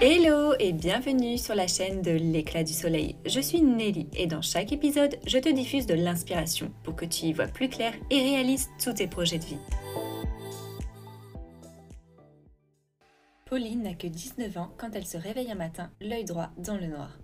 Hello 0.00 0.54
et 0.60 0.72
bienvenue 0.72 1.36
sur 1.38 1.56
la 1.56 1.66
chaîne 1.66 2.02
de 2.02 2.12
l'éclat 2.12 2.62
du 2.62 2.72
soleil. 2.72 3.16
Je 3.26 3.40
suis 3.40 3.60
Nelly 3.60 4.06
et 4.14 4.28
dans 4.28 4.42
chaque 4.42 4.70
épisode, 4.70 5.16
je 5.26 5.38
te 5.38 5.48
diffuse 5.48 5.86
de 5.86 5.94
l'inspiration 5.94 6.70
pour 6.84 6.94
que 6.94 7.04
tu 7.04 7.26
y 7.26 7.32
vois 7.32 7.48
plus 7.48 7.68
clair 7.68 7.92
et 8.08 8.22
réalises 8.22 8.68
tous 8.80 8.92
tes 8.92 9.08
projets 9.08 9.40
de 9.40 9.44
vie. 9.44 9.58
Pauline 13.46 13.82
n'a 13.82 13.94
que 13.94 14.06
19 14.06 14.56
ans 14.58 14.72
quand 14.76 14.90
elle 14.94 15.04
se 15.04 15.16
réveille 15.16 15.50
un 15.50 15.56
matin, 15.56 15.90
l'œil 16.00 16.24
droit 16.24 16.50
dans 16.58 16.76
le 16.76 16.86
noir. 16.86 17.18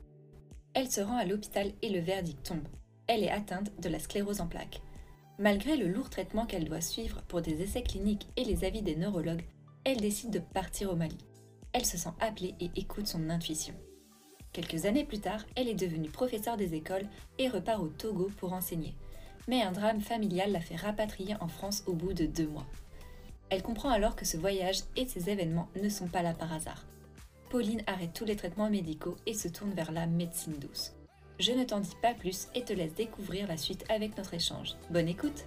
Elle 0.74 0.90
se 0.90 1.00
rend 1.00 1.16
à 1.16 1.24
l'hôpital 1.24 1.70
et 1.80 1.90
le 1.90 2.00
verdict 2.00 2.44
tombe. 2.44 2.66
Elle 3.06 3.22
est 3.22 3.30
atteinte 3.30 3.70
de 3.80 3.88
la 3.88 4.00
sclérose 4.00 4.40
en 4.40 4.48
plaques. 4.48 4.82
Malgré 5.38 5.76
le 5.76 5.86
lourd 5.86 6.10
traitement 6.10 6.44
qu'elle 6.44 6.64
doit 6.64 6.80
suivre 6.80 7.22
pour 7.28 7.40
des 7.40 7.62
essais 7.62 7.84
cliniques 7.84 8.26
et 8.36 8.42
les 8.42 8.64
avis 8.64 8.82
des 8.82 8.96
neurologues, 8.96 9.44
elle 9.84 10.00
décide 10.00 10.30
de 10.30 10.40
partir 10.40 10.90
au 10.90 10.96
Mali 10.96 11.18
elle 11.74 11.84
se 11.84 11.98
sent 11.98 12.12
appelée 12.20 12.54
et 12.60 12.70
écoute 12.76 13.08
son 13.08 13.28
intuition. 13.28 13.74
Quelques 14.52 14.86
années 14.86 15.04
plus 15.04 15.18
tard, 15.18 15.44
elle 15.56 15.68
est 15.68 15.74
devenue 15.74 16.08
professeure 16.08 16.56
des 16.56 16.74
écoles 16.74 17.08
et 17.38 17.48
repart 17.48 17.82
au 17.82 17.88
Togo 17.88 18.30
pour 18.38 18.52
enseigner. 18.52 18.94
Mais 19.48 19.62
un 19.62 19.72
drame 19.72 20.00
familial 20.00 20.52
la 20.52 20.60
fait 20.60 20.76
rapatrier 20.76 21.34
en 21.40 21.48
France 21.48 21.82
au 21.86 21.92
bout 21.92 22.14
de 22.14 22.24
deux 22.24 22.46
mois. 22.46 22.66
Elle 23.50 23.62
comprend 23.62 23.90
alors 23.90 24.16
que 24.16 24.24
ce 24.24 24.36
voyage 24.36 24.82
et 24.96 25.06
ces 25.06 25.28
événements 25.28 25.68
ne 25.82 25.88
sont 25.88 26.06
pas 26.06 26.22
là 26.22 26.32
par 26.32 26.52
hasard. 26.52 26.86
Pauline 27.50 27.82
arrête 27.86 28.14
tous 28.14 28.24
les 28.24 28.36
traitements 28.36 28.70
médicaux 28.70 29.16
et 29.26 29.34
se 29.34 29.48
tourne 29.48 29.74
vers 29.74 29.92
la 29.92 30.06
médecine 30.06 30.54
douce. 30.54 30.92
Je 31.40 31.52
ne 31.52 31.64
t'en 31.64 31.80
dis 31.80 31.96
pas 32.00 32.14
plus 32.14 32.46
et 32.54 32.62
te 32.62 32.72
laisse 32.72 32.94
découvrir 32.94 33.48
la 33.48 33.56
suite 33.56 33.84
avec 33.88 34.16
notre 34.16 34.34
échange. 34.34 34.76
Bonne 34.90 35.08
écoute 35.08 35.44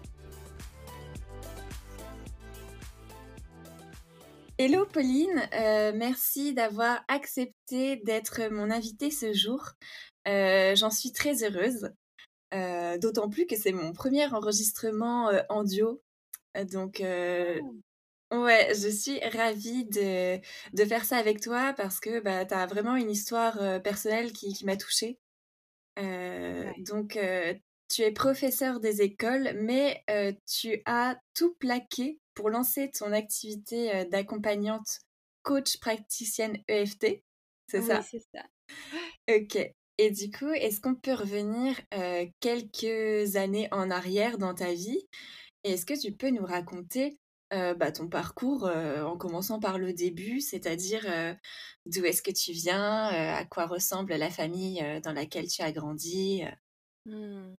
Hello 4.59 4.87
Pauline, 4.87 5.47
euh, 5.53 5.91
merci 5.93 6.51
d'avoir 6.51 7.05
accepté 7.07 7.97
d'être 7.97 8.41
mon 8.49 8.71
invitée 8.71 9.11
ce 9.11 9.31
jour. 9.31 9.73
Euh, 10.27 10.75
j'en 10.75 10.89
suis 10.89 11.11
très 11.11 11.43
heureuse, 11.43 11.91
euh, 12.55 12.97
d'autant 12.97 13.29
plus 13.29 13.45
que 13.45 13.55
c'est 13.55 13.71
mon 13.71 13.93
premier 13.93 14.25
enregistrement 14.33 15.29
en 15.49 15.63
duo. 15.63 16.01
Donc, 16.71 17.03
oh. 17.03 18.35
ouais, 18.35 18.73
je 18.73 18.89
suis 18.89 19.19
ravie 19.19 19.85
de, 19.85 20.37
de, 20.73 20.85
faire 20.85 21.05
ça 21.05 21.17
avec 21.17 21.39
toi 21.39 21.73
parce 21.77 21.99
que 21.99 22.19
bah, 22.19 22.43
tu 22.43 22.55
as 22.55 22.65
vraiment 22.65 22.95
une 22.95 23.11
histoire 23.11 23.79
personnelle 23.83 24.31
qui, 24.33 24.53
qui 24.53 24.65
m'a 24.65 24.75
touchée. 24.75 25.19
Donc, 25.97 27.15
tu 27.89 28.01
es 28.01 28.11
professeur 28.11 28.79
des 28.79 29.01
écoles, 29.01 29.53
mais 29.61 30.03
tu 30.45 30.81
as 30.85 31.17
tout 31.33 31.55
plaqué 31.55 32.19
pour 32.33 32.49
lancer 32.49 32.91
ton 32.91 33.11
activité 33.11 34.05
d'accompagnante 34.05 34.99
coach 35.43 35.79
praticienne 35.79 36.57
EFT. 36.67 37.23
C'est 37.67 37.81
ça? 37.81 37.99
Oui, 37.99 38.05
c'est 38.09 38.25
ça. 38.33 38.45
Ok. 39.29 39.73
Et 39.97 40.11
du 40.11 40.29
coup, 40.29 40.49
est-ce 40.49 40.79
qu'on 40.79 40.95
peut 40.95 41.13
revenir 41.13 41.79
quelques 42.39 43.35
années 43.35 43.67
en 43.71 43.89
arrière 43.89 44.37
dans 44.37 44.53
ta 44.53 44.73
vie? 44.73 45.07
Et 45.63 45.71
est-ce 45.71 45.85
que 45.85 45.99
tu 45.99 46.11
peux 46.11 46.29
nous 46.29 46.45
raconter 46.45 47.17
bah, 47.49 47.91
ton 47.91 48.07
parcours 48.09 48.65
en 48.65 49.17
commençant 49.17 49.59
par 49.59 49.79
le 49.79 49.93
début, 49.93 50.41
c'est-à-dire 50.41 51.05
d'où 51.85 52.03
est-ce 52.05 52.21
que 52.21 52.31
tu 52.31 52.51
viens, 52.51 53.05
à 53.05 53.45
quoi 53.45 53.65
ressemble 53.65 54.13
la 54.13 54.29
famille 54.29 54.83
dans 55.03 55.13
laquelle 55.13 55.47
tu 55.47 55.61
as 55.61 55.71
grandi 55.71 56.43
mmh. 57.05 57.53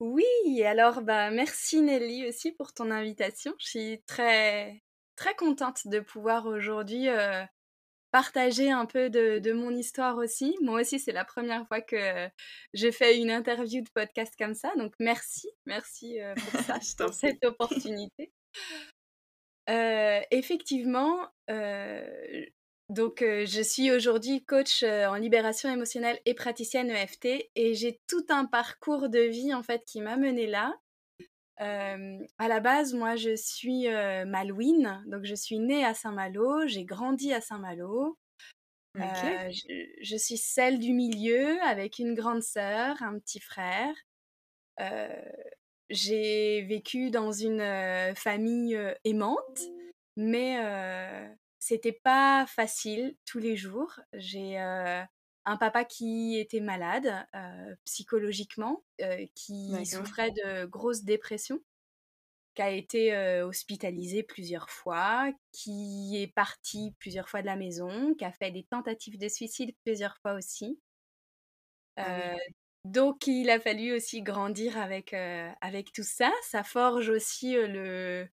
Oui, 0.00 0.62
alors 0.64 1.02
bah 1.02 1.30
merci 1.30 1.82
Nelly 1.82 2.26
aussi 2.26 2.52
pour 2.52 2.72
ton 2.72 2.90
invitation. 2.90 3.52
Je 3.58 3.66
suis 3.66 4.02
très 4.06 4.82
très 5.14 5.34
contente 5.34 5.86
de 5.86 6.00
pouvoir 6.00 6.46
aujourd'hui 6.46 7.08
partager 8.10 8.70
un 8.70 8.86
peu 8.86 9.10
de, 9.10 9.52
mon 9.52 9.76
histoire 9.76 10.16
aussi. 10.16 10.56
Moi 10.62 10.80
aussi, 10.80 10.98
c'est 10.98 11.12
la 11.12 11.26
première 11.26 11.66
fois 11.68 11.82
que 11.82 12.28
je 12.72 12.90
fais 12.90 13.18
une 13.18 13.30
interview 13.30 13.82
de 13.82 13.90
podcast 13.90 14.34
comme 14.38 14.54
ça, 14.54 14.72
donc 14.76 14.94
merci, 14.98 15.48
merci 15.66 16.18
pour 16.50 16.60
ça, 16.62 16.78
pour 16.98 17.12
cette 17.12 17.44
opportunité. 17.44 18.32
effectivement, 19.68 21.28
donc, 22.90 23.20
je 23.20 23.62
suis 23.62 23.92
aujourd'hui 23.92 24.44
coach 24.44 24.82
en 24.82 25.14
libération 25.14 25.72
émotionnelle 25.72 26.18
et 26.26 26.34
praticienne 26.34 26.90
EFT 26.90 27.48
et 27.54 27.74
j'ai 27.74 28.00
tout 28.08 28.24
un 28.30 28.46
parcours 28.46 29.08
de 29.08 29.20
vie 29.20 29.54
en 29.54 29.62
fait 29.62 29.84
qui 29.86 30.00
m'a 30.00 30.16
mené 30.16 30.48
là. 30.48 30.74
à 31.58 32.48
la 32.48 32.58
base, 32.58 32.92
moi, 32.92 33.14
je 33.14 33.36
suis 33.36 33.86
malouine, 34.26 35.04
donc 35.06 35.24
je 35.24 35.36
suis 35.36 35.60
née 35.60 35.84
à 35.84 35.94
Saint-Malo, 35.94 36.66
j'ai 36.66 36.84
grandi 36.84 37.32
à 37.32 37.40
Saint-Malo. 37.40 38.18
Je, 38.96 40.16
suis 40.16 40.36
celle 40.36 40.80
du 40.80 40.92
milieu 40.92 41.62
avec 41.62 42.00
une 42.00 42.14
grande 42.14 42.42
sœur, 42.42 43.00
un 43.04 43.20
petit 43.20 43.38
frère. 43.38 43.94
j'ai 45.90 46.62
vécu 46.62 47.10
dans 47.10 47.30
une 47.30 47.62
famille 48.16 48.76
aimante, 49.04 49.60
mais 50.16 50.58
c'était 51.60 51.92
pas 51.92 52.46
facile 52.46 53.16
tous 53.24 53.38
les 53.38 53.56
jours. 53.56 54.00
J'ai 54.14 54.58
un 54.58 55.56
papa 55.58 55.84
qui 55.84 56.38
était 56.38 56.60
malade 56.60 57.26
psychologiquement, 57.84 58.84
qui 59.36 59.86
souffrait 59.86 60.32
de 60.32 60.64
grosses 60.64 61.04
dépressions, 61.04 61.60
qui 62.54 62.62
a 62.62 62.70
été 62.70 63.16
hospitalisé 63.42 64.22
plusieurs 64.22 64.70
fois, 64.70 65.32
qui 65.52 66.16
est 66.20 66.34
parti 66.34 66.94
plusieurs 66.98 67.28
fois 67.28 67.42
de 67.42 67.46
la 67.46 67.56
maison, 67.56 68.14
qui 68.14 68.24
a 68.24 68.32
fait 68.32 68.50
des 68.50 68.64
tentatives 68.64 69.18
de 69.18 69.28
suicide 69.28 69.74
plusieurs 69.84 70.16
fois 70.18 70.34
aussi. 70.34 70.80
Ah 71.96 72.34
donc 72.84 73.26
il 73.26 73.50
a 73.50 73.60
fallu 73.60 73.92
aussi 73.94 74.22
grandir 74.22 74.78
avec, 74.78 75.12
avec 75.12 75.92
tout 75.92 76.02
ça. 76.02 76.32
Ça 76.42 76.64
forge 76.64 77.10
aussi 77.10 77.52
le, 77.54 78.28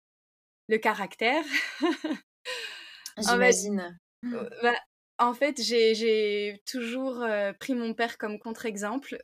le 0.68 0.78
caractère. 0.78 1.44
J'imagine. 3.18 3.98
Bah, 4.62 4.74
en 5.18 5.32
fait, 5.32 5.60
j'ai 5.62 6.60
toujours 6.66 7.24
pris 7.60 7.74
mon 7.74 7.94
père 7.94 8.18
comme 8.18 8.38
contre-exemple. 8.38 9.22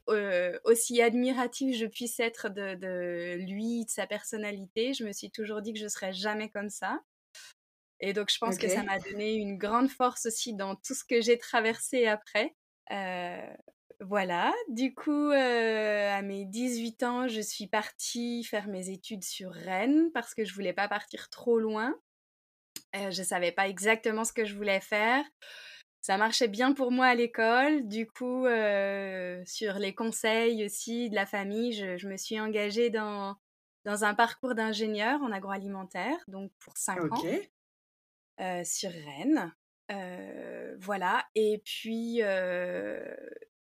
aussi 0.65 1.03
admiratif 1.03 1.77
je 1.77 1.87
puisse 1.87 2.21
être 2.21 2.49
de, 2.49 3.37
lui, 3.37 3.85
de 3.85 3.91
sa 3.91 4.07
personnalité, 4.07 4.95
je 4.95 5.05
me 5.05 5.13
suis 5.13 5.31
toujours 5.31 5.63
dit 5.63 5.73
que 5.73 5.79
je 5.79 5.89
serais 5.89 6.13
jamais 6.13 6.49
comme 6.49 6.71
ça. 6.71 7.01
Et 7.99 8.13
donc, 8.13 8.31
je 8.31 8.39
pense 8.39 8.57
que 8.57 8.69
ça 8.69 8.83
m'a 8.83 8.99
donné 8.99 9.35
une 9.35 9.59
grande 9.59 9.91
force 9.91 10.27
aussi 10.27 10.55
dans 10.55 10.75
tout 10.75 10.95
ce 10.95 11.05
que 11.05 11.21
j'ai 11.21 11.39
traversé 11.39 12.07
après. 12.07 12.55
voilà, 14.01 14.55
du 14.69 14.95
coup, 14.95 15.31
à 15.33 16.23
mes 16.23 16.45
18 16.47 17.03
ans, 17.03 17.29
je 17.29 17.41
suis 17.41 17.67
partie 17.67 18.45
faire 18.45 18.69
mes 18.69 18.91
études 18.91 19.25
sur 19.25 19.51
Rennes 19.53 20.11
parce 20.15 20.35
que 20.35 20.45
je 20.45 20.55
voulais 20.55 20.73
pas 20.73 20.89
partir 20.89 21.29
trop 21.31 21.59
loin. 21.59 21.95
Je 22.95 23.11
je 23.11 23.23
savais 23.23 23.53
pas 23.53 23.69
exactement 23.69 24.25
ce 24.25 24.33
que 24.33 24.45
je 24.45 24.55
voulais 24.55 24.81
faire. 24.81 25.25
Ça 26.01 26.17
marchait 26.17 26.49
bien 26.49 26.73
pour 26.73 26.91
moi 26.91 27.07
à 27.07 27.15
l'école. 27.15 27.87
Du 27.87 28.07
coup, 28.07 28.47
sur 29.45 29.75
les 29.79 29.95
conseils 29.95 30.65
aussi 30.65 31.11
de 31.11 31.15
la 31.15 31.27
famille, 31.27 31.73
je, 31.73 32.09
me 32.09 32.17
suis 32.17 32.41
engagée 32.41 32.89
dans, 32.89 33.37
dans 33.85 34.05
un 34.05 34.15
parcours 34.15 34.55
d'ingénieur 34.55 35.21
en 35.23 35.31
agroalimentaire, 35.31 36.17
donc 36.29 36.51
pour 36.59 36.77
5 36.77 37.13
ans, 37.13 38.65
sur 38.65 38.91
Rennes. 38.91 39.53
voilà. 40.81 41.27
Et 41.35 41.61
puis, 41.65 42.23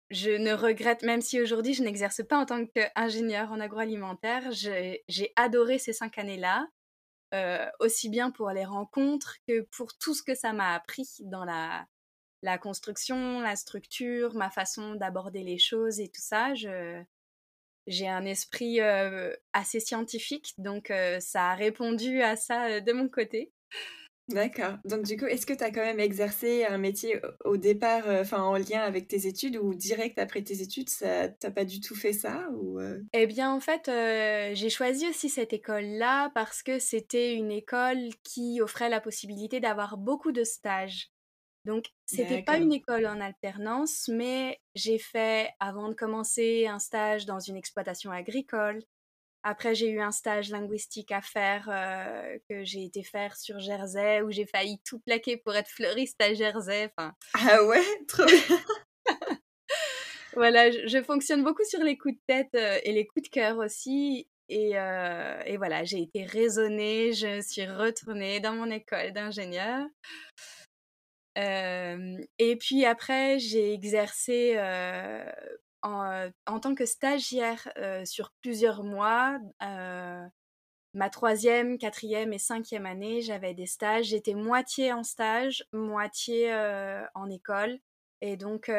je 0.09 0.31
ne 0.31 0.53
regrette, 0.53 1.03
même 1.03 1.21
si 1.21 1.41
aujourd'hui 1.41 1.73
je 1.73 1.83
n'exerce 1.83 2.21
pas 2.23 2.37
en 2.37 2.45
tant 2.45 2.65
qu'ingénieur 2.65 3.51
en 3.51 3.59
agroalimentaire, 3.59 4.51
j'ai 4.51 5.33
adoré 5.35 5.79
ces 5.79 5.93
cinq 5.93 6.17
années-là. 6.17 6.67
Aussi 7.79 8.09
bien 8.09 8.31
pour 8.31 8.51
les 8.51 8.65
rencontres 8.65 9.37
que 9.47 9.61
pour 9.71 9.97
tout 9.97 10.13
ce 10.13 10.23
que 10.23 10.35
ça 10.35 10.53
m'a 10.53 10.73
appris 10.73 11.09
dans 11.21 11.45
la, 11.45 12.57
construction, 12.57 13.41
la 13.41 13.55
structure, 13.55 14.33
ma 14.35 14.49
façon 14.49 14.95
d'aborder 14.95 15.43
les 15.43 15.57
choses 15.57 15.99
et 15.99 16.07
tout 16.07 16.21
ça. 16.21 16.53
j'ai 16.55 18.07
un 18.07 18.25
esprit 18.25 18.79
assez 19.53 19.79
scientifique, 19.79 20.53
donc 20.57 20.91
ça 21.19 21.51
a 21.51 21.55
répondu 21.55 22.21
à 22.21 22.35
ça 22.35 22.79
de 22.79 22.93
mon 22.93 23.09
côté. 23.09 23.51
D'accord. 24.29 24.77
Donc 24.83 25.03
du 25.05 25.15
coup, 25.15 25.25
est-ce 25.25 25.45
que 25.45 25.53
tu 25.53 25.63
as 25.63 25.71
quand 25.71 25.81
même 25.83 25.99
exercé 26.01 26.65
un 26.65 26.77
métier 26.77 27.21
au 27.45 27.55
départ, 27.55 28.07
euh, 28.09 28.21
enfin 28.21 28.41
en 28.43 28.57
lien 28.57 28.81
avec 28.81 29.07
tes 29.07 29.25
études 29.25 29.55
ou 29.55 29.73
direct 29.73 30.17
après 30.19 30.43
tes 30.43 30.61
études, 30.61 30.89
ça 30.89 31.29
t'as 31.29 31.51
pas 31.51 31.63
du 31.63 31.79
tout 31.79 31.95
fait 31.95 32.11
ça 32.13 32.49
ou 32.51 32.77
euh? 32.79 32.99
Eh 33.13 33.25
bien 33.25 33.51
en 33.53 33.59
fait, 33.59 33.87
euh, 33.87 34.51
j'ai 34.53 34.69
choisi 34.69 35.07
aussi 35.09 35.29
cette 35.29 35.53
école-là 35.53 36.29
parce 36.35 36.61
que 36.61 36.77
c'était 36.79 37.33
une 37.35 37.51
école 37.51 38.09
qui 38.23 38.59
offrait 38.61 38.89
la 38.89 38.99
possibilité 39.01 39.59
d'avoir 39.59 39.97
beaucoup 39.97 40.31
de 40.31 40.43
stages. 40.43 41.09
Donc 41.65 41.87
c'était 42.05 42.39
pas 42.39 42.57
une 42.59 42.73
école 42.73 43.07
en 43.07 43.21
alternance, 43.21 44.09
mais 44.09 44.61
j'ai 44.75 44.99
fait 44.99 45.51
avant 45.59 45.89
de 45.89 45.95
commencer 45.95 46.67
un 46.67 46.79
stage 46.79 47.25
dans 47.25 47.39
une 47.39 47.57
exploitation 47.57 48.11
agricole. 48.11 48.83
Après, 49.49 49.75
j'ai 49.75 49.87
eu 49.87 50.01
un 50.01 50.11
stage 50.11 50.49
linguistique 50.49 51.09
à 51.13 51.21
faire 51.21 51.69
que 52.49 52.65
j'ai 52.65 52.83
été 52.83 53.01
faire 53.01 53.37
sur 53.37 53.59
Jersey, 53.59 54.21
où 54.21 54.29
j'ai 54.29 54.45
failli 54.45 54.77
tout 54.83 54.99
plaquer 54.99 55.37
pour 55.37 55.55
être 55.55 55.69
fleuriste 55.69 56.21
à 56.21 56.33
Jersey. 56.33 56.91
Enfin... 56.97 57.13
Ah 57.33 57.63
ouais, 57.63 57.81
trop 58.09 58.25
bien. 58.25 58.59
voilà, 60.33 60.69
je, 60.69 61.01
fonctionne 61.01 61.45
beaucoup 61.45 61.63
sur 61.63 61.81
les 61.81 61.97
coups 61.97 62.15
de 62.15 62.21
tête 62.27 62.81
et 62.83 62.91
les 62.91 63.07
coups 63.07 63.23
de 63.23 63.29
cœur 63.29 63.57
aussi. 63.59 64.27
Et, 64.49 64.71
et 64.71 65.57
voilà, 65.57 65.85
j'ai 65.85 66.01
été 66.01 66.25
raisonnée, 66.25 67.13
je 67.13 67.39
suis 67.39 67.65
retournée 67.65 68.41
dans 68.41 68.51
mon 68.51 68.69
école 68.69 69.13
d'ingénieur. 69.13 69.87
et 71.37 72.57
puis 72.59 72.83
après, 72.83 73.39
j'ai 73.39 73.73
exercé 73.73 74.57
en, 75.87 76.29
en, 76.45 76.59
tant 76.59 76.75
que 76.75 76.85
stagiaire 76.85 77.67
sur 78.05 78.31
plusieurs 78.41 78.83
mois. 78.83 79.39
ma 80.93 81.09
troisième, 81.09 81.77
quatrième 81.77 82.33
et 82.33 82.39
cinquième 82.39 82.85
année, 82.85 83.21
j'avais 83.21 83.53
des 83.53 83.67
stages. 83.67 84.07
J'étais 84.07 84.33
moitié 84.33 84.91
en 84.93 85.03
stage, 85.03 85.65
moitié 85.71 86.53
en 87.15 87.29
école. 87.29 87.79
Et 88.21 88.37
donc, 88.37 88.71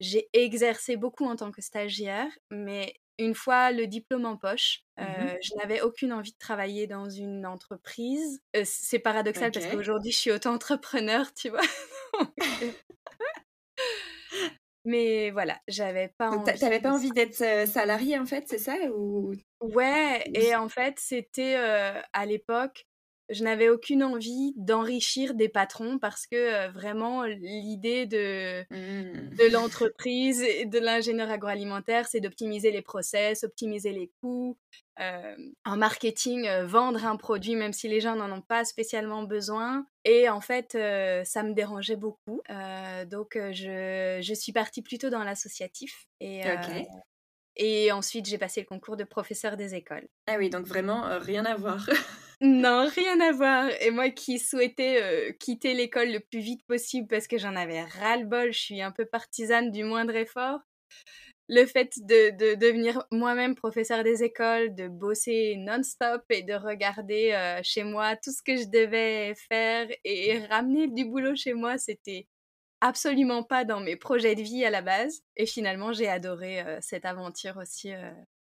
j'ai 0.00 0.28
exercé 0.32 0.96
beaucoup 0.96 1.26
en 1.26 1.36
tant 1.36 1.50
que 1.50 1.62
stagiaire, 1.62 2.28
mais 2.50 2.94
une 3.18 3.34
fois 3.34 3.70
le 3.70 3.86
diplôme 3.86 4.26
en 4.26 4.36
poche, 4.36 4.80
mmh 4.98 5.04
je 5.42 5.54
n'avais 5.56 5.80
aucune 5.82 6.12
envie 6.12 6.32
de 6.32 6.38
travailler 6.38 6.86
dans 6.86 7.08
une 7.08 7.46
entreprise. 7.46 8.40
c'est 8.64 8.98
paradoxal 8.98 9.52
parce 9.52 9.66
qu'aujourd'hui, 9.66 10.12
je 10.12 10.16
suis 10.16 10.30
auto-entrepreneur, 10.30 11.32
tu 11.34 11.50
vois? 11.50 11.60
Mais 14.84 15.30
voilà, 15.30 15.58
j'avais 15.66 16.08
pas 16.18 16.30
envie. 16.30 16.58
T'avais 16.58 16.80
pas 16.80 16.92
envie 16.92 17.10
d'être 17.10 17.34
salarié 17.66 18.18
en 18.18 18.26
fait, 18.26 18.44
c'est 18.46 18.58
ça 18.58 18.74
ou... 18.94 19.32
Ouais, 19.60 20.22
et 20.34 20.54
en 20.54 20.68
fait, 20.68 20.96
c'était 20.98 21.56
à 21.56 22.26
l'époque, 22.26 22.86
je 23.30 23.42
n'avais 23.42 23.68
aucune 23.68 24.02
envie 24.02 24.52
d'enrichir 24.56 25.34
des 25.34 25.48
patrons 25.48 25.98
parce 25.98 26.26
que 26.26 26.70
vraiment 26.72 27.24
l'idée 27.24 28.06
de, 28.06 28.62
mmh. 28.70 29.36
de 29.36 29.52
l'entreprise 29.52 30.42
et 30.42 30.66
de 30.66 30.78
l'ingénieur 30.78 31.30
agroalimentaire, 31.30 32.06
c'est 32.06 32.20
d'optimiser 32.20 32.70
les 32.70 32.82
process, 32.82 33.44
optimiser 33.44 33.92
les 33.92 34.10
coûts. 34.20 34.56
en 34.98 35.76
marketing, 35.76 36.48
vendre 36.64 37.04
un 37.04 37.16
produit 37.16 37.56
même 37.56 37.72
si 37.72 37.88
les 37.88 38.00
gens 38.00 38.14
n'en 38.14 38.30
ont 38.30 38.42
pas 38.42 38.64
spécialement 38.64 39.22
besoin. 39.22 39.86
Et 40.04 40.28
en 40.28 40.40
fait, 40.40 40.72
ça 41.24 41.42
me 41.42 41.54
dérangeait 41.54 41.96
beaucoup. 41.96 42.42
donc, 43.10 43.38
je, 43.52 44.18
je, 44.22 44.34
suis 44.34 44.52
partie 44.52 44.82
plutôt 44.82 45.08
dans 45.08 45.24
l'associatif. 45.24 46.06
Et, 46.20 46.42
et 47.56 47.92
ensuite, 47.92 48.26
j'ai 48.26 48.38
passé 48.38 48.60
le 48.60 48.66
concours 48.66 48.96
de 48.96 49.04
professeur 49.04 49.56
des 49.56 49.74
écoles. 49.74 50.08
Ah 50.26 50.36
oui, 50.38 50.50
donc 50.50 50.66
vraiment 50.66 51.18
rien 51.20 51.44
à 51.44 51.54
voir. 51.54 51.88
Non, 52.46 52.86
rien 52.94 53.20
à 53.20 53.32
voir. 53.32 53.70
Et 53.80 53.90
moi 53.90 54.10
qui 54.10 54.38
souhaitais 54.38 55.02
euh, 55.02 55.32
quitter 55.40 55.72
l'école 55.72 56.12
le 56.12 56.20
plus 56.20 56.40
vite 56.40 56.62
possible 56.66 57.08
parce 57.08 57.26
que 57.26 57.38
j'en 57.38 57.56
avais 57.56 57.82
ras-le-bol, 57.84 58.52
je 58.52 58.58
suis 58.58 58.82
un 58.82 58.90
peu 58.90 59.06
partisane 59.06 59.70
du 59.70 59.82
moindre 59.82 60.14
effort. 60.14 60.60
Le 61.48 61.64
fait 61.64 61.94
de, 62.02 62.54
devenir 62.56 63.02
moi-même 63.10 63.54
professeur 63.54 64.04
des 64.04 64.22
écoles, 64.22 64.74
de 64.74 64.88
bosser 64.88 65.56
non-stop 65.58 66.22
et 66.28 66.42
de 66.42 66.52
regarder 66.52 67.32
euh, 67.32 67.60
chez 67.62 67.82
moi 67.82 68.14
tout 68.16 68.30
ce 68.30 68.42
que 68.42 68.58
je 68.58 68.68
devais 68.68 69.34
faire 69.48 69.88
et 70.04 70.38
ramener 70.46 70.88
du 70.88 71.06
boulot 71.06 71.36
chez 71.36 71.54
moi, 71.54 71.78
c'était 71.78 72.26
absolument 72.82 73.42
pas 73.42 73.64
dans 73.64 73.80
mes 73.80 73.96
projets 73.96 74.34
de 74.34 74.42
vie 74.42 74.66
à 74.66 74.70
la 74.70 74.82
base. 74.82 75.22
Et 75.38 75.46
finalement, 75.46 75.94
j'ai 75.94 76.08
adoré 76.08 76.60
euh, 76.60 76.78
cette 76.82 77.06
aventure 77.06 77.56
aussi 77.56 77.92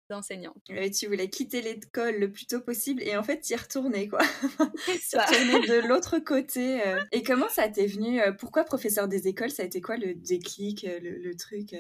d'enseignante. 0.09 0.57
tu 0.67 1.07
voulais 1.07 1.29
quitter 1.29 1.61
l'école 1.61 2.17
le 2.17 2.31
plus 2.31 2.47
tôt 2.47 2.61
possible 2.61 3.03
et 3.03 3.17
en 3.17 3.23
fait 3.23 3.49
y 3.51 3.57
retourner 3.57 4.09
quoi. 4.09 4.21
ça. 5.03 5.25
retourner 5.25 5.67
de 5.67 5.75
l'autre 5.89 6.19
côté. 6.19 6.87
Euh. 6.87 7.03
Et 7.13 7.23
comment 7.23 7.49
ça 7.49 7.69
t'est 7.69 7.87
venu 7.87 8.21
euh, 8.21 8.33
Pourquoi 8.33 8.65
professeur 8.65 9.09
des 9.09 9.29
écoles 9.29 9.51
Ça 9.51 9.63
a 9.63 9.67
été 9.67 9.81
quoi 9.81 9.97
le 9.97 10.15
déclic, 10.15 10.85
euh, 10.85 10.99
le, 11.01 11.37
truc 11.37 11.75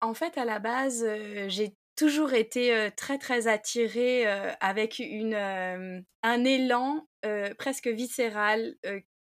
En 0.00 0.14
fait, 0.14 0.38
à 0.38 0.44
la 0.44 0.58
base, 0.58 1.06
j'ai 1.48 1.74
toujours 1.96 2.32
été 2.32 2.90
très 2.96 3.18
très 3.18 3.48
attirée 3.48 4.26
avec 4.60 4.98
une, 4.98 5.34
un 5.34 6.44
élan 6.44 7.06
presque 7.58 7.88
viscéral 7.88 8.76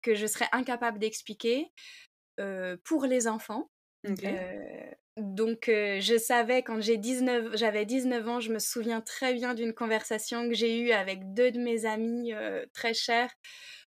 que 0.01 0.15
je 0.15 0.27
serais 0.27 0.47
incapable 0.51 0.99
d'expliquer 0.99 1.71
pour 2.83 3.05
les 3.05 3.27
enfants. 3.27 3.69
Donc, 5.17 5.65
je 5.67 6.17
savais 6.17 6.63
quand 6.63 6.81
j'ai 6.81 6.97
19, 6.97 7.55
j'avais 7.55 7.85
19 7.85 8.27
ans, 8.27 8.39
je 8.39 8.51
me 8.51 8.59
souviens 8.59 9.01
très 9.01 9.33
bien 9.33 9.53
d'une 9.53 9.73
conversation 9.73 10.47
que 10.49 10.55
j'ai 10.55 10.79
eue 10.79 10.91
avec 10.91 11.33
deux 11.33 11.51
de 11.51 11.59
mes 11.59 11.85
amis 11.85 12.33
très 12.73 12.93
chers. 12.93 13.31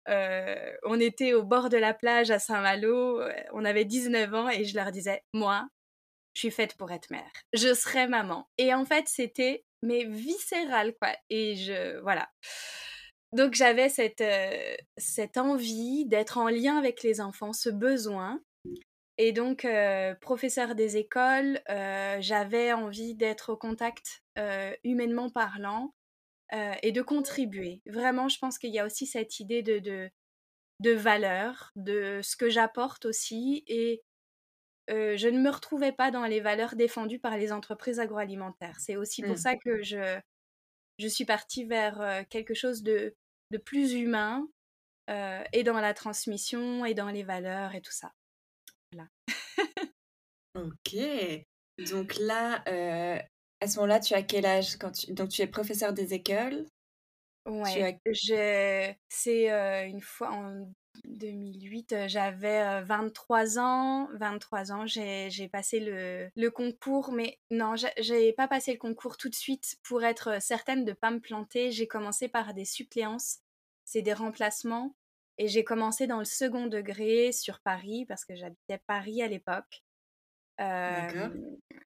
on 0.07 0.99
était 0.99 1.33
au 1.33 1.43
bord 1.43 1.69
de 1.69 1.77
la 1.77 1.93
plage 1.93 2.31
à 2.31 2.39
Saint-Malo, 2.39 3.21
on 3.51 3.65
avait 3.65 3.85
19 3.85 4.33
ans 4.33 4.49
et 4.49 4.63
je 4.63 4.75
leur 4.75 4.91
disais, 4.91 5.21
moi, 5.33 5.67
je 6.35 6.41
suis 6.41 6.51
faite 6.51 6.75
pour 6.75 6.91
être 6.91 7.09
mère. 7.09 7.31
Je 7.53 7.73
serai 7.73 8.07
maman. 8.07 8.47
Et 8.57 8.73
en 8.73 8.85
fait, 8.85 9.07
c'était 9.07 9.65
mais 9.81 10.05
viscéral 10.05 10.93
quoi. 11.01 11.13
Et 11.29 11.55
je 11.55 11.99
voilà. 11.99 12.29
Donc 13.33 13.53
j'avais 13.53 13.89
cette 13.89 15.37
envie 15.37 16.05
d'être 16.05 16.37
en 16.37 16.47
lien 16.47 16.77
avec 16.77 17.03
les 17.03 17.21
enfants, 17.21 17.53
ce 17.53 17.69
besoin. 17.69 18.39
Et 19.21 19.33
donc, 19.33 19.65
euh, 19.65 20.15
professeur 20.15 20.75
des 20.75 20.95
écoles, 20.95 21.59
euh, 21.69 22.17
j'avais 22.21 22.71
envie 22.71 23.15
d'être 23.15 23.51
au 23.51 23.57
contact 23.57 24.23
euh, 24.37 24.73
humainement 24.85 25.29
parlant 25.29 25.93
et 26.81 26.91
de 26.91 27.03
contribuer. 27.03 27.83
Vraiment, 27.85 28.27
je 28.27 28.39
pense 28.39 28.57
qu'il 28.57 28.73
y 28.73 28.79
a 28.79 28.85
aussi 28.87 29.05
cette 29.05 29.39
idée 29.39 29.61
de, 29.61 29.77
de, 29.77 30.09
de 30.79 30.91
valeur, 30.93 31.71
de 31.75 32.21
ce 32.23 32.35
que 32.35 32.49
j'apporte 32.49 33.05
aussi. 33.05 33.63
Et 33.67 34.01
je 34.87 35.29
ne 35.29 35.39
me 35.39 35.51
retrouvais 35.51 35.91
pas 35.91 36.09
dans 36.09 36.25
les 36.25 36.39
valeurs 36.39 36.75
défendues 36.75 37.19
par 37.19 37.37
les 37.37 37.51
entreprises 37.51 37.99
agroalimentaires. 37.99 38.79
C'est 38.79 38.95
aussi 38.95 39.21
pour 39.21 39.35
mmh. 39.35 39.37
ça 39.37 39.57
que 39.57 39.83
je, 39.83 40.19
je 40.97 41.07
suis 41.07 41.25
partie 41.25 41.65
vers 41.65 42.25
quelque 42.29 42.55
chose 42.55 42.81
de, 42.81 43.15
de 43.51 43.57
plus 43.59 43.93
humain 43.93 44.47
et 45.07 45.61
dans 45.61 45.79
la 45.79 45.93
transmission 45.93 46.83
et 46.83 46.95
dans 46.95 47.09
les 47.09 47.21
valeurs 47.21 47.75
et 47.75 47.81
tout 47.81 47.93
ça. 47.93 48.11
Ok. 50.55 50.95
Donc 51.89 52.15
là, 52.19 52.63
euh, 52.67 53.19
à 53.61 53.67
ce 53.67 53.77
moment-là, 53.77 53.99
tu 53.99 54.13
as 54.13 54.23
quel 54.23 54.45
âge 54.45 54.77
quand 54.77 54.91
tu... 54.91 55.13
Donc 55.13 55.29
tu 55.29 55.41
es 55.41 55.47
professeur 55.47 55.93
des 55.93 56.13
écoles? 56.13 56.65
Ouais, 57.45 57.99
c'est 59.09 59.51
euh, 59.51 59.85
une 59.87 60.01
fois 60.01 60.31
en 60.31 60.71
2008, 61.05 61.93
euh, 61.93 62.07
j'avais 62.07 62.83
23 62.83 63.57
ans. 63.57 64.07
23 64.13 64.71
ans, 64.71 64.85
j'ai 64.85 65.49
passé 65.51 65.79
le, 65.79 66.29
le, 66.35 66.51
concours, 66.51 67.11
mais 67.11 67.39
non, 67.49 67.75
j'ai 67.97 68.33
pas 68.33 68.47
passé 68.47 68.73
le 68.73 68.77
concours 68.77 69.17
tout 69.17 69.29
de 69.29 69.35
suite 69.35 69.77
pour 69.83 70.03
être 70.03 70.41
certaine 70.41 70.85
de 70.85 70.93
pas 70.93 71.11
me 71.11 71.19
planter. 71.19 71.71
J'ai 71.71 71.87
commencé 71.87 72.27
par 72.27 72.53
des 72.53 72.65
suppléances, 72.65 73.39
c'est 73.85 74.01
des 74.01 74.13
remplacements. 74.13 74.93
Et 75.39 75.47
j'ai 75.47 75.63
commencé 75.63 76.05
dans 76.05 76.19
le 76.19 76.25
second 76.25 76.67
degré 76.67 77.31
sur 77.31 77.61
Paris 77.61 78.05
parce 78.05 78.25
que 78.25 78.35
j'habitais 78.35 78.79
Paris 78.85 79.23
à 79.23 79.27
l'époque. 79.27 79.83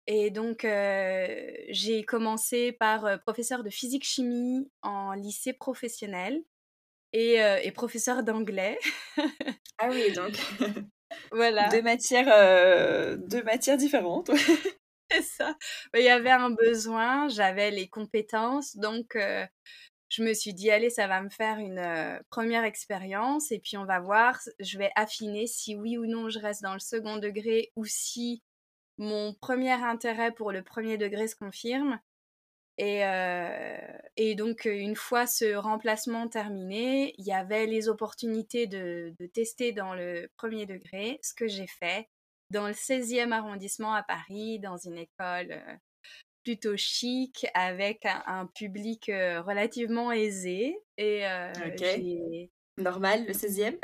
et 0.06 0.30
donc, 0.30 0.62
j'ai 0.62 2.04
commencé 2.04 2.72
par 2.72 3.20
professeur 3.22 3.62
de 3.62 3.68
physique-chimie 3.68 4.70
en 4.80 5.12
lycée 5.12 5.52
professionnel 5.52 6.42
et, 7.12 7.34
et 7.62 7.70
professeur 7.70 8.22
d'anglais. 8.22 8.78
ah 9.78 9.90
oui, 9.90 10.10
donc. 10.12 10.32
voilà. 11.30 11.68
Deux 11.68 11.82
matières, 11.82 13.18
deux 13.18 13.42
matières 13.42 13.76
différentes. 13.76 14.30
C'est 15.10 15.22
ça. 15.22 15.54
Il 15.94 16.02
y 16.02 16.08
avait 16.08 16.30
un 16.30 16.48
besoin, 16.48 17.28
j'avais 17.28 17.70
les 17.70 17.88
compétences, 17.88 18.74
donc 18.78 19.18
je 20.08 20.22
me 20.22 20.34
suis 20.34 20.54
dit, 20.54 20.70
allez, 20.70 20.90
ça 20.90 21.06
va 21.06 21.22
me 21.22 21.30
faire 21.30 21.58
une 21.58 21.78
euh, 21.78 22.18
première 22.30 22.64
expérience 22.64 23.50
et 23.50 23.58
puis 23.58 23.76
on 23.76 23.84
va 23.84 24.00
voir, 24.00 24.38
je 24.60 24.78
vais 24.78 24.90
affiner 24.96 25.46
si 25.46 25.74
oui 25.76 25.98
ou 25.98 26.06
non 26.06 26.28
je 26.28 26.38
reste 26.38 26.62
dans 26.62 26.74
le 26.74 26.80
second 26.80 27.16
degré 27.16 27.72
ou 27.76 27.84
si 27.84 28.42
mon 28.98 29.34
premier 29.34 29.72
intérêt 29.72 30.32
pour 30.32 30.52
le 30.52 30.62
premier 30.62 30.98
degré 30.98 31.26
se 31.26 31.36
confirme. 31.36 31.98
Et, 32.76 33.04
euh, 33.04 33.78
et 34.16 34.34
donc, 34.34 34.64
une 34.64 34.96
fois 34.96 35.26
ce 35.26 35.54
remplacement 35.54 36.28
terminé, 36.28 37.14
il 37.18 37.24
y 37.24 37.32
avait 37.32 37.66
les 37.66 37.88
opportunités 37.88 38.66
de, 38.66 39.14
de 39.18 39.26
tester 39.26 39.72
dans 39.72 39.94
le 39.94 40.28
premier 40.36 40.66
degré, 40.66 41.20
ce 41.22 41.34
que 41.34 41.46
j'ai 41.46 41.68
fait 41.68 42.08
dans 42.50 42.66
le 42.66 42.72
16e 42.72 43.32
arrondissement 43.32 43.94
à 43.94 44.02
Paris, 44.02 44.58
dans 44.60 44.76
une 44.76 44.98
école 44.98 45.52
euh, 45.52 45.76
plutôt 46.44 46.76
chic 46.76 47.46
avec 47.54 48.06
un, 48.26 48.46
public 48.54 49.06
relativement 49.06 50.12
aisé 50.12 50.76
et 50.98 51.24
Normal, 52.76 53.24
le 53.26 53.32
16e. 53.32 53.76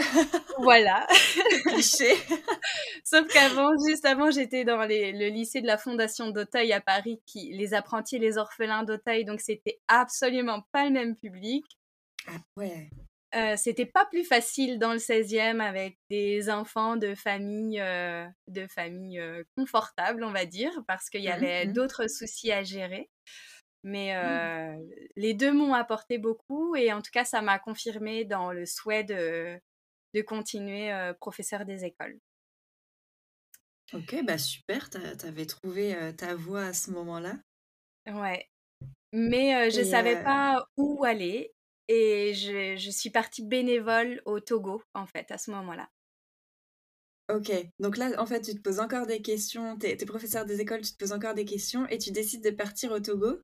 voilà. 0.58 1.06
Cliché. 1.66 2.12
Sauf 3.04 3.28
qu'avant, 3.28 3.70
juste 3.88 4.04
avant, 4.04 4.32
j'étais 4.32 4.64
dans 4.64 4.78
le 4.78 5.28
lycée 5.28 5.60
de 5.60 5.66
la 5.68 5.78
Fondation 5.78 6.30
d'Auteuil 6.30 6.72
à 6.72 6.80
Paris, 6.80 7.20
qui, 7.24 7.52
les 7.52 7.72
apprentis 7.72 8.18
les 8.18 8.36
orphelins 8.36 8.82
d'Auteuil, 8.82 9.24
donc 9.24 9.40
c'était 9.40 9.78
absolument 9.86 10.62
pas 10.72 10.86
le 10.86 10.90
même 10.90 11.14
public. 11.14 11.64
Ah 12.26 12.38
ouais. 12.56 12.90
Euh, 13.36 13.54
c'était 13.56 13.86
pas 13.86 14.06
plus 14.06 14.24
facile 14.24 14.80
dans 14.80 14.92
le 14.92 14.98
16e 14.98 15.60
avec 15.60 15.98
des 16.10 16.50
enfants 16.50 16.96
de 16.96 17.14
familles 17.14 17.80
euh, 17.80 18.26
de 18.48 18.66
familles 18.66 19.20
euh, 19.20 19.44
confortables, 19.56 20.24
on 20.24 20.32
va 20.32 20.46
dire, 20.46 20.72
parce 20.88 21.08
qu'il 21.08 21.22
y 21.22 21.28
mmh 21.28 21.32
avait 21.32 21.66
mmh. 21.66 21.72
d'autres 21.72 22.08
soucis 22.08 22.50
à 22.50 22.64
gérer. 22.64 23.08
Mais 23.82 24.14
mmh. 24.14 24.90
les 25.16 25.32
deux 25.32 25.52
m'ont 25.52 25.72
apporté 25.72 26.18
beaucoup 26.18 26.76
et 26.76 26.92
en 26.92 27.00
tout 27.00 27.10
cas, 27.12 27.24
ça 27.24 27.40
m'a 27.40 27.58
confirmé 27.58 28.26
dans 28.26 28.52
le 28.52 28.66
souhait 28.66 29.04
de, 29.04 29.58
de 30.12 30.20
continuer 30.20 30.92
professeur 31.18 31.64
des 31.64 31.86
écoles. 31.86 32.18
Ok, 33.94 34.22
bah 34.22 34.36
super, 34.36 34.90
t'avais 34.90 35.46
trouvé 35.46 35.96
ta 36.18 36.34
voie 36.34 36.66
à 36.66 36.72
ce 36.74 36.90
moment-là. 36.90 37.36
Ouais. 38.06 38.50
Mais 39.14 39.70
je 39.70 39.80
ne 39.80 39.84
savais 39.84 40.22
pas 40.22 40.62
où 40.76 41.02
aller 41.02 41.50
et 41.92 42.34
je, 42.34 42.76
je, 42.76 42.90
suis 42.90 43.10
partie 43.10 43.42
bénévole 43.42 44.22
au 44.24 44.38
Togo, 44.38 44.80
en 44.94 45.06
fait, 45.06 45.28
à 45.32 45.38
ce 45.38 45.50
moment-là. 45.50 45.90
Ok, 47.28 47.50
donc 47.80 47.96
là, 47.96 48.10
en 48.18 48.26
fait, 48.26 48.42
tu 48.42 48.54
te 48.54 48.60
poses 48.60 48.78
encore 48.78 49.06
des 49.06 49.20
questions, 49.20 49.76
tu 49.76 49.86
es, 49.86 49.96
professeur 50.06 50.44
des 50.44 50.60
écoles, 50.60 50.82
tu 50.82 50.92
te 50.92 50.98
poses 50.98 51.12
encore 51.12 51.34
des 51.34 51.44
questions 51.44 51.88
et 51.88 51.98
tu 51.98 52.12
décides 52.12 52.44
de 52.44 52.50
partir 52.50 52.92
au 52.92 53.00
Togo? 53.00 53.40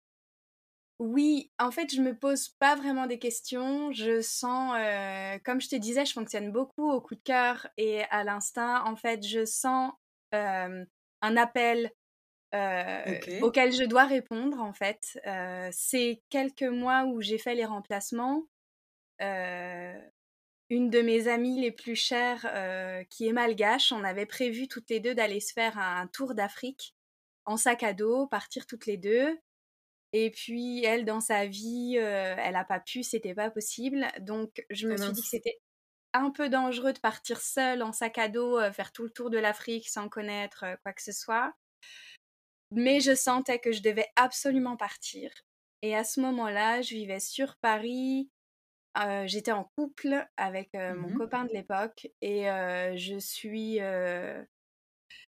Oui, 1.00 1.50
en 1.58 1.72
fait, 1.72 1.92
je 1.92 2.00
me 2.00 2.16
pose 2.16 2.50
pas 2.60 2.76
vraiment 2.76 3.08
des 3.08 3.18
questions. 3.18 3.90
Je 3.92 4.22
sens, 4.22 4.74
euh, 4.78 5.38
comme 5.44 5.60
je 5.60 5.68
te 5.68 5.76
disais, 5.76 6.04
je 6.04 6.12
fonctionne 6.12 6.52
beaucoup 6.52 6.88
au 6.88 7.00
coup 7.00 7.16
de 7.16 7.22
cœur 7.22 7.66
et 7.76 8.04
à 8.10 8.22
l'instinct. 8.22 8.84
En 8.84 8.94
fait, 8.94 9.26
je 9.26 9.44
sens 9.44 9.92
euh, 10.34 10.84
un 11.20 11.36
appel 11.36 11.90
euh, 12.56 13.40
auquel 13.42 13.72
je 13.72 13.84
dois 13.84 14.04
répondre. 14.04 14.60
En 14.60 14.72
fait, 14.72 15.20
c'est 15.72 16.22
quelques 16.30 16.62
mois 16.62 17.04
où 17.04 17.20
j'ai 17.20 17.38
fait 17.38 17.54
les 17.54 17.64
remplacements. 17.64 18.46
une 19.20 20.90
de 20.90 21.00
mes 21.00 21.28
amies 21.28 21.60
les 21.60 21.72
plus 21.72 21.96
chères, 21.96 22.46
qui 23.10 23.28
est 23.28 23.32
malgache, 23.32 23.92
on 23.92 24.04
avait 24.04 24.26
prévu 24.26 24.68
toutes 24.68 24.90
les 24.90 25.00
deux 25.00 25.14
d'aller 25.14 25.40
se 25.40 25.52
faire 25.52 25.78
un 25.78 26.06
tour 26.08 26.34
d'Afrique 26.34 26.94
en 27.44 27.56
sac 27.56 27.82
à 27.82 27.92
dos, 27.92 28.26
partir 28.26 28.66
toutes 28.66 28.86
les 28.86 28.96
deux. 28.96 29.38
Et 30.12 30.30
puis, 30.30 30.84
elle, 30.84 31.04
dans 31.04 31.20
sa 31.20 31.46
vie, 31.46 31.96
elle 31.96 32.54
n'a 32.54 32.64
pas 32.64 32.80
pu, 32.80 33.02
c'était 33.02 33.34
pas 33.34 33.50
possible. 33.50 34.06
Donc, 34.20 34.64
je 34.70 34.88
me 34.88 34.94
ah 34.94 35.02
suis 35.02 35.12
dit 35.12 35.20
que 35.20 35.28
c'était 35.28 35.60
un 36.14 36.30
peu 36.30 36.48
dangereux 36.48 36.94
de 36.94 36.98
partir 36.98 37.40
seule 37.40 37.82
en 37.82 37.92
sac 37.92 38.16
à 38.18 38.28
dos, 38.28 38.58
faire 38.72 38.92
tout 38.92 39.02
le 39.02 39.10
tour 39.10 39.28
de 39.28 39.38
l'Afrique 39.38 39.88
sans 39.88 40.08
connaître 40.08 40.64
quoi 40.82 40.92
que 40.92 41.02
ce 41.02 41.12
soit. 41.12 41.54
Mais 42.72 43.00
je 43.00 43.14
sentais 43.14 43.58
que 43.58 43.72
je 43.72 43.82
devais 43.82 44.08
absolument 44.16 44.76
partir. 44.76 45.30
Et 45.82 45.94
à 45.94 46.04
ce 46.04 46.20
moment-là, 46.20 46.82
je 46.82 46.94
vivais 46.94 47.20
sur 47.20 47.56
Paris. 47.56 48.30
J'étais 49.26 49.52
en 49.52 49.64
couple 49.76 50.26
avec 50.38 50.72
mon 50.72 51.10
mmh 51.10 51.18
copain 51.18 51.44
de 51.44 51.52
l'époque 51.52 52.08
et 52.22 52.44
je 52.96 53.18
suis 53.18 53.78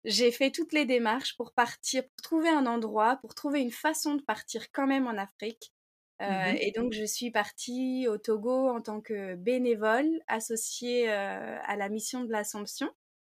j'ai 0.04 0.32
fait 0.32 0.50
toutes 0.50 0.72
les 0.72 0.84
démarches 0.84 1.36
pour 1.36 1.52
partir, 1.52 2.02
pour 2.02 2.22
trouver 2.22 2.48
un 2.48 2.66
endroit, 2.66 3.16
pour 3.16 3.34
trouver 3.34 3.60
une 3.60 3.70
façon 3.70 4.14
de 4.14 4.22
partir 4.22 4.70
quand 4.72 4.86
même 4.86 5.06
en 5.06 5.16
Afrique. 5.16 5.72
Mmh 6.20 6.24
euh, 6.24 6.54
et 6.60 6.70
donc, 6.72 6.92
je 6.92 7.04
suis 7.04 7.30
partie 7.30 8.06
au 8.08 8.18
Togo 8.18 8.68
en 8.68 8.80
tant 8.80 9.00
que 9.00 9.34
bénévole 9.34 10.20
associée 10.28 11.10
euh, 11.10 11.58
à 11.62 11.76
la 11.76 11.88
mission 11.88 12.24
de 12.24 12.30
l'Assomption, 12.30 12.90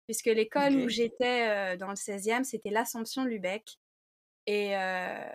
puisque 0.07 0.27
l'école 0.27 0.77
où 0.77 0.89
j'étais 0.89 1.49
euh, 1.49 1.77
dans 1.77 1.89
le 1.89 1.95
16e, 1.95 2.45
c'était 2.45 2.71
l'Assomption 2.71 3.25
Lubec. 3.25 3.79
Et 4.47 4.75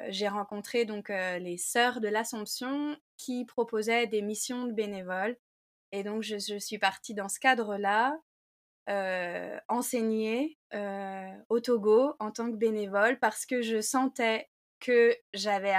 j'ai 0.10 0.28
rencontré 0.28 0.86
donc 0.86 1.10
les 1.10 1.58
sœurs 1.58 2.00
de 2.00 2.08
l'Assomption 2.08 2.96
qui 3.18 3.46
proposaient 3.46 4.08
des 4.08 4.22
missions 4.22 4.66
de 4.66 4.72
bénévoles. 4.72 5.38
Et 5.92 6.04
donc, 6.04 6.22
je, 6.22 6.38
je 6.38 6.60
suis 6.60 6.78
partie 6.78 7.16
dans 7.16 7.30
ce 7.30 7.40
cadre-là 7.40 8.16
euh, 8.90 9.60
enseigner 9.68 10.58
au 11.50 11.60
Togo 11.60 12.16
en 12.20 12.32
tant 12.32 12.50
que 12.52 12.56
bénévole 12.56 13.20
parce 13.20 13.46
que 13.46 13.62
je 13.62 13.82
sentais 13.82 14.50
que 14.80 15.16
j'avais 15.34 15.76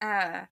un, 0.00 0.48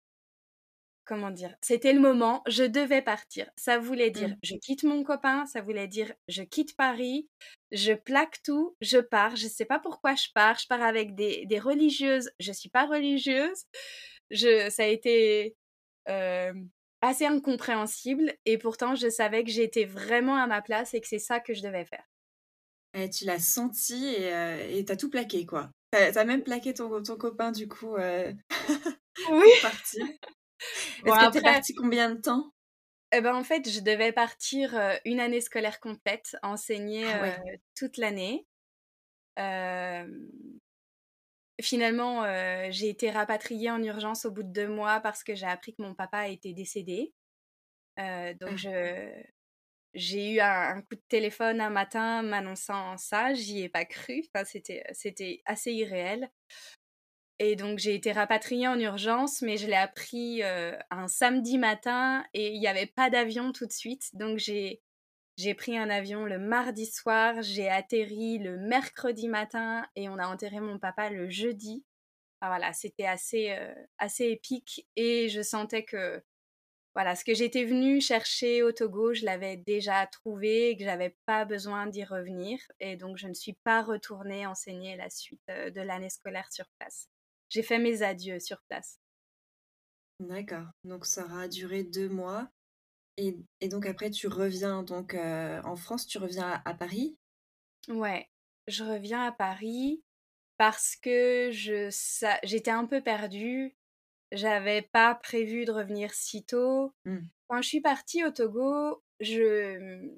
comment 1.06 1.30
dire, 1.30 1.56
c'était 1.62 1.94
le 1.94 2.00
moment, 2.00 2.42
je 2.46 2.64
devais 2.64 3.00
partir. 3.00 3.50
Ça 3.56 3.78
voulait 3.78 4.10
dire, 4.10 4.28
mmh. 4.28 4.38
je 4.42 4.54
quitte 4.56 4.82
mon 4.84 5.02
copain, 5.02 5.46
ça 5.46 5.62
voulait 5.62 5.88
dire, 5.88 6.12
je 6.28 6.42
quitte 6.42 6.76
Paris, 6.76 7.30
je 7.72 7.92
plaque 7.92 8.42
tout, 8.42 8.76
je 8.80 8.98
pars. 8.98 9.36
Je 9.36 9.44
ne 9.44 9.50
sais 9.50 9.64
pas 9.64 9.78
pourquoi 9.78 10.14
je 10.14 10.28
pars. 10.34 10.58
Je 10.58 10.66
pars 10.66 10.82
avec 10.82 11.14
des, 11.14 11.44
des 11.46 11.58
religieuses. 11.58 12.30
Je 12.40 12.52
suis 12.52 12.70
pas 12.70 12.86
religieuse. 12.86 13.64
Je, 14.30 14.68
ça 14.70 14.84
a 14.84 14.86
été 14.86 15.56
euh, 16.08 16.52
assez 17.00 17.26
incompréhensible 17.26 18.34
et 18.44 18.58
pourtant 18.58 18.94
je 18.94 19.08
savais 19.08 19.44
que 19.44 19.50
j'étais 19.50 19.84
vraiment 19.84 20.36
à 20.36 20.46
ma 20.46 20.62
place 20.62 20.94
et 20.94 21.00
que 21.00 21.08
c'est 21.08 21.18
ça 21.18 21.40
que 21.40 21.54
je 21.54 21.62
devais 21.62 21.84
faire. 21.84 22.04
Et 22.94 23.08
tu 23.10 23.24
l'as 23.24 23.38
senti 23.38 24.06
et 24.06 24.32
euh, 24.32 24.82
t'as 24.84 24.96
tout 24.96 25.10
plaqué 25.10 25.46
quoi. 25.46 25.70
T'as 25.90 26.18
as 26.18 26.24
même 26.24 26.42
plaqué 26.42 26.74
ton, 26.74 27.02
ton 27.02 27.16
copain 27.16 27.52
du 27.52 27.68
coup. 27.68 27.96
Euh... 27.96 28.32
oui. 29.30 29.48
parti. 29.62 30.00
Bon, 30.00 30.06
Est-ce 31.14 31.26
que 31.26 31.32
t'es 31.32 31.42
parti 31.42 31.74
combien 31.74 32.14
de 32.14 32.20
temps? 32.20 32.52
Eh 33.12 33.20
ben, 33.20 33.34
en 33.34 33.44
fait, 33.44 33.68
je 33.68 33.80
devais 33.80 34.12
partir 34.12 34.76
euh, 34.76 34.94
une 35.04 35.20
année 35.20 35.40
scolaire 35.40 35.80
complète, 35.80 36.36
enseigner 36.42 37.06
ah 37.06 37.24
euh, 37.24 37.56
toute 37.74 37.96
l'année. 37.96 38.46
Finalement, 41.60 42.22
j'ai 42.70 42.88
été 42.88 43.10
rapatriée 43.10 43.70
en 43.70 43.82
urgence 43.82 44.24
au 44.24 44.30
bout 44.30 44.44
de 44.44 44.52
deux 44.52 44.68
mois 44.68 45.00
parce 45.00 45.24
que 45.24 45.34
j'ai 45.34 45.46
appris 45.46 45.74
que 45.74 45.82
mon 45.82 45.94
papa 45.94 46.28
était 46.28 46.52
décédé. 46.52 47.12
Donc, 47.96 48.64
ah. 48.66 49.10
j'ai 49.94 50.34
eu 50.34 50.40
un, 50.40 50.82
coup 50.82 50.94
de 50.94 51.02
téléphone 51.08 51.60
un 51.60 51.70
matin 51.70 52.22
m'annonçant 52.22 52.96
ça. 52.96 53.34
J'y 53.34 53.62
ai 53.62 53.68
pas 53.68 53.84
cru. 53.84 54.24
Enfin, 54.32 54.44
c'était, 54.44 54.84
c'était 54.92 55.42
assez 55.46 55.72
irréel. 55.72 56.30
Et 57.40 57.54
donc, 57.54 57.78
j'ai 57.78 57.94
été 57.94 58.10
rapatriée 58.10 58.66
en 58.66 58.78
urgence, 58.78 59.42
mais 59.42 59.56
je 59.56 59.68
l'ai 59.68 59.76
appris 59.76 60.42
euh, 60.42 60.76
un 60.90 61.06
samedi 61.06 61.56
matin 61.56 62.24
et 62.34 62.52
il 62.52 62.58
n'y 62.58 62.66
avait 62.66 62.86
pas 62.86 63.10
d'avion 63.10 63.52
tout 63.52 63.66
de 63.66 63.72
suite. 63.72 64.10
Donc, 64.14 64.38
j'ai 64.38 64.80
pris 65.54 65.78
un 65.78 65.88
avion 65.88 66.24
le 66.24 66.38
mardi 66.38 66.86
soir, 66.86 67.40
j'ai 67.42 67.68
atterri 67.68 68.38
le 68.38 68.58
mercredi 68.58 69.28
matin 69.28 69.86
et 69.94 70.08
on 70.08 70.18
a 70.18 70.26
enterré 70.26 70.58
mon 70.58 70.78
papa 70.80 71.10
le 71.10 71.30
jeudi. 71.30 71.84
voilà, 72.40 72.72
c'était 72.72 73.06
assez, 73.06 73.50
euh, 73.52 73.74
assez 73.98 74.26
épique 74.26 74.86
et 74.96 75.28
je 75.28 75.42
sentais 75.42 75.84
que 75.84 76.20
voilà, 76.94 77.14
ce 77.14 77.24
que 77.24 77.34
j'étais 77.34 77.64
venue 77.64 78.00
chercher 78.00 78.64
au 78.64 78.72
Togo, 78.72 79.14
je 79.14 79.24
l'avais 79.24 79.56
déjà 79.56 80.04
trouvé 80.08 80.70
et 80.70 80.76
que 80.76 80.82
j'avais 80.82 81.16
pas 81.26 81.44
besoin 81.44 81.86
d'y 81.86 82.02
revenir. 82.02 82.58
Et 82.80 82.96
donc, 82.96 83.16
je 83.18 83.28
ne 83.28 83.34
suis 83.34 83.56
pas 83.62 83.82
retournée 83.84 84.46
enseigner 84.48 84.96
la 84.96 85.08
suite 85.08 85.40
euh, 85.48 85.70
de 85.70 85.80
l'année 85.80 86.10
scolaire 86.10 86.50
sur 86.50 86.64
place. 86.80 87.08
J'ai 87.50 87.62
fait 87.62 87.78
mes 87.78 88.02
adieux 88.02 88.40
sur 88.40 88.60
place. 88.68 89.00
D'accord. 90.20 90.66
Donc, 90.84 91.06
ça 91.06 91.24
aura 91.24 91.48
duré 91.48 91.84
deux 91.84 92.08
mois. 92.08 92.50
Et, 93.18 93.68
donc 93.68 93.84
après, 93.84 94.10
tu 94.10 94.28
reviens 94.28 94.84
donc 94.84 95.14
euh, 95.14 95.60
en 95.64 95.74
France, 95.74 96.06
tu 96.06 96.18
reviens 96.18 96.62
à, 96.64 96.74
Paris? 96.74 97.18
Ouais, 97.88 98.28
je 98.68 98.84
reviens 98.84 99.24
à 99.24 99.32
Paris 99.32 100.02
parce 100.56 100.94
que 100.94 101.50
je 101.50 101.90
j'étais 102.44 102.70
un 102.70 102.86
peu 102.86 103.00
perdue. 103.02 103.76
J'avais 104.30 104.82
pas 104.82 105.16
prévu 105.16 105.64
de 105.64 105.72
revenir 105.72 106.14
si 106.14 106.44
tôt. 106.44 106.92
Mmh. 107.06 107.18
Quand 107.48 107.60
je 107.60 107.68
suis 107.68 107.80
partie 107.80 108.24
au 108.24 108.30
Togo, 108.30 109.02
je 109.20 110.16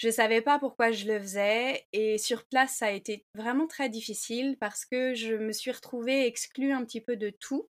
je 0.00 0.08
savais 0.08 0.40
pas 0.40 0.58
pourquoi 0.58 0.92
je 0.92 1.04
le 1.04 1.20
faisais 1.20 1.86
et 1.92 2.16
sur 2.16 2.46
place 2.46 2.76
ça 2.76 2.86
a 2.86 2.90
été 2.90 3.26
vraiment 3.34 3.66
très 3.66 3.90
difficile 3.90 4.56
parce 4.58 4.86
que 4.86 5.12
je 5.12 5.34
me 5.34 5.52
suis 5.52 5.70
retrouvée 5.70 6.26
exclue 6.26 6.72
un 6.72 6.86
petit 6.86 7.02
peu 7.02 7.16
de 7.16 7.28
tout. 7.28 7.68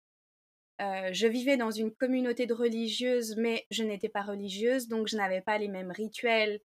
Euh, 0.82 1.08
je 1.10 1.26
vivais 1.26 1.56
dans 1.56 1.70
une 1.70 1.90
communauté 1.90 2.44
de 2.44 2.52
religieuses, 2.52 3.34
mais 3.38 3.66
je 3.70 3.82
n'étais 3.82 4.10
pas 4.10 4.20
religieuse, 4.20 4.88
donc 4.88 5.08
je 5.08 5.16
n'avais 5.16 5.40
pas 5.40 5.56
les 5.56 5.68
mêmes 5.68 5.90
rituels 5.90 6.60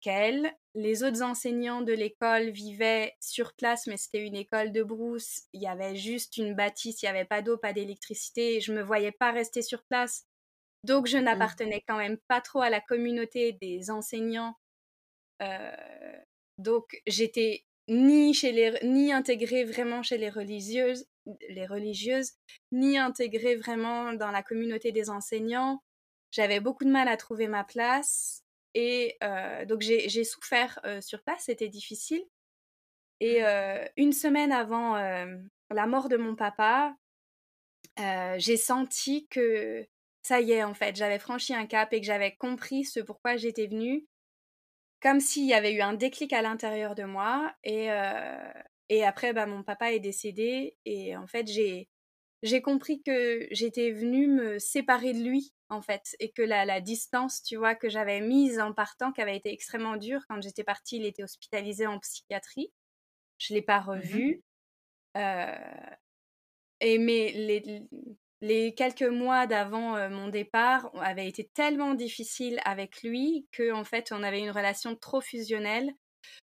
qu'elles. 0.00 0.50
Les 0.74 1.04
autres 1.04 1.22
enseignants 1.22 1.82
de 1.82 1.92
l'école 1.92 2.48
vivaient 2.48 3.12
sur 3.20 3.52
place, 3.52 3.86
mais 3.86 3.98
c'était 3.98 4.24
une 4.24 4.36
école 4.36 4.72
de 4.72 4.82
brousse. 4.82 5.42
Il 5.52 5.60
y 5.60 5.66
avait 5.66 5.96
juste 5.96 6.38
une 6.38 6.54
bâtisse, 6.54 7.02
il 7.02 7.04
n'y 7.04 7.10
avait 7.10 7.26
pas 7.26 7.42
d'eau, 7.42 7.58
pas 7.58 7.74
d'électricité. 7.74 8.62
Je 8.62 8.72
ne 8.72 8.78
me 8.78 8.82
voyais 8.82 9.12
pas 9.12 9.32
rester 9.32 9.60
sur 9.60 9.84
place. 9.84 10.24
Donc 10.82 11.08
je 11.08 11.18
mmh. 11.18 11.24
n'appartenais 11.24 11.84
quand 11.86 11.98
même 11.98 12.16
pas 12.26 12.40
trop 12.40 12.62
à 12.62 12.70
la 12.70 12.80
communauté 12.80 13.52
des 13.52 13.90
enseignants. 13.90 14.54
Donc 16.58 17.02
j'étais 17.06 17.64
ni 17.88 18.32
chez 18.34 18.52
les 18.52 18.78
ni 18.82 19.12
intégrée 19.12 19.64
vraiment 19.64 20.02
chez 20.02 20.18
les 20.18 20.30
religieuses 20.30 21.06
les 21.48 21.66
religieuses, 21.66 22.32
ni 22.72 22.98
intégrées 22.98 23.56
vraiment 23.56 24.12
dans 24.12 24.30
la 24.30 24.42
communauté 24.42 24.92
des 24.92 25.10
enseignants. 25.10 25.82
J'avais 26.30 26.60
beaucoup 26.60 26.84
de 26.84 26.90
mal 26.90 27.08
à 27.08 27.16
trouver 27.16 27.48
ma 27.48 27.64
place. 27.64 28.42
Et 28.74 29.16
donc, 29.68 29.80
j'ai 29.82 30.24
souffert 30.24 30.80
sur 31.00 31.22
place, 31.22 31.44
c'était 31.44 31.68
difficile. 31.68 32.24
Et 33.20 33.42
une 33.96 34.12
semaine 34.12 34.52
avant 34.52 34.96
la 34.96 35.86
mort 35.86 36.08
de 36.08 36.16
mon 36.16 36.34
papa, 36.34 36.96
j'ai 37.96 38.56
senti 38.56 39.26
que 39.28 39.86
ça 40.22 40.40
y 40.40 40.52
est, 40.52 40.64
en 40.64 40.74
fait, 40.74 40.96
j'avais 40.96 41.18
franchi 41.18 41.54
un 41.54 41.66
cap 41.66 41.92
et 41.92 42.00
que 42.00 42.06
j'avais 42.06 42.34
compris 42.34 42.84
ce 42.84 43.00
pourquoi 43.00 43.36
j'étais 43.36 43.66
venue, 43.66 44.06
comme 45.04 45.20
s'il 45.20 45.44
y 45.46 45.54
avait 45.54 45.74
eu 45.74 45.82
un 45.82 45.92
déclic 45.94 46.32
à 46.32 46.42
l'intérieur 46.42 46.96
de 46.96 47.04
moi. 47.04 47.54
Et, 47.62 47.90
et 48.88 49.04
après, 49.04 49.32
bah, 49.32 49.46
mon 49.46 49.62
papa 49.62 49.92
est 49.92 50.00
décédé 50.00 50.76
et 50.84 51.16
en 51.16 51.26
fait, 51.26 51.46
j'ai 51.46 51.88
j'ai 52.42 52.60
compris 52.60 53.02
que 53.02 53.48
j'étais 53.52 53.90
venue 53.90 54.26
me 54.28 54.58
séparer 54.58 55.14
de 55.14 55.20
lui, 55.20 55.54
en 55.70 55.80
fait, 55.80 56.14
et 56.20 56.30
que 56.30 56.42
la, 56.42 56.66
la 56.66 56.82
distance, 56.82 57.42
tu 57.42 57.56
vois, 57.56 57.74
que 57.74 57.88
j'avais 57.88 58.20
mise 58.20 58.60
en 58.60 58.74
partant, 58.74 59.12
qui 59.12 59.22
avait 59.22 59.36
été 59.36 59.50
extrêmement 59.50 59.96
dure. 59.96 60.20
Quand 60.28 60.42
j'étais 60.42 60.64
partie, 60.64 60.98
il 60.98 61.06
était 61.06 61.22
hospitalisé 61.24 61.86
en 61.86 61.98
psychiatrie. 62.00 62.70
Je 63.38 63.54
ne 63.54 63.58
l'ai 63.58 63.62
pas 63.62 63.80
mmh 63.80 63.80
revu. 63.80 64.42
et 66.80 66.98
mais 66.98 67.32
les, 67.32 67.82
les 68.40 68.74
quelques 68.74 69.02
mois 69.02 69.46
d'avant 69.46 70.10
mon 70.10 70.28
départ 70.28 70.90
avaient 71.00 71.28
été 71.28 71.48
tellement 71.54 71.94
difficiles 71.94 72.60
avec 72.64 73.02
lui 73.02 73.46
que 73.52 73.72
en 73.72 73.84
fait 73.84 74.12
on 74.12 74.22
avait 74.22 74.40
une 74.40 74.50
relation 74.50 74.96
trop 74.96 75.20
fusionnelle. 75.20 75.90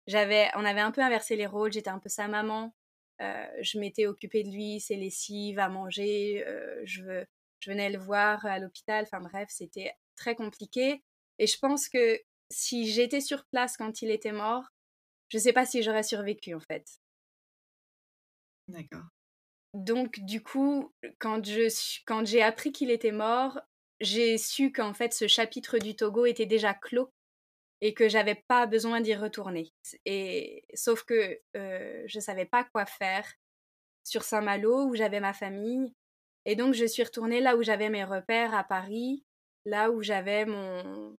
J'avais, 0.07 0.49
on 0.55 0.65
avait 0.65 0.81
un 0.81 0.91
peu 0.91 1.01
inversé 1.01 1.35
les 1.35 1.45
rôles. 1.45 1.71
J'étais 1.71 1.89
un 1.89 1.99
peu 1.99 2.09
sa 2.09 2.27
maman. 2.27 2.73
je 3.19 3.79
m'étais 3.79 4.07
occupée 4.07 4.43
de 4.43 4.49
lui, 4.49 4.79
ses 4.79 4.95
lessives, 4.95 5.59
à 5.59 5.69
manger. 5.69 6.43
je, 6.83 7.23
je 7.59 7.71
venais 7.71 7.89
le 7.89 7.99
voir 7.99 8.45
à 8.45 8.59
l'hôpital. 8.59 9.03
Enfin 9.03 9.21
bref, 9.21 9.49
c'était 9.49 9.93
très 10.15 10.35
compliqué. 10.35 11.03
Et 11.37 11.47
je 11.47 11.57
pense 11.57 11.89
que 11.89 12.19
si 12.51 12.91
j'étais 12.91 13.21
sur 13.21 13.45
place 13.45 13.77
quand 13.77 14.01
il 14.01 14.11
était 14.11 14.31
mort, 14.31 14.65
je 15.29 15.37
ne 15.37 15.41
sais 15.41 15.53
pas 15.53 15.65
si 15.65 15.83
j'aurais 15.83 16.03
survécu 16.03 16.53
en 16.53 16.59
fait. 16.59 16.85
D'accord. 18.67 19.09
Donc 19.73 20.19
du 20.21 20.41
coup, 20.41 20.93
quand 21.19 21.45
je 21.45 21.69
quand 22.05 22.25
j'ai 22.25 22.41
appris 22.41 22.71
qu'il 22.71 22.91
était 22.91 23.11
mort, 23.11 23.59
j'ai 24.01 24.37
su 24.37 24.71
qu'en 24.71 24.93
fait 24.93 25.13
ce 25.13 25.27
chapitre 25.27 25.77
du 25.77 25.95
Togo 25.95 26.25
était 26.25 26.45
déjà 26.45 26.73
clos 26.73 27.11
et 27.81 27.93
que 27.93 28.09
j'avais 28.09 28.43
pas 28.47 28.65
besoin 28.65 29.01
d'y 29.01 29.15
retourner. 29.15 29.71
Et 30.05 30.65
sauf 30.73 31.03
que 31.03 31.39
euh, 31.55 32.03
je 32.07 32.19
savais 32.19 32.45
pas 32.45 32.63
quoi 32.63 32.85
faire 32.85 33.25
sur 34.03 34.23
Saint-Malo 34.23 34.85
où 34.87 34.95
j'avais 34.95 35.19
ma 35.19 35.33
famille 35.33 35.93
et 36.45 36.55
donc 36.55 36.73
je 36.73 36.85
suis 36.85 37.03
retournée 37.03 37.41
là 37.41 37.55
où 37.55 37.63
j'avais 37.63 37.89
mes 37.89 38.03
repères 38.03 38.55
à 38.55 38.63
Paris, 38.63 39.23
là 39.65 39.91
où 39.91 40.01
j'avais 40.01 40.45
mon 40.45 41.15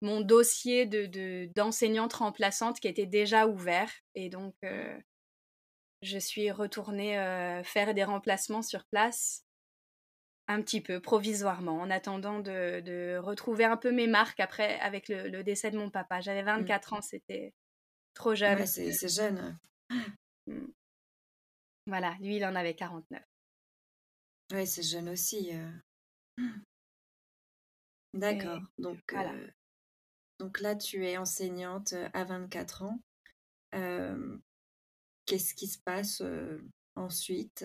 mon 0.00 0.20
dossier 0.20 0.86
de 0.86 1.46
d'enseignante 1.54 2.12
remplaçante 2.14 2.78
qui 2.78 2.88
était 2.88 3.06
déjà 3.06 3.46
ouvert 3.46 3.90
et 4.14 4.28
donc 4.28 4.54
euh, 4.64 4.98
je 6.04 6.18
suis 6.18 6.50
retournée 6.50 7.18
euh, 7.18 7.62
faire 7.64 7.94
des 7.94 8.04
remplacements 8.04 8.62
sur 8.62 8.84
place 8.84 9.44
un 10.46 10.60
petit 10.60 10.82
peu 10.82 11.00
provisoirement 11.00 11.80
en 11.80 11.90
attendant 11.90 12.38
de, 12.38 13.16
retrouver 13.18 13.64
un 13.64 13.78
peu 13.78 13.90
mes 13.90 14.06
marques 14.06 14.40
après 14.40 14.78
avec 14.80 15.08
le, 15.08 15.42
décès 15.42 15.70
de 15.70 15.78
mon 15.78 15.90
papa. 15.90 16.20
J'avais 16.20 16.42
24 16.42 16.92
mmh. 16.92 16.94
ans, 16.94 17.00
c'était 17.00 17.54
trop 18.12 18.34
jeune. 18.34 18.66
c'est 18.66 19.08
jeune. 19.08 19.58
Mmh. 20.46 20.66
Voilà, 21.86 22.14
lui 22.20 22.36
il 22.36 22.44
en 22.44 22.54
avait 22.54 22.74
49. 22.74 23.22
Oui, 24.52 24.66
c'est 24.66 24.82
jeune 24.82 25.08
aussi. 25.08 25.52
Euh. 25.54 25.72
D'accord. 28.12 28.60
Donc, 28.76 29.00
euh, 29.14 29.48
donc 30.38 30.60
là, 30.60 30.76
tu 30.76 31.06
es 31.06 31.16
enseignante 31.16 31.94
à 32.12 32.24
24 32.24 32.82
ans. 32.82 33.00
Qu'est-ce 35.26 35.54
qui 35.54 35.66
se 35.66 35.78
passe 35.78 36.22
ensuite 36.96 37.64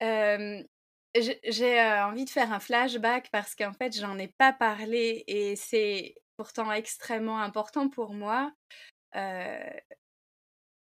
J'ai 0.00 1.80
envie 2.02 2.24
de 2.24 2.30
faire 2.30 2.52
un 2.52 2.60
flashback 2.60 3.30
parce 3.30 3.54
qu'en 3.54 3.72
fait, 3.72 3.96
j'en 3.96 4.18
ai 4.18 4.28
pas 4.28 4.52
parlé 4.52 5.24
et 5.26 5.56
c'est 5.56 6.14
pourtant 6.36 6.70
extrêmement 6.72 7.40
important 7.40 7.88
pour 7.88 8.12
moi. 8.12 8.52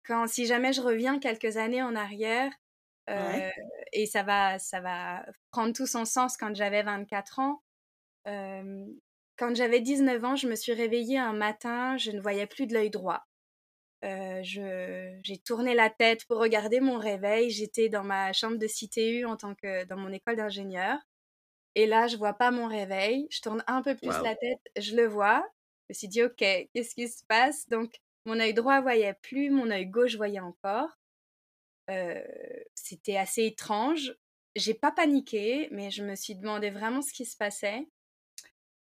quand, 0.03 0.27
si 0.27 0.45
jamais 0.45 0.73
je 0.73 0.81
reviens 0.81 1.19
quelques 1.19 1.57
années 1.57 1.81
en 1.83 1.95
arrière, 1.95 2.51
et 3.93 4.05
ça 4.05 4.23
va, 4.23 4.59
ça 4.59 4.79
va 4.81 5.25
prendre 5.51 5.73
tout 5.73 5.87
son 5.87 6.05
sens 6.05 6.37
quand 6.37 6.55
j'avais 6.55 6.83
24 6.83 7.39
ans. 7.39 7.61
quand 8.25 9.55
j'avais 9.55 9.81
19 9.81 10.23
ans, 10.23 10.35
je 10.35 10.47
me 10.47 10.55
suis 10.55 10.73
réveillée 10.73 11.17
un 11.19 11.33
matin, 11.33 11.97
je 11.97 12.11
ne 12.11 12.21
voyais 12.21 12.47
plus 12.47 12.67
de 12.67 12.73
l'œil 12.73 12.89
droit. 12.89 13.23
Euh, 14.03 14.41
j'ai 14.43 15.37
tourné 15.45 15.73
la 15.73 15.89
tête 15.89 16.25
pour 16.25 16.39
regarder 16.39 16.79
mon 16.79 16.97
réveil. 16.97 17.49
J'étais 17.49 17.89
dans 17.89 18.03
ma 18.03 18.33
chambre 18.33 18.57
de 18.57 18.67
CTU 18.67 19.25
en 19.25 19.37
tant 19.37 19.55
que 19.55 19.85
dans 19.85 19.97
mon 19.97 20.11
école 20.11 20.35
d'ingénieur. 20.35 20.97
Et 21.75 21.87
là, 21.87 22.07
je 22.07 22.17
vois 22.17 22.33
pas 22.33 22.51
mon 22.51 22.67
réveil. 22.67 23.27
Je 23.31 23.41
tourne 23.41 23.63
un 23.67 23.81
peu 23.81 23.95
plus 23.95 24.09
la 24.23 24.35
tête, 24.35 24.59
je 24.77 24.95
le 24.95 25.07
vois. 25.07 25.43
Je 25.89 25.93
me 25.93 25.97
suis 25.97 26.07
dit, 26.07 26.23
ok, 26.23 26.37
qu'est-ce 26.37 26.95
qui 26.95 27.07
se 27.07 27.23
passe? 27.25 27.67
Donc, 27.69 27.95
mon 28.25 28.39
œil 28.39 28.53
droit 28.53 28.81
voyait 28.81 29.15
plus, 29.21 29.49
mon 29.49 29.69
œil 29.71 29.87
gauche 29.87 30.15
voyait 30.15 30.39
encore. 30.39 30.89
Euh, 31.89 32.23
c'était 32.75 33.17
assez 33.17 33.45
étrange. 33.45 34.15
J'ai 34.55 34.73
pas 34.73 34.91
paniqué, 34.91 35.67
mais 35.71 35.91
je 35.91 36.03
me 36.03 36.15
suis 36.15 36.35
demandé 36.35 36.69
vraiment 36.69 37.01
ce 37.01 37.11
qui 37.13 37.25
se 37.25 37.35
passait. 37.37 37.87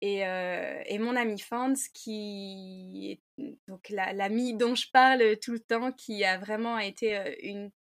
Et, 0.02 0.26
euh, 0.28 0.84
et, 0.86 1.00
mon 1.00 1.16
amie 1.16 1.40
Fans, 1.40 1.74
qui 1.94 3.20
est 3.38 3.44
donc 3.68 3.90
l'amie 3.90 4.54
dont 4.56 4.76
je 4.76 4.90
parle 4.92 5.38
tout 5.42 5.54
le 5.54 5.60
temps, 5.60 5.92
qui 5.94 6.24
a 6.24 6.38
vraiment 6.38 6.78
été 6.78 7.18
euh, 7.18 7.36
une, 7.42 7.72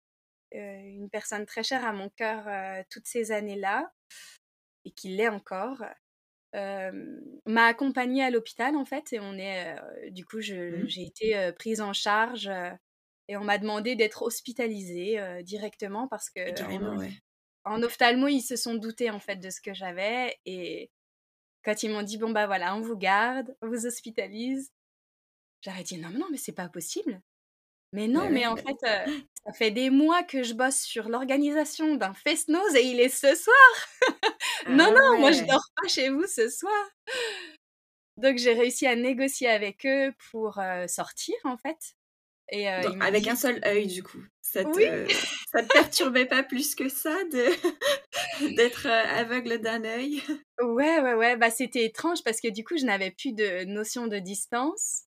euh, 0.55 0.79
une 0.81 1.09
personne 1.09 1.45
très 1.45 1.63
chère 1.63 1.85
à 1.85 1.93
mon 1.93 2.09
cœur 2.09 2.47
toutes 2.89 3.07
ces 3.07 3.31
années-là, 3.31 3.91
et 4.85 4.91
qui 4.91 5.09
l'est 5.09 5.27
encore, 5.27 5.83
m'a 6.53 7.65
accompagnée 7.65 8.23
à 8.23 8.29
l'hôpital 8.29 8.77
en 8.77 8.85
fait. 8.85 9.11
Et 9.11 9.19
on 9.19 9.37
est, 9.37 9.75
du 10.11 10.25
coup, 10.25 10.37
mmh. 10.37 10.87
j'ai 10.87 11.03
été 11.03 11.51
prise 11.59 11.81
en 11.81 11.91
charge 11.91 12.49
et 13.27 13.35
on 13.35 13.43
m'a 13.43 13.57
demandé 13.57 13.95
d'être 13.95 14.21
hospitalisée 14.21 15.19
directement 15.43 16.07
parce 16.07 16.29
que 16.29 16.41
en, 17.65 17.75
en 17.75 17.83
ophtalmo, 17.83 18.27
ils 18.27 18.41
se 18.41 18.55
sont 18.55 18.75
doutés 18.75 19.09
en 19.09 19.19
fait 19.19 19.35
de 19.35 19.49
ce 19.49 19.59
que 19.59 19.73
j'avais 19.73 20.39
et 20.45 20.91
quand 21.65 21.83
ils 21.83 21.89
m'ont 21.89 22.03
dit, 22.03 22.17
bon, 22.17 22.29
bah 22.29 22.45
voilà, 22.45 22.75
on 22.75 22.81
vous 22.81 22.95
garde, 22.95 23.55
on 23.61 23.67
vous 23.67 23.87
hospitalise, 23.87 24.71
j'aurais 25.61 25.83
dit, 25.83 25.97
non, 25.97 26.09
non, 26.09 26.27
mais 26.31 26.37
c'est 26.37 26.53
pas 26.53 26.69
possible. 26.69 27.21
Mais 27.91 28.07
non, 28.07 28.29
mais 28.29 28.45
en 28.45 28.55
fait, 28.57 28.77
euh, 28.83 29.05
ça 29.45 29.53
fait 29.53 29.71
des 29.71 29.89
mois 29.89 30.21
que 30.23 30.43
je 30.43 30.53
bosse 30.53 30.81
sur 30.81 31.07
l'organisation 31.07 31.95
d'un 31.95 32.13
fest-nose 32.13 32.75
et 32.75 32.83
il 32.83 32.99
est 32.99 33.09
ce 33.09 33.33
soir. 33.35 33.55
non, 34.69 34.93
ah 34.95 34.99
non, 34.99 35.19
moi 35.19 35.31
je 35.31 35.43
dors 35.45 35.63
pas 35.81 35.87
chez 35.87 36.09
vous 36.09 36.27
ce 36.27 36.49
soir. 36.49 36.89
Donc 38.17 38.37
j'ai 38.37 38.53
réussi 38.53 38.85
à 38.85 38.97
négocier 38.97 39.47
avec 39.47 39.85
eux 39.85 40.13
pour 40.29 40.59
euh, 40.59 40.87
sortir 40.87 41.35
en 41.45 41.55
fait. 41.57 41.95
Et, 42.51 42.69
euh, 42.69 42.89
avec 43.01 43.27
un 43.27 43.35
seul 43.35 43.59
œil 43.65 43.87
du 43.87 44.03
coup. 44.03 44.23
Ça 44.41 44.63
te, 44.63 45.07
ça 45.51 45.63
te 45.63 45.73
perturbait 45.73 46.25
pas 46.25 46.43
plus 46.43 46.75
que 46.75 46.89
ça 46.89 47.23
de 47.25 47.45
d'être 48.55 48.87
aveugle 48.87 49.59
d'un 49.59 49.83
œil? 49.83 50.21
Ouais, 50.61 51.01
ouais, 51.01 51.13
ouais. 51.13 51.37
Bah, 51.37 51.49
c'était 51.49 51.85
étrange 51.85 52.23
parce 52.23 52.39
que 52.39 52.47
du 52.47 52.63
coup, 52.63 52.77
je 52.77 52.85
n'avais 52.85 53.11
plus 53.11 53.33
de 53.33 53.65
notion 53.65 54.07
de 54.07 54.19
distance. 54.19 55.03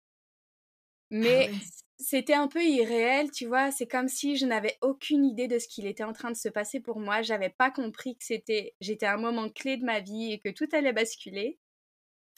Ah 1.11 1.17
Mais 1.17 1.51
c'était 1.97 2.33
un 2.33 2.47
peu 2.47 2.63
irréel, 2.63 3.31
tu 3.31 3.45
vois. 3.45 3.71
C'est 3.71 3.87
comme 3.87 4.07
si 4.07 4.37
je 4.37 4.45
n'avais 4.45 4.77
aucune 4.81 5.25
idée 5.25 5.47
de 5.47 5.59
ce 5.59 5.67
qu'il 5.67 5.85
était 5.85 6.03
en 6.03 6.13
train 6.13 6.31
de 6.31 6.35
se 6.35 6.49
passer 6.49 6.79
pour 6.79 6.99
moi. 6.99 7.21
J'avais 7.21 7.49
pas 7.49 7.71
compris 7.71 8.15
que 8.17 8.23
c'était, 8.25 8.73
j'étais 8.81 9.05
à 9.05 9.13
un 9.13 9.17
moment 9.17 9.49
clé 9.49 9.77
de 9.77 9.85
ma 9.85 9.99
vie 9.99 10.31
et 10.33 10.39
que 10.39 10.49
tout 10.49 10.67
allait 10.73 10.93
basculer. 10.93 11.59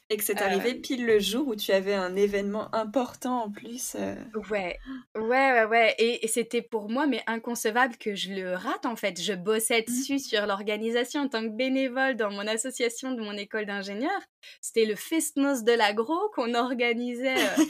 Et 0.09 0.15
que 0.15 0.23
c'est 0.23 0.41
arrivé 0.41 0.71
euh. 0.71 0.81
pile 0.81 1.05
le 1.05 1.19
jour 1.19 1.49
où 1.49 1.55
tu 1.55 1.73
avais 1.73 1.93
un 1.93 2.15
événement 2.15 2.73
important 2.73 3.43
en 3.43 3.51
plus. 3.51 3.97
Euh. 3.99 4.15
Ouais, 4.49 4.79
ouais, 5.15 5.21
ouais, 5.21 5.65
ouais. 5.65 5.95
Et, 5.97 6.25
c'était 6.29 6.61
pour 6.61 6.89
moi, 6.89 7.07
mais 7.07 7.21
inconcevable 7.27 7.97
que 7.97 8.15
je 8.15 8.31
le 8.31 8.53
rate 8.53 8.85
en 8.85 8.95
fait. 8.95 9.21
Je 9.21 9.33
bossais 9.33 9.81
mmh. 9.81 9.91
dessus 9.91 10.19
sur 10.19 10.45
l'organisation 10.45 11.23
en 11.23 11.27
tant 11.27 11.41
que 11.41 11.49
bénévole 11.49 12.15
dans 12.15 12.31
mon 12.31 12.47
association 12.47 13.11
de 13.11 13.21
mon 13.21 13.33
école 13.33 13.65
d'ingénieur. 13.65 14.21
C'était 14.61 14.85
le 14.85 14.95
Festnos 14.95 15.63
de 15.63 15.73
l'agro 15.73 16.17
qu'on 16.33 16.53
organisait 16.53 17.35
euh, 17.35 17.63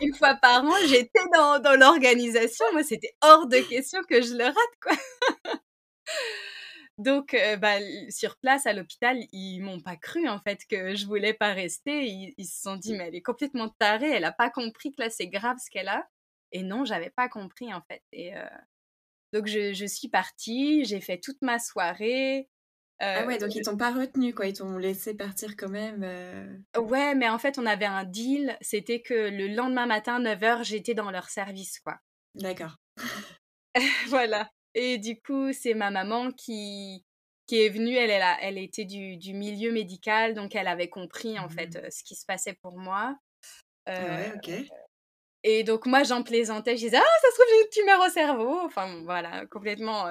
une 0.00 0.14
fois 0.14 0.34
par 0.34 0.64
an. 0.64 0.74
J'étais 0.88 1.20
dans, 1.32 1.60
dans 1.60 1.78
l'organisation. 1.78 2.64
Moi, 2.72 2.82
c'était 2.82 3.14
hors 3.22 3.46
de 3.46 3.58
question 3.58 4.00
que 4.08 4.20
je 4.20 4.34
le 4.34 4.44
rate, 4.44 4.74
quoi. 4.82 4.96
Donc, 6.98 7.36
bah, 7.60 7.78
sur 8.08 8.36
place, 8.36 8.66
à 8.66 8.72
l'hôpital, 8.72 9.18
ils 9.32 9.60
m'ont 9.60 9.80
pas 9.80 9.96
cru, 9.96 10.28
en 10.28 10.38
fait, 10.38 10.60
que 10.68 10.94
je 10.94 11.06
voulais 11.06 11.34
pas 11.34 11.52
rester. 11.52 12.06
Ils, 12.06 12.46
se 12.46 12.62
sont 12.62 12.76
dit, 12.76 12.94
mais 12.94 13.08
elle 13.08 13.14
est 13.16 13.22
complètement 13.22 13.68
tarée, 13.68 14.10
elle 14.10 14.24
a 14.24 14.32
pas 14.32 14.50
compris 14.50 14.92
que 14.92 15.02
là, 15.02 15.10
c'est 15.10 15.26
grave 15.26 15.56
ce 15.64 15.70
qu'elle 15.70 15.88
a. 15.88 16.08
Et 16.52 16.62
non, 16.62 16.84
j'avais 16.84 17.10
pas 17.10 17.28
compris, 17.28 17.74
en 17.74 17.82
fait. 17.82 18.02
Et 18.12 18.32
donc, 19.32 19.48
je, 19.48 19.86
suis 19.86 20.08
partie, 20.08 20.84
j'ai 20.84 21.00
fait 21.00 21.18
toute 21.18 21.42
ma 21.42 21.58
soirée. 21.58 22.48
ah 23.00 23.26
ouais, 23.26 23.38
donc 23.38 23.56
ils 23.56 23.62
t'ont 23.62 23.76
pas 23.76 23.92
retenu, 23.92 24.32
quoi. 24.32 24.46
Ils 24.46 24.56
t'ont 24.56 24.78
laissé 24.78 25.14
partir 25.14 25.56
quand 25.56 25.68
même. 25.68 26.04
Ouais, 26.76 27.16
mais 27.16 27.28
en 27.28 27.40
fait, 27.40 27.58
on 27.58 27.66
avait 27.66 27.84
un 27.86 28.04
deal. 28.04 28.56
C'était 28.60 29.02
que 29.02 29.14
le 29.14 29.48
lendemain 29.48 29.86
matin, 29.86 30.20
9h, 30.20 30.62
j'étais 30.62 30.94
dans 30.94 31.10
leur 31.10 31.28
service, 31.28 31.80
quoi. 31.80 31.98
D'accord. 32.36 32.76
voilà. 34.06 34.48
Et 34.74 34.98
du 34.98 35.20
coup, 35.20 35.52
c'est 35.52 35.74
ma 35.74 35.90
maman 35.90 36.32
qui, 36.32 37.04
qui 37.46 37.60
est 37.62 37.68
venue. 37.68 37.94
Elle, 37.94 38.10
elle, 38.10 38.24
elle 38.40 38.58
était 38.58 38.84
du, 38.84 39.16
du, 39.16 39.34
milieu 39.34 39.72
médical, 39.72 40.34
donc 40.34 40.54
elle 40.54 40.66
avait 40.66 40.88
compris, 40.88 41.38
en 41.38 41.48
fait, 41.48 41.76
mmh. 41.76 41.90
ce 41.90 42.02
qui 42.02 42.14
se 42.14 42.26
passait 42.26 42.58
pour 42.60 42.76
moi. 42.76 43.16
Ouais, 43.86 44.32
ok. 44.34 44.50
Et 45.46 45.62
donc 45.62 45.84
moi 45.84 46.04
j'en 46.04 46.22
plaisantais, 46.22 46.74
je 46.74 46.84
disais 46.84 46.96
ah 46.96 47.20
ça 47.20 47.28
se 47.28 47.34
trouve 47.34 47.46
j'ai 47.50 47.64
une 47.64 47.70
tumeur 47.70 48.06
au 48.06 48.10
cerveau, 48.10 48.60
enfin 48.64 49.02
voilà 49.04 49.44
complètement. 49.44 50.06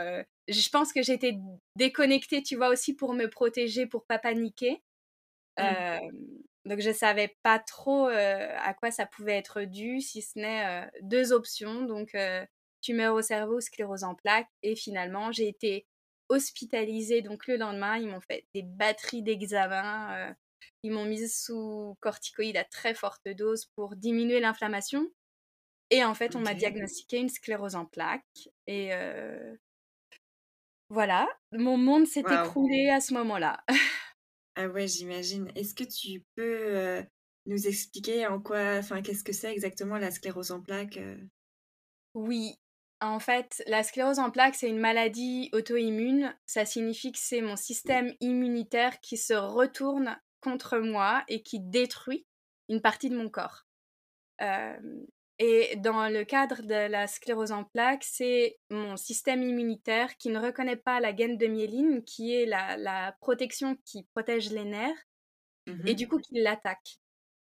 je 0.47 0.69
pense 0.69 0.93
que 0.93 1.01
j'étais 1.01 1.33
déconnectée, 1.75 2.43
tu 2.43 2.55
vois 2.55 2.69
aussi 2.69 2.95
pour 2.95 3.13
me 3.13 3.27
protéger, 3.27 3.87
pour 3.87 4.05
pas 4.05 4.19
paniquer. 4.19 4.83
Mmh. 5.57 5.99
donc 6.65 6.81
je 6.81 6.91
savais 6.91 7.35
pas 7.41 7.57
trop 7.57 8.05
à 8.05 8.73
quoi 8.75 8.91
ça 8.91 9.07
pouvait 9.07 9.37
être 9.37 9.63
dû, 9.63 10.01
si 10.01 10.21
ce 10.21 10.37
n'est 10.37 10.87
deux 11.01 11.33
options, 11.33 11.81
donc 11.81 12.15
tumeur 12.83 13.15
au 13.15 13.21
cerveau, 13.21 13.59
sclérose 13.61 14.03
en 14.03 14.13
plaques, 14.13 14.49
et 14.61 14.75
finalement 14.75 15.31
j'ai 15.31 15.47
été 15.47 15.87
hospitalisée 16.29 17.21
donc 17.21 17.47
le 17.47 17.57
lendemain 17.57 17.97
ils 17.97 18.07
m'ont 18.07 18.21
fait 18.21 18.45
des 18.53 18.61
batteries 18.61 19.23
d'examens. 19.23 20.35
ils 20.83 20.91
m'ont 20.91 21.05
mise 21.05 21.35
sous 21.35 21.97
corticoïdes 22.01 22.57
à 22.57 22.63
très 22.63 22.93
forte 22.93 23.27
dose 23.27 23.65
pour 23.75 23.95
diminuer 23.95 24.39
l'inflammation. 24.39 25.09
Et 25.89 26.03
en 26.03 26.15
fait, 26.15 26.35
on 26.35 26.39
m'a 26.39 26.55
diagnostiqué 26.55 27.19
une 27.19 27.29
sclérose 27.29 27.75
en 27.75 27.85
plaques. 27.85 28.49
Et 28.67 28.91
voilà, 30.89 31.27
mon 31.51 31.77
monde 31.77 32.07
s'est 32.07 32.21
écroulé 32.21 32.89
à 32.89 32.99
ce 32.99 33.13
moment-là. 33.13 33.63
ah 34.55 34.67
ouais, 34.67 34.87
j'imagine. 34.87 35.51
Est-ce 35.55 35.75
que 35.75 35.83
tu 35.83 36.23
peux 36.35 37.03
nous 37.45 37.67
expliquer 37.67 38.27
en 38.27 38.39
quoi, 38.39 38.77
enfin, 38.77 39.01
qu'est-ce 39.01 39.23
que 39.23 39.33
c'est 39.33 39.51
exactement 39.51 39.97
la 39.97 40.11
sclérose 40.11 40.51
en 40.51 40.61
plaques 40.61 40.99
Oui, 42.13 42.55
en 43.07 43.19
fait, 43.19 43.63
la 43.67 43.83
sclérose 43.83 44.19
en 44.19 44.31
plaques, 44.31 44.55
c'est 44.55 44.69
une 44.69 44.79
maladie 44.79 45.49
auto-immune. 45.53 46.35
Ça 46.45 46.65
signifie 46.65 47.11
que 47.11 47.19
c'est 47.19 47.41
mon 47.41 47.55
système 47.55 48.13
immunitaire 48.19 48.99
qui 49.01 49.17
se 49.17 49.33
retourne 49.33 50.17
contre 50.41 50.77
moi 50.77 51.23
et 51.27 51.41
qui 51.43 51.59
détruit 51.59 52.25
une 52.69 52.81
partie 52.81 53.09
de 53.09 53.17
mon 53.17 53.29
corps. 53.29 53.65
Et 55.39 55.75
dans 55.77 56.07
le 56.09 56.23
cadre 56.23 56.61
de 56.61 56.87
la 56.87 57.07
sclérose 57.07 57.51
en 57.51 57.63
plaques, 57.63 58.03
c'est 58.03 58.59
mon 58.69 58.97
système 58.97 59.41
immunitaire 59.41 60.15
qui 60.17 60.29
ne 60.29 60.39
reconnaît 60.39 60.77
pas 60.77 60.99
la 60.99 61.11
gaine 61.11 61.37
de 61.37 61.47
myéline, 61.47 62.03
qui 62.03 62.33
est 62.33 62.45
la, 62.45 63.15
protection 63.19 63.75
qui 63.83 64.03
protège 64.13 64.51
les 64.51 64.65
nerfs, 64.65 65.07
mmh 65.67 65.87
et 65.87 65.95
du 65.95 66.07
coup 66.07 66.19
qui 66.19 66.39
l'attaque. 66.39 66.99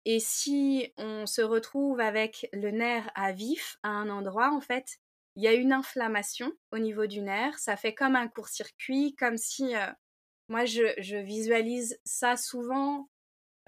Et 0.06 0.20
si 0.20 0.94
on 0.98 1.26
se 1.26 1.42
retrouve 1.42 2.00
avec 2.00 2.48
le 2.54 2.72
nerf 2.72 3.10
à 3.16 3.32
vif 3.32 3.78
à 3.84 3.90
un 3.90 4.10
endroit, 4.10 4.52
en 4.54 4.62
fait, 4.62 5.00
il 5.40 5.44
y 5.44 5.48
a 5.48 5.54
une 5.54 5.72
inflammation 5.72 6.52
au 6.74 6.80
niveau 6.80 7.08
du 7.08 7.22
nerf. 7.22 7.58
Ça 7.58 7.78
fait 7.78 7.94
comme 7.94 8.16
un 8.16 8.28
court-circuit, 8.28 9.16
comme 9.16 9.38
si... 9.38 9.76
Euh, 9.76 9.88
moi, 10.50 10.66
je, 10.66 11.22
visualise 11.22 12.00
ça 12.04 12.36
souvent, 12.36 13.08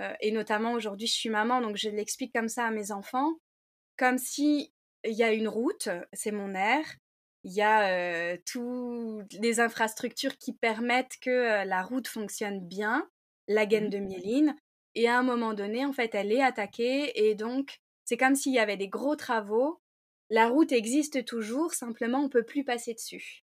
euh, 0.02 0.14
et 0.20 0.32
notamment 0.32 0.74
aujourd'hui, 0.74 1.06
je 1.06 1.14
suis 1.14 1.30
maman, 1.30 1.62
donc 1.62 1.78
je 1.78 1.90
l'explique 1.90 2.34
comme 2.34 2.50
ça 2.50 2.66
à 2.66 2.72
mes 2.72 2.92
enfants 2.92 3.36
comme 3.98 4.18
si 4.18 4.74
il 5.04 5.14
y 5.14 5.22
a 5.22 5.32
une 5.32 5.48
route, 5.48 5.90
c'est 6.12 6.32
mon 6.32 6.56
air, 6.56 6.84
il 7.44 7.54
y 7.54 7.62
a 7.62 8.36
toutes 8.48 9.32
les 9.34 9.60
infrastructures 9.60 10.40
qui 10.40 10.54
permettent 10.54 11.18
que 11.22 11.64
la 11.66 11.84
route 11.84 12.08
fonctionne 12.08 12.68
bien, 12.68 13.08
la 13.48 13.68
gaine 13.68 13.88
mmh 13.88 13.90
de 13.90 13.98
myéline, 14.00 14.56
et 14.96 15.08
à 15.08 15.20
un 15.20 15.24
moment 15.24 15.54
donné, 15.54 15.86
en 15.86 15.94
fait, 15.94 16.16
elle 16.16 16.32
est 16.32 16.42
attaquée, 16.42 17.28
et 17.28 17.36
donc 17.36 17.80
c'est 18.06 18.18
comme 18.18 18.36
s'il 18.36 18.54
y 18.54 18.60
avait 18.60 18.78
des 18.78 18.90
gros 18.90 19.16
travaux. 19.16 19.81
La 20.32 20.48
route 20.48 20.72
existe 20.72 21.24
toujours, 21.26 21.76
simplement 21.76 22.22
on 22.22 22.30
peut 22.30 22.44
plus 22.44 22.64
passer 22.64 22.96
dessus. 22.96 23.44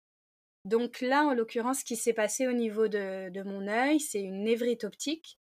Donc 0.63 1.01
là, 1.01 1.25
en 1.25 1.33
l'occurrence, 1.33 1.79
ce 1.79 1.85
qui 1.85 1.97
s'est 1.97 2.13
passé 2.13 2.47
au 2.47 2.53
niveau 2.53 2.87
de, 2.87 3.43
mon 3.43 3.67
œil, 3.67 3.99
c'est 3.99 4.21
une 4.21 4.43
névrite 4.43 4.85
optique, 4.85 5.39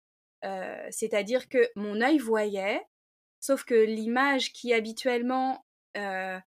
c'est-à-dire 0.90 1.49
que 1.49 1.70
mon 1.77 2.01
œil 2.01 2.18
voyait, 2.18 2.83
Sauf 3.46 3.62
que 3.64 3.75
l'image 3.75 4.53
qui 4.53 4.72
habituellement 4.72 5.64
euh, 5.96 6.38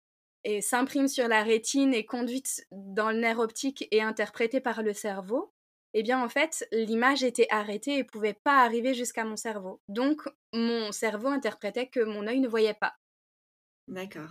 s'imprime 0.62 1.08
sur 1.08 1.28
la 1.30 1.44
rétine 1.44 1.94
et 1.94 2.06
conduite 2.06 2.68
dans 2.72 3.12
le 3.12 3.20
nerf 3.20 3.40
optique 3.40 3.88
et 3.92 4.02
interprétée 4.02 4.60
par 4.60 4.84
le 4.84 4.94
cerveau, 4.94 5.54
eh 5.94 6.04
bien 6.04 6.22
en 6.22 6.30
fait, 6.30 6.68
l'image 6.72 7.24
était 7.24 7.48
arrêtée 7.50 7.98
et 7.98 8.04
pouvait 8.04 8.34
pas 8.34 8.64
arriver 8.64 8.94
jusqu'à 8.94 9.24
mon 9.24 9.38
cerveau. 9.38 9.82
Donc 9.88 10.28
mon 10.54 10.92
cerveau 10.92 11.30
interprétait 11.30 11.88
que 11.88 12.02
mon 12.02 12.28
œil 12.28 12.42
ne 12.42 12.48
voyait 12.48 12.74
pas. 12.74 12.96
D'accord. 13.88 14.30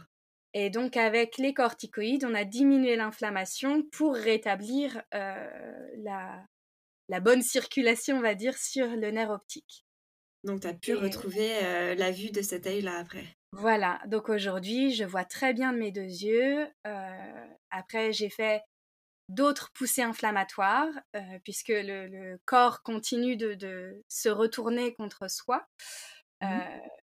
Et 0.60 0.70
donc 0.70 0.96
avec 0.96 1.38
les 1.38 1.54
corticoïdes, 1.54 2.24
on 2.24 2.34
a 2.34 2.44
diminué 2.44 2.96
l'inflammation 2.96 3.84
pour 3.92 4.16
rétablir 4.16 5.00
euh, 5.14 5.88
la, 5.98 6.44
la 7.08 7.20
bonne 7.20 7.42
circulation, 7.42 8.16
on 8.16 8.22
va 8.22 8.34
dire, 8.34 8.58
sur 8.58 8.88
le 8.88 9.12
nerf 9.12 9.30
optique. 9.30 9.84
Donc, 10.42 10.62
tu 10.62 10.66
as 10.66 10.74
pu 10.74 10.94
retrouver 10.94 11.48
la 11.96 12.10
vue 12.10 12.32
de 12.32 12.42
cet 12.42 12.66
œil-là 12.66 12.98
après. 12.98 13.24
Voilà, 13.52 14.00
donc 14.06 14.28
aujourd'hui, 14.28 14.92
je 14.92 15.04
vois 15.04 15.24
très 15.24 15.52
bien 15.52 15.72
de 15.72 15.78
mes 15.78 15.92
deux 15.92 16.00
yeux. 16.00 16.66
après, 17.70 18.12
j'ai 18.12 18.30
fait 18.30 18.62
d'autres 19.28 19.70
poussées 19.74 20.02
inflammatoires, 20.02 20.92
puisque 21.44 21.68
le, 21.68 22.36
corps 22.46 22.82
continue 22.82 23.36
de, 23.36 24.02
se 24.08 24.28
retourner 24.28 24.94
contre 24.94 25.30
soi. 25.30 25.66
Mmh 26.40 26.48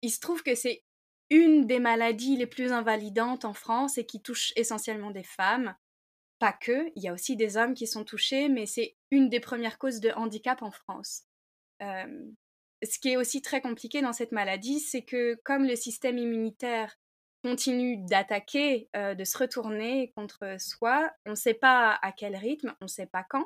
il 0.01 0.11
se 0.11 0.19
trouve 0.19 0.43
que 0.43 0.55
c'est 0.55 0.83
une 1.29 1.67
des 1.67 1.79
maladies 1.79 2.37
les 2.37 2.47
plus 2.47 2.71
invalidantes 2.71 3.45
en 3.45 3.53
France 3.53 3.97
et 3.97 4.05
qui 4.05 4.21
touche 4.21 4.53
essentiellement 4.55 5.11
des 5.11 5.23
femmes. 5.23 5.75
Pas 6.39 6.53
que, 6.53 6.91
il 6.95 7.03
y 7.03 7.07
a 7.07 7.13
aussi 7.13 7.35
des 7.35 7.57
hommes 7.57 7.73
qui 7.73 7.87
sont 7.87 8.03
touchés, 8.03 8.47
mais 8.47 8.65
c'est 8.65 8.95
une 9.11 9.29
des 9.29 9.39
premières 9.39 9.79
causes 9.79 9.99
de 9.99 10.11
handicap 10.11 10.61
en 10.61 10.71
France 10.71 11.23
ce 12.83 12.99
qui 12.99 13.09
est 13.09 13.17
aussi 13.17 13.41
très 13.41 13.61
compliqué 13.61 14.01
dans 14.01 14.13
cette 14.13 14.31
maladie, 14.31 14.79
c'est 14.79 15.01
que 15.01 15.35
comme 15.43 15.65
le 15.65 15.75
système 15.75 16.17
immunitaire 16.17 16.95
continue 17.43 17.97
d'attaquer, 18.05 18.89
de 18.93 19.23
se 19.23 19.37
retourner 19.37 20.11
contre 20.15 20.57
soi, 20.59 21.11
on 21.25 21.31
ne 21.31 21.35
sait 21.35 21.53
pas 21.53 21.97
à 22.01 22.11
quel 22.11 22.35
rythme, 22.35 22.75
on 22.81 22.85
ne 22.85 22.89
sait 22.89 23.05
pas 23.05 23.23
quand, 23.29 23.45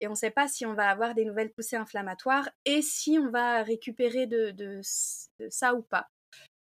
et 0.00 0.06
on 0.06 0.12
ne 0.12 0.16
sait 0.16 0.30
pas 0.30 0.48
si 0.48 0.64
on 0.66 0.74
va 0.74 0.88
avoir 0.88 1.14
des 1.14 1.24
nouvelles 1.24 1.52
poussées 1.52 1.76
inflammatoires 1.76 2.48
et 2.64 2.80
si 2.80 3.18
on 3.18 3.30
va 3.30 3.62
récupérer 3.62 4.26
de, 4.26 4.80
ça 5.48 5.74
ou 5.74 5.82
pas. 5.82 6.08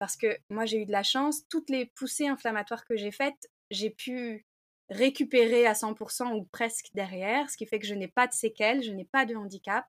Parce 0.02 0.16
que 0.16 0.36
moi 0.50 0.64
j'ai 0.66 0.82
eu 0.82 0.84
de 0.84 0.90
la 0.90 1.04
chance, 1.04 1.46
toutes 1.48 1.70
les 1.70 1.86
poussées 1.86 2.26
inflammatoires 2.26 2.84
que 2.84 2.96
j'ai 2.96 3.12
faites, 3.12 3.48
j'ai 3.70 3.90
pu 3.90 4.44
récupérer 4.88 5.64
à 5.64 5.74
100% 5.74 6.34
ou 6.34 6.44
presque 6.46 6.88
derrière, 6.92 7.48
ce 7.48 7.56
qui 7.56 7.66
fait 7.66 7.78
que 7.78 7.86
je 7.86 7.94
n'ai 7.94 8.08
pas 8.08 8.26
de 8.26 8.32
séquelles, 8.32 8.82
je 8.82 8.90
n'ai 8.90 9.04
pas 9.04 9.26
de 9.26 9.36
handicap. 9.36 9.86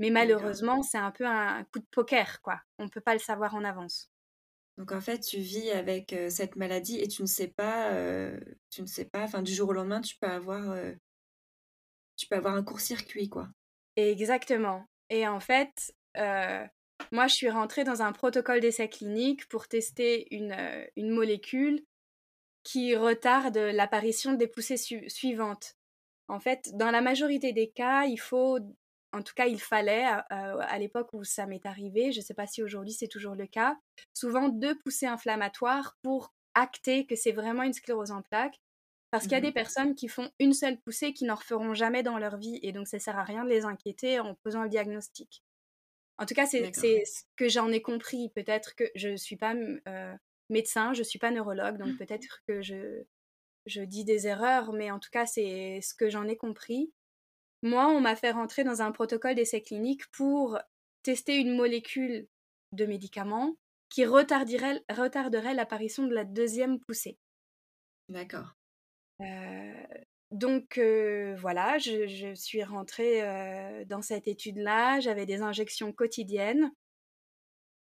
Mais 0.00 0.10
malheureusement, 0.10 0.82
c'est 0.82 0.98
un 0.98 1.12
peu 1.12 1.24
un 1.24 1.62
coup 1.72 1.78
de 1.78 1.86
poker, 1.92 2.42
quoi. 2.42 2.60
On 2.80 2.86
ne 2.86 2.88
peut 2.88 3.00
pas 3.00 3.12
le 3.12 3.20
savoir 3.20 3.54
en 3.54 3.62
avance. 3.62 4.10
Donc 4.76 4.90
en 4.90 5.00
fait, 5.00 5.20
tu 5.20 5.38
vis 5.38 5.70
avec 5.70 6.16
cette 6.30 6.56
maladie 6.56 6.98
et 6.98 7.06
tu 7.06 7.22
ne 7.22 7.28
sais 7.28 7.46
pas, 7.46 7.92
tu 8.70 8.82
ne 8.82 8.88
sais 8.88 9.04
pas, 9.04 9.22
enfin 9.22 9.42
du 9.42 9.54
jour 9.54 9.68
au 9.68 9.72
lendemain, 9.72 10.00
tu 10.00 10.16
peux 10.18 10.26
avoir, 10.26 10.76
tu 12.16 12.26
peux 12.26 12.34
avoir 12.34 12.56
un 12.56 12.64
court-circuit, 12.64 13.28
quoi. 13.28 13.48
Exactement. 13.94 14.84
Et 15.10 15.28
en 15.28 15.38
fait, 15.38 15.94
moi, 17.12 17.26
je 17.26 17.34
suis 17.34 17.50
rentrée 17.50 17.84
dans 17.84 18.02
un 18.02 18.12
protocole 18.12 18.60
d'essai 18.60 18.88
clinique 18.88 19.48
pour 19.48 19.68
tester 19.68 20.34
une, 20.34 20.56
une 20.96 21.10
molécule 21.10 21.84
qui 22.64 22.94
retarde 22.96 23.56
l'apparition 23.56 24.32
des 24.32 24.46
poussées 24.46 24.76
suivantes. 24.76 25.74
En 26.28 26.40
fait, 26.40 26.70
dans 26.74 26.90
la 26.90 27.00
majorité 27.00 27.52
des 27.52 27.70
cas, 27.70 28.04
il 28.04 28.18
faut 28.18 28.58
en 29.12 29.22
tout 29.22 29.32
cas, 29.34 29.46
il 29.46 29.60
fallait, 29.60 30.04
à, 30.04 30.78
l'époque 30.78 31.08
où 31.12 31.24
ça 31.24 31.46
m'est 31.46 31.64
arrivé, 31.64 32.12
je 32.12 32.20
ne 32.20 32.24
sais 32.24 32.34
pas 32.34 32.46
si 32.46 32.62
aujourd'hui 32.62 32.92
c'est 32.92 33.08
toujours 33.08 33.34
le 33.34 33.46
cas, 33.46 33.76
souvent 34.12 34.48
deux 34.48 34.78
poussées 34.80 35.06
inflammatoires 35.06 35.96
pour 36.02 36.34
acter 36.54 37.06
que 37.06 37.16
c'est 37.16 37.32
vraiment 37.32 37.62
une 37.62 37.72
sclérose 37.72 38.10
en 38.10 38.22
plaques. 38.22 38.60
Parce 39.10 39.24
qu'il 39.24 39.32
y 39.32 39.36
a 39.36 39.40
des 39.40 39.50
mmh 39.50 39.54
personnes 39.54 39.94
qui 39.94 40.06
font 40.06 40.30
une 40.38 40.52
seule 40.52 40.78
poussée 40.78 41.14
qui 41.14 41.24
n'en 41.24 41.36
referont 41.36 41.72
jamais 41.72 42.02
dans 42.02 42.18
leur 42.18 42.36
vie 42.36 42.60
et 42.62 42.72
donc 42.72 42.86
ça 42.86 42.98
sert 42.98 43.18
à 43.18 43.24
rien 43.24 43.42
de 43.42 43.48
les 43.48 43.64
inquiéter 43.64 44.20
en 44.20 44.34
posant 44.34 44.62
le 44.62 44.68
diagnostic. 44.68 45.42
En 46.18 46.26
tout 46.26 46.34
cas, 46.34 46.46
c'est 46.46 46.72
ce 46.72 47.22
que 47.36 47.48
j'en 47.48 47.70
ai 47.70 47.80
compris. 47.80 48.30
Peut-être 48.30 48.74
que 48.74 48.84
je 48.94 49.08
ne 49.08 49.16
suis 49.16 49.36
pas 49.36 49.54
médecin, 50.50 50.92
je 50.92 51.00
ne 51.00 51.04
suis 51.04 51.18
pas 51.18 51.30
neurologue, 51.30 51.78
donc 51.78 51.88
mmh. 51.88 51.98
peut-être 51.98 52.42
que 52.46 52.62
je, 52.62 53.04
je 53.66 53.82
dis 53.82 54.04
des 54.04 54.26
erreurs, 54.26 54.72
mais 54.72 54.90
en 54.90 54.98
tout 54.98 55.10
cas, 55.10 55.26
c'est 55.26 55.80
ce 55.82 55.94
que 55.94 56.08
j'en 56.08 56.26
ai 56.26 56.36
compris. 56.36 56.92
Moi, 57.62 57.88
on 57.88 58.00
m'a 58.00 58.16
fait 58.16 58.30
rentrer 58.30 58.64
dans 58.64 58.82
un 58.82 58.92
protocole 58.92 59.34
d'essai 59.34 59.62
clinique 59.62 60.08
pour 60.12 60.58
tester 61.02 61.36
une 61.36 61.56
molécule 61.56 62.28
de 62.72 62.86
médicament 62.86 63.56
qui 63.88 64.04
retarderait, 64.04 65.54
l'apparition 65.54 66.06
de 66.06 66.14
la 66.14 66.24
deuxième 66.24 66.78
poussée. 66.78 67.18
D'accord. 68.08 68.54
Euh, 69.20 69.86
donc 70.30 70.78
voilà, 70.78 71.78
je, 71.78 72.32
suis 72.34 72.62
rentrée 72.62 73.22
dans 73.86 74.02
cette 74.02 74.28
étude-là. 74.28 75.00
J'avais 75.00 75.26
des 75.26 75.40
injections 75.40 75.92
quotidiennes. 75.92 76.70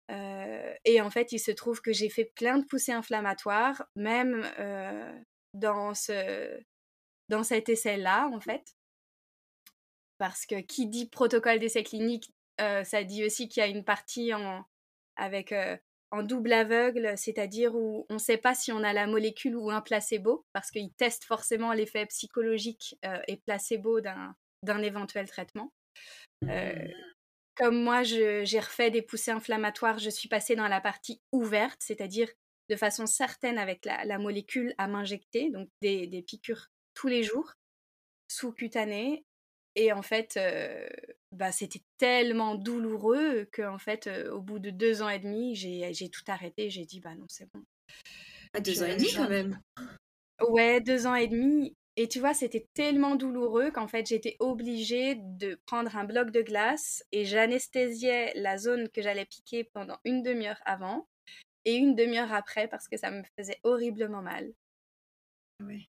et 0.09 1.01
en 1.01 1.11
fait, 1.11 1.33
il 1.33 1.41
se 1.41 1.51
trouve 1.51 1.81
que 1.81 1.93
j'ai 1.93 2.09
fait 2.09 2.27
plein 2.37 2.59
de 2.59 2.65
poussées 2.67 2.93
inflammatoires, 2.93 3.85
même 3.97 4.43
dans, 5.55 5.95
ce, 5.95 6.61
dans 7.29 7.43
cet 7.43 7.69
essai-là, 7.69 8.29
en 8.33 8.41
fait. 8.41 8.75
Parce 10.19 10.47
que 10.47 10.61
qui 10.61 10.87
dit 10.87 11.09
protocole 11.09 11.59
d'essai 11.59 11.83
clinique, 11.83 12.33
ça 12.59 13.03
dit 13.03 13.25
aussi 13.25 13.49
qu'il 13.49 13.61
y 13.61 13.65
a 13.65 13.69
une 13.69 13.85
partie 13.85 14.33
en, 14.35 14.65
avec 15.17 15.53
en 16.11 16.23
double 16.23 16.53
aveugle, 16.53 17.13
c'est-à-dire 17.17 17.75
où 17.75 18.07
on 18.09 18.15
ne 18.15 18.19
sait 18.19 18.37
pas 18.37 18.55
si 18.55 18.73
on 18.73 18.83
a 18.83 18.93
la 18.93 19.07
molécule 19.07 19.57
ou 19.57 19.71
un 19.71 19.81
placebo, 19.81 20.45
parce 20.53 20.71
qu'ils 20.71 20.93
testent 20.95 21.25
forcément 21.25 21.73
l'effet 21.73 22.07
psychologique 22.07 22.97
euh, 23.05 23.21
et 23.29 23.37
placebo 23.37 24.01
d'un 24.01 24.83
éventuel 24.83 25.29
traitement. 25.29 25.73
Euh, 26.49 26.89
comme 27.55 27.83
moi, 27.83 28.03
j'ai 28.03 28.61
refait 28.61 28.91
des 28.91 29.03
poussées 29.03 29.31
inflammatoires, 29.31 29.99
je 29.99 30.11
suis 30.11 30.29
passée 30.29 30.57
dans 30.57 30.69
la 30.69 30.81
partie 30.81 31.21
ouverte, 31.33 31.79
c'est-à-dire 31.81 32.29
de 32.69 32.77
façon 32.77 33.07
certaine 33.07 33.59
avec 33.59 33.85
la, 33.85 34.19
molécule 34.19 34.75
à 34.79 34.89
m'injecter, 34.89 35.51
donc 35.51 35.69
des, 35.83 36.07
des, 36.07 36.23
piqûres 36.23 36.69
tous 36.95 37.09
les 37.09 37.23
jours, 37.23 37.53
sous-cutanées, 38.29 39.25
et 39.75 39.93
en 39.93 40.03
fait, 40.03 40.39
bah, 41.33 41.53
c'était 41.53 41.83
tellement 41.99 42.55
douloureux 42.55 43.49
qu'en 43.53 43.79
fait, 43.79 44.09
au 44.31 44.41
bout 44.41 44.59
de 44.59 44.71
deux 44.71 45.03
ans 45.03 45.09
et 45.09 45.19
demi, 45.19 45.55
j'ai 45.55 46.09
tout 46.11 46.25
arrêté. 46.29 46.71
J'ai 46.71 46.85
dit, 46.85 47.01
bah 47.01 47.15
non, 47.15 47.27
c'est 47.29 47.49
bon. 47.53 47.63
Ah, 48.53 48.61
deux 48.61 48.83
ans 48.83 48.87
et 48.87 48.97
demi 48.97 49.13
quand 49.15 49.29
même 49.29 49.61
Ouais, 50.41 50.81
deux 50.81 51.07
ans 51.07 51.15
et 51.15 51.29
demi. 51.29 51.77
Et 51.97 52.09
tu 52.09 52.19
vois, 52.19 52.35
c'était 52.35 52.67
tellement 52.75 53.15
douloureux 53.15 53.71
qu'en 53.71 53.87
fait, 53.87 54.07
j'étais 54.07 54.37
obligée 54.39 55.17
de 55.19 55.61
prendre 55.67 55.95
un 55.97 56.05
bloc 56.05 56.31
de 56.31 56.41
glace 56.41 57.05
et 57.13 57.25
j'anesthésiais 57.25 58.33
la 58.37 58.57
zone 58.57 58.89
que 58.89 59.03
j'allais 59.03 59.27
piquer 59.27 59.65
pendant 59.65 59.99
une 60.05 60.23
demi-heure 60.23 60.61
avant 60.65 61.09
et 61.65 61.75
une 61.75 61.95
demi-heure 61.95 62.33
après 62.33 62.69
parce 62.69 62.89
que 62.89 62.97
ça 62.97 63.11
me 63.11 63.23
faisait 63.37 63.59
horriblement 63.65 64.23
mal. 64.23 64.53
Ouais. 65.63 65.89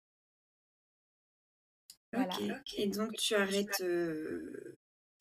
Ok, 2.15 2.41
et 2.77 2.87
donc 2.87 3.13
tu 3.13 3.33
arrêtes, 3.33 3.81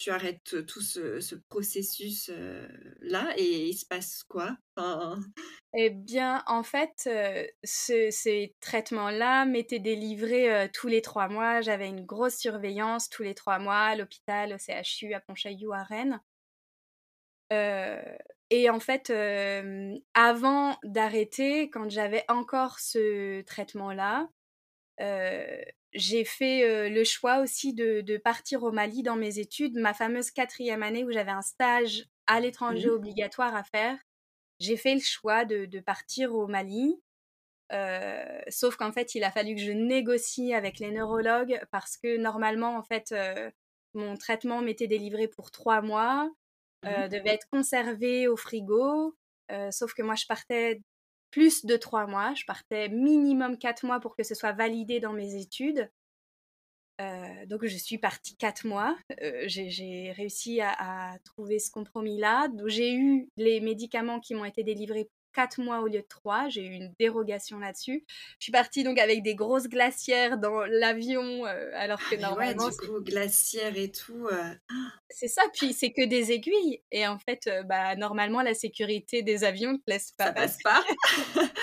tu 0.02 0.10
arrêtes 0.10 0.66
tout 0.66 0.80
ce, 0.80 1.34
processus-là 1.48 3.34
et 3.36 3.68
il 3.68 3.74
se 3.74 3.86
passe 3.86 4.24
quoi? 4.24 4.56
Eh 5.74 5.90
bien, 5.90 6.42
en 6.46 6.64
fait, 6.64 7.08
ces 7.62 8.54
traitements-là 8.60 9.44
m'étaient 9.44 9.78
délivrés 9.78 10.68
tous 10.74 10.88
les 10.88 11.02
trois 11.02 11.28
mois. 11.28 11.60
J'avais 11.60 11.88
une 11.88 12.04
grosse 12.04 12.36
surveillance 12.36 13.08
tous 13.10 13.22
les 13.22 13.34
trois 13.34 13.60
mois 13.60 13.78
à 13.78 13.96
l'hôpital, 13.96 14.54
au 14.54 14.58
CHU, 14.58 15.14
à 15.14 15.20
Pontchaillou, 15.20 15.72
à 15.72 15.84
Rennes. 15.84 16.20
et 18.50 18.70
en 18.70 18.80
fait, 18.80 19.12
avant 20.14 20.76
d'arrêter, 20.82 21.70
quand 21.70 21.88
j'avais 21.88 22.24
encore 22.28 22.80
ce 22.80 23.42
traitement-là, 23.42 24.28
j'ai 24.98 26.24
fait 26.24 26.88
le 26.88 27.04
choix 27.04 27.38
aussi 27.40 27.74
de, 27.74 28.16
partir 28.18 28.62
au 28.62 28.72
Mali 28.72 29.02
dans 29.02 29.16
mes 29.16 29.38
études. 29.38 29.76
Ma 29.76 29.94
fameuse 29.94 30.30
quatrième 30.30 30.82
année 30.82 31.04
où 31.04 31.10
j'avais 31.10 31.30
un 31.30 31.42
stage 31.42 32.06
à 32.26 32.40
l'étranger 32.40 32.88
mmh 32.88 32.92
obligatoire 32.92 33.54
à 33.54 33.64
faire, 33.64 33.98
j'ai 34.60 34.76
fait 34.76 34.94
le 34.94 35.00
choix 35.00 35.44
de, 35.44 35.80
partir 35.80 36.34
au 36.34 36.46
Mali. 36.46 37.00
sauf 38.48 38.76
qu'en 38.76 38.92
fait, 38.92 39.14
il 39.14 39.24
a 39.24 39.30
fallu 39.30 39.54
que 39.54 39.60
je 39.60 39.72
négocie 39.72 40.54
avec 40.54 40.78
les 40.78 40.90
neurologues 40.90 41.60
parce 41.70 41.96
que 41.96 42.16
normalement, 42.16 42.76
en 42.76 42.82
fait, 42.82 43.14
mon 43.94 44.16
traitement 44.16 44.62
m'était 44.62 44.86
délivré 44.86 45.28
pour 45.28 45.50
trois 45.50 45.82
mois, 45.82 46.30
mmh 46.84 47.08
devait 47.08 47.34
être 47.34 47.48
conservé 47.50 48.26
au 48.28 48.36
frigo. 48.36 49.16
sauf 49.70 49.94
que 49.94 50.02
moi, 50.02 50.14
je 50.14 50.26
partais 50.26 50.80
plus 51.32 51.66
de 51.66 51.76
trois 51.76 52.06
mois. 52.06 52.32
Je 52.34 52.44
partais 52.44 52.88
minimum 52.88 53.58
quatre 53.58 53.84
mois 53.84 53.98
pour 53.98 54.14
que 54.14 54.22
ce 54.22 54.36
soit 54.36 54.52
validé 54.52 55.00
dans 55.00 55.12
mes 55.12 55.34
études. 55.34 55.90
Euh, 57.00 57.46
donc 57.46 57.64
je 57.64 57.76
suis 57.76 57.98
partie 57.98 58.36
quatre 58.36 58.66
mois. 58.66 58.96
Euh, 59.22 59.44
j'ai 59.46 60.12
réussi 60.12 60.60
à, 60.60 61.18
trouver 61.24 61.58
ce 61.58 61.72
compromis-là. 61.72 62.48
J'ai 62.66 62.94
eu 62.94 63.28
les 63.36 63.60
médicaments 63.60 64.20
qui 64.20 64.34
m'ont 64.34 64.44
été 64.44 64.62
délivrés 64.62 65.10
quatre 65.32 65.60
mois 65.60 65.80
au 65.80 65.86
lieu 65.86 66.00
de 66.00 66.06
trois. 66.08 66.48
J'ai 66.48 66.64
eu 66.64 66.72
une 66.72 66.92
dérogation 66.98 67.58
là-dessus. 67.58 68.04
Je 68.38 68.44
suis 68.44 68.52
partie 68.52 68.84
donc 68.84 68.98
avec 68.98 69.22
des 69.22 69.34
grosses 69.34 69.68
glacières 69.68 70.38
dans 70.38 70.60
l'avion, 70.60 71.46
euh, 71.46 71.70
alors 71.74 71.98
que 71.98 72.14
ah, 72.16 72.20
normalement. 72.20 72.64
Ouais, 72.64 72.70
du 72.70 72.76
coup, 72.76 73.00
glacières 73.00 73.76
et 73.76 73.90
tout. 73.90 74.28
C'est 75.10 75.28
ça, 75.28 75.42
puis 75.52 75.72
c'est 75.72 75.92
que 75.92 76.04
des 76.04 76.32
aiguilles. 76.32 76.82
Et 76.90 77.06
en 77.06 77.18
fait, 77.18 77.48
bah, 77.66 77.96
normalement, 77.96 78.42
la 78.42 78.54
sécurité 78.54 79.22
des 79.22 79.44
avions 79.44 79.72
ne 79.72 79.78
laisse 79.86 80.12
pas. 80.12 80.26
Ça 80.26 80.32
passe 80.32 80.58
pas. 80.62 80.82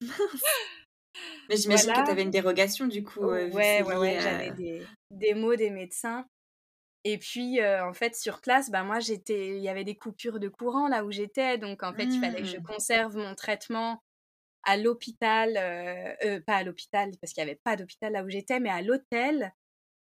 Mais 1.48 1.56
j'imagine 1.56 1.92
que 1.92 2.04
tu 2.04 2.10
avais 2.10 2.22
une 2.22 2.30
dérogation 2.30 2.86
du 2.86 3.02
coup. 3.04 3.20
ouais, 3.20 3.50
ouais, 3.52 3.82
ouais, 3.82 4.18
j'avais 4.20 4.50
des, 4.52 4.82
des, 5.10 5.34
mots 5.34 5.56
des 5.56 5.70
médecins. 5.70 6.26
Et 7.04 7.18
puis, 7.18 7.64
en 7.64 7.92
fait, 7.92 8.16
sur 8.16 8.40
place, 8.40 8.70
bah, 8.70 8.82
moi, 8.82 8.98
j'étais, 8.98 9.56
il 9.56 9.62
y 9.62 9.68
avait 9.68 9.84
des 9.84 9.96
coupures 9.96 10.40
de 10.40 10.48
courant 10.48 10.88
là 10.88 11.04
où 11.04 11.12
j'étais. 11.12 11.58
Donc, 11.58 11.82
en 11.82 11.92
fait, 11.92 12.04
il 12.04 12.18
fallait 12.18 12.40
que 12.40 12.48
je 12.48 12.56
mmh. 12.56 12.62
conserve 12.62 13.16
mon 13.16 13.34
traitement 13.34 14.02
à 14.62 14.78
l'hôpital, 14.78 15.52
pas 16.46 16.56
à 16.56 16.62
l'hôpital, 16.62 17.10
parce 17.20 17.34
qu'il 17.34 17.44
n'y 17.44 17.50
avait 17.50 17.60
pas 17.62 17.76
d'hôpital 17.76 18.12
là 18.12 18.24
où 18.24 18.30
j'étais, 18.30 18.58
mais 18.60 18.70
à 18.70 18.80
l'hôtel 18.80 19.52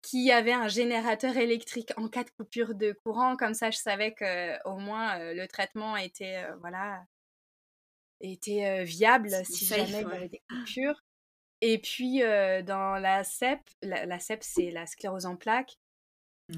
qui 0.02 0.30
avait 0.30 0.52
un 0.52 0.68
générateur 0.68 1.36
électrique 1.36 1.90
en 1.96 2.08
cas 2.08 2.24
de 2.24 2.30
coupure 2.38 2.74
de 2.74 2.92
courant. 3.04 3.36
Comme 3.36 3.54
ça, 3.54 3.70
je 3.70 3.78
savais 3.78 4.12
que 4.12 4.68
au 4.68 4.76
moins 4.76 5.18
le 5.32 5.46
traitement 5.46 5.96
était, 5.96 6.44
voilà, 6.60 7.02
était 8.20 8.84
viable 8.84 9.30
si 9.44 9.66
jamais 9.66 10.02
il 10.02 10.08
y 10.08 10.12
avait 10.12 10.28
des 10.28 10.42
coupures. 10.48 11.02
Et 11.60 11.78
puis, 11.78 12.20
dans 12.20 12.98
la 13.00 13.24
CEP, 13.24 13.60
la, 13.82 14.18
CEP, 14.20 14.42
c'est 14.42 14.70
la 14.70 14.86
sclérose 14.86 15.26
en 15.26 15.36
plaques, 15.36 15.78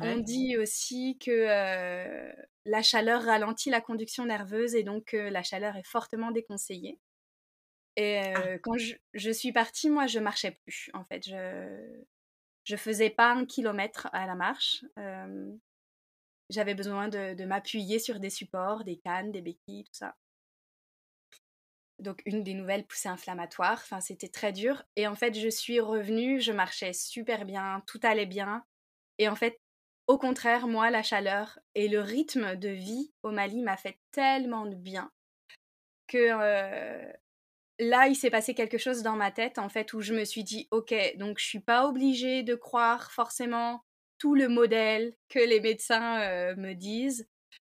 on 0.01 0.17
dit 0.17 0.57
aussi 0.57 1.19
que 1.19 1.47
la 2.65 2.83
chaleur 2.83 3.23
ralentit 3.23 3.71
la 3.71 3.81
conduction 3.81 4.25
nerveuse 4.25 4.75
et 4.75 4.83
donc 4.83 5.13
la 5.13 5.43
chaleur 5.43 5.77
est 5.77 5.87
fortement 5.87 6.31
déconseillée. 6.31 6.99
Et 7.99 8.19
ah. 8.19 8.59
quand 8.59 8.77
je, 8.77 9.31
suis 9.31 9.53
partie, 9.53 9.89
moi, 9.89 10.07
je 10.07 10.19
marchais 10.19 10.59
plus, 10.65 10.91
en 10.93 11.05
fait. 11.05 11.25
Je, 11.27 12.03
je 12.65 12.77
faisais 12.77 13.09
pas 13.11 13.33
un 13.33 13.47
kilomètre 13.47 14.09
à 14.13 14.27
la 14.27 14.35
marche. 14.35 14.85
J'avais 16.51 16.75
besoin 16.75 17.09
de, 17.09 17.35
de 17.35 17.45
m'appuyer 17.45 17.99
sur 17.99 18.21
des 18.21 18.31
supports, 18.31 18.85
des 18.85 18.99
cannes, 18.99 19.33
des 19.33 19.41
béquilles, 19.41 19.85
tout 19.85 19.95
ça 19.95 20.15
donc 21.99 22.23
une 22.27 22.43
des 22.43 22.55
nouvelles 22.55 22.87
poussées 22.87 23.09
inflammatoires. 23.09 23.81
Enfin, 23.83 24.01
c'était 24.01 24.29
très 24.29 24.53
dur. 24.53 24.83
Et 24.97 25.07
en 25.07 25.15
fait, 25.15 25.35
je 25.39 25.49
suis 25.49 25.81
revenue, 25.81 26.41
je 26.41 26.53
marchais 26.53 26.93
super 26.93 27.45
bien, 27.45 27.83
tout 27.87 28.01
allait 28.03 28.27
bien. 28.27 28.65
Et 29.19 29.29
en 29.29 29.37
fait, 29.37 29.59
au 30.07 30.19
contraire, 30.19 30.69
moi, 30.69 30.91
la 30.91 31.03
chaleur 31.03 31.59
et 31.75 31.89
le 31.89 32.01
rythme 32.01 32.57
de 32.57 32.69
vie 32.69 33.13
au 33.23 33.31
Mali 33.31 33.63
m'a 33.63 33.77
fait 33.77 33.99
tellement 34.13 34.67
de 34.67 34.75
bien 34.75 35.11
que 36.07 36.19
euh, 36.19 37.13
là, 37.79 38.07
il 38.07 38.15
s'est 38.15 38.31
passé 38.31 38.55
quelque 38.55 38.79
chose 38.79 39.03
dans 39.03 39.17
ma 39.17 39.31
tête, 39.33 39.59
en 39.59 39.69
fait, 39.69 39.93
où 39.93 40.01
je 40.01 40.15
me 40.15 40.25
suis 40.25 40.45
dit, 40.45 40.69
ok, 40.71 40.95
donc 41.17 41.39
je 41.39 41.47
suis 41.47 41.61
pas 41.61 41.87
obligée 41.89 42.43
de 42.43 42.55
croire 42.55 43.11
forcément 43.11 43.83
tout 44.19 44.35
le 44.35 44.49
modèle 44.49 45.15
que 45.29 45.41
les 45.41 45.61
médecins 45.61 46.21
euh, 46.23 46.57
me 46.57 46.75
disent 46.75 47.27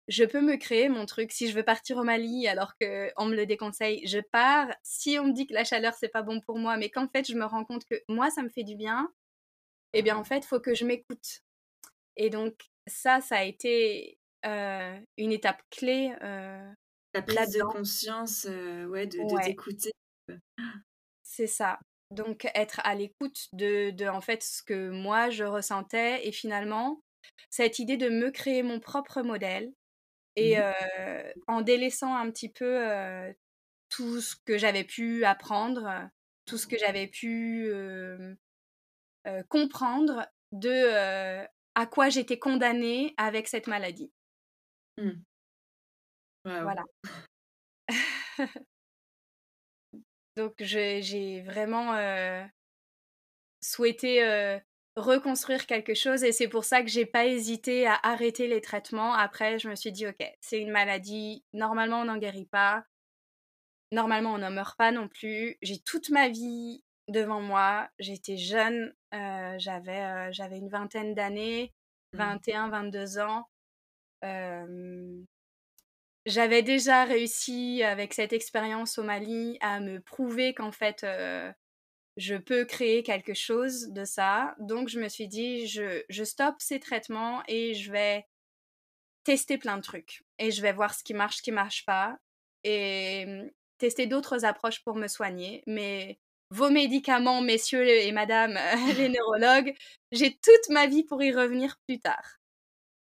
je 0.08 0.24
peux 0.24 0.40
me 0.40 0.56
créer 0.56 0.88
mon 0.88 1.06
truc. 1.06 1.32
Si 1.32 1.48
je 1.48 1.54
veux 1.54 1.62
partir 1.62 1.96
au 1.96 2.04
Mali 2.04 2.48
alors 2.48 2.74
qu'on 2.78 3.26
me 3.26 3.36
le 3.36 3.46
déconseille, 3.46 4.06
je 4.06 4.18
pars. 4.18 4.68
Si 4.82 5.18
on 5.18 5.26
me 5.26 5.32
dit 5.32 5.46
que 5.46 5.54
la 5.54 5.64
chaleur, 5.64 5.94
c'est 5.94 6.08
pas 6.08 6.22
bon 6.22 6.40
pour 6.40 6.58
moi, 6.58 6.76
mais 6.76 6.90
qu'en 6.90 7.08
fait, 7.08 7.26
je 7.26 7.34
me 7.36 7.44
rends 7.44 7.64
compte 7.64 7.84
que 7.86 8.02
moi, 8.08 8.30
ça 8.30 8.42
me 8.42 8.48
fait 8.48 8.64
du 8.64 8.76
bien, 8.76 9.12
eh 9.94 10.02
bien, 10.02 10.16
en 10.16 10.24
fait, 10.24 10.38
il 10.38 10.46
faut 10.46 10.60
que 10.60 10.74
je 10.74 10.84
m'écoute. 10.84 11.42
Et 12.16 12.30
donc, 12.30 12.54
ça, 12.86 13.20
ça 13.20 13.36
a 13.36 13.44
été 13.44 14.18
euh, 14.44 14.98
une 15.16 15.32
étape 15.32 15.62
clé. 15.70 16.14
Euh, 16.22 16.72
La 17.14 17.22
prise 17.22 17.52
de 17.52 17.62
conscience, 17.62 18.46
euh, 18.48 18.86
ouais, 18.86 19.06
de, 19.06 19.44
t'écouter. 19.44 19.92
C'est 21.22 21.46
ça. 21.46 21.78
Donc, 22.10 22.46
être 22.54 22.80
à 22.84 22.94
l'écoute 22.94 23.48
de, 23.52 23.90
de, 23.90 24.06
en 24.06 24.20
fait, 24.20 24.42
ce 24.42 24.62
que 24.62 24.90
moi, 24.90 25.30
je 25.30 25.44
ressentais. 25.44 26.26
Et 26.26 26.32
finalement, 26.32 27.00
cette 27.50 27.78
idée 27.78 27.96
de 27.96 28.08
me 28.08 28.30
créer 28.30 28.62
mon 28.62 28.80
propre 28.80 29.22
modèle, 29.22 29.72
et 30.34 30.56
mmh 30.56 30.72
en 31.46 31.60
délaissant 31.60 32.16
un 32.16 32.30
petit 32.30 32.48
peu 32.48 32.82
tout 33.90 34.22
ce 34.22 34.34
que 34.46 34.56
j'avais 34.56 34.84
pu 34.84 35.24
apprendre, 35.26 36.08
tout 36.46 36.56
ce 36.56 36.66
que 36.66 36.78
j'avais 36.78 37.06
pu 37.06 37.70
comprendre 39.50 40.26
de 40.52 41.46
à 41.74 41.86
quoi 41.86 42.08
j'étais 42.08 42.38
condamnée 42.38 43.14
avec 43.16 43.48
cette 43.48 43.66
maladie. 43.66 44.12
Mmh. 44.98 45.10
Voilà. 46.44 46.84
Donc 50.36 50.54
j'ai 50.60 51.42
vraiment 51.42 51.94
souhaité 53.60 54.60
reconstruire 54.96 55.66
quelque 55.66 55.94
chose 55.94 56.22
et 56.24 56.32
c'est 56.32 56.48
pour 56.48 56.64
ça 56.64 56.82
que 56.82 56.88
j'ai 56.88 57.06
pas 57.06 57.26
hésité 57.26 57.86
à 57.86 57.98
arrêter 58.02 58.46
les 58.46 58.60
traitements. 58.60 59.14
Après, 59.14 59.58
je 59.58 59.68
me 59.68 59.74
suis 59.74 59.92
dit, 59.92 60.06
ok, 60.06 60.22
c'est 60.40 60.60
une 60.60 60.70
maladie, 60.70 61.44
normalement 61.52 62.00
on 62.00 62.04
n'en 62.04 62.18
guérit 62.18 62.46
pas, 62.46 62.84
normalement 63.90 64.34
on 64.34 64.38
n'en 64.38 64.50
meurt 64.50 64.76
pas 64.76 64.92
non 64.92 65.08
plus. 65.08 65.56
J'ai 65.62 65.78
toute 65.78 66.10
ma 66.10 66.28
vie 66.28 66.84
devant 67.08 67.40
moi, 67.40 67.88
j'étais 67.98 68.36
jeune, 68.36 68.94
j'avais 69.12 70.32
j'avais 70.32 70.58
une 70.58 70.68
vingtaine 70.68 71.14
d'années, 71.14 71.72
21, 72.14 72.68
mmh. 72.68 72.70
22 72.70 73.18
ans. 73.18 73.44
j'avais 76.26 76.62
déjà 76.62 77.04
réussi 77.04 77.82
avec 77.82 78.14
cette 78.14 78.32
expérience 78.32 78.98
au 78.98 79.02
Mali 79.02 79.58
à 79.60 79.80
me 79.80 80.00
prouver 80.00 80.54
qu'en 80.54 80.72
fait 80.72 81.04
je 82.16 82.34
peux 82.34 82.64
créer 82.64 83.02
quelque 83.02 83.34
chose 83.34 83.88
de 83.88 84.04
ça. 84.04 84.54
Donc, 84.58 84.88
je 84.88 85.00
me 85.00 85.08
suis 85.08 85.28
dit, 85.28 85.66
je, 85.66 86.02
je 86.08 86.24
stoppe 86.24 86.56
ces 86.58 86.80
traitements 86.80 87.42
et 87.48 87.74
je 87.74 87.90
vais 87.90 88.26
tester 89.24 89.58
plein 89.58 89.76
de 89.76 89.82
trucs. 89.82 90.24
Et 90.38 90.50
je 90.50 90.62
vais 90.62 90.72
voir 90.72 90.94
ce 90.94 91.04
qui 91.04 91.14
marche, 91.14 91.36
ce 91.36 91.42
qui 91.42 91.52
marche 91.52 91.84
pas. 91.86 92.18
Et 92.64 93.24
mmh, 93.26 93.50
tester 93.78 94.06
d'autres 94.06 94.44
approches 94.44 94.84
pour 94.84 94.96
me 94.96 95.08
soigner. 95.08 95.62
Mais 95.66 96.18
vos 96.52 96.70
médicaments, 96.70 97.40
messieurs 97.40 97.88
et 97.88 98.12
madame 98.12 98.58
les 98.98 99.08
neurologues, 99.08 99.74
j'ai 100.12 100.32
toute 100.32 100.68
ma 100.68 100.86
vie 100.86 101.02
pour 101.02 101.22
y 101.22 101.32
revenir 101.32 101.76
plus 101.86 101.98
tard. 101.98 102.38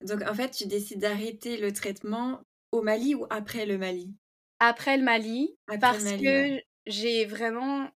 Donc, 0.01 0.21
en 0.23 0.33
fait, 0.33 0.51
tu 0.51 0.67
décides 0.67 0.99
d'arrêter 0.99 1.57
le 1.57 1.71
traitement 1.71 2.41
au 2.71 2.81
Mali 2.81 3.15
ou 3.15 3.25
après 3.29 3.65
le 3.65 3.77
Mali? 3.77 4.13
Après 4.59 4.97
le 4.97 5.03
Mali, 5.03 5.55
parce 5.79 6.03
que 6.03 6.59
j'ai 6.87 7.25
vraiment 7.25 7.89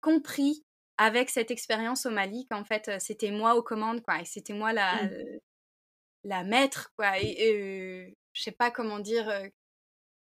compris 0.00 0.64
avec 0.98 1.30
cette 1.30 1.50
expérience 1.50 2.06
au 2.06 2.10
Mali 2.10 2.46
qu'en 2.48 2.64
fait 2.64 2.90
c'était 3.00 3.30
moi 3.30 3.56
aux 3.56 3.62
commandes 3.62 4.02
quoi 4.02 4.20
et 4.20 4.24
c'était 4.24 4.54
moi 4.54 4.72
la 4.72 5.02
mmh. 5.02 5.10
la 6.24 6.44
maître 6.44 6.92
quoi 6.96 7.18
et 7.20 8.14
je 8.32 8.42
sais 8.42 8.52
pas 8.52 8.70
comment 8.70 8.98
dire 8.98 9.28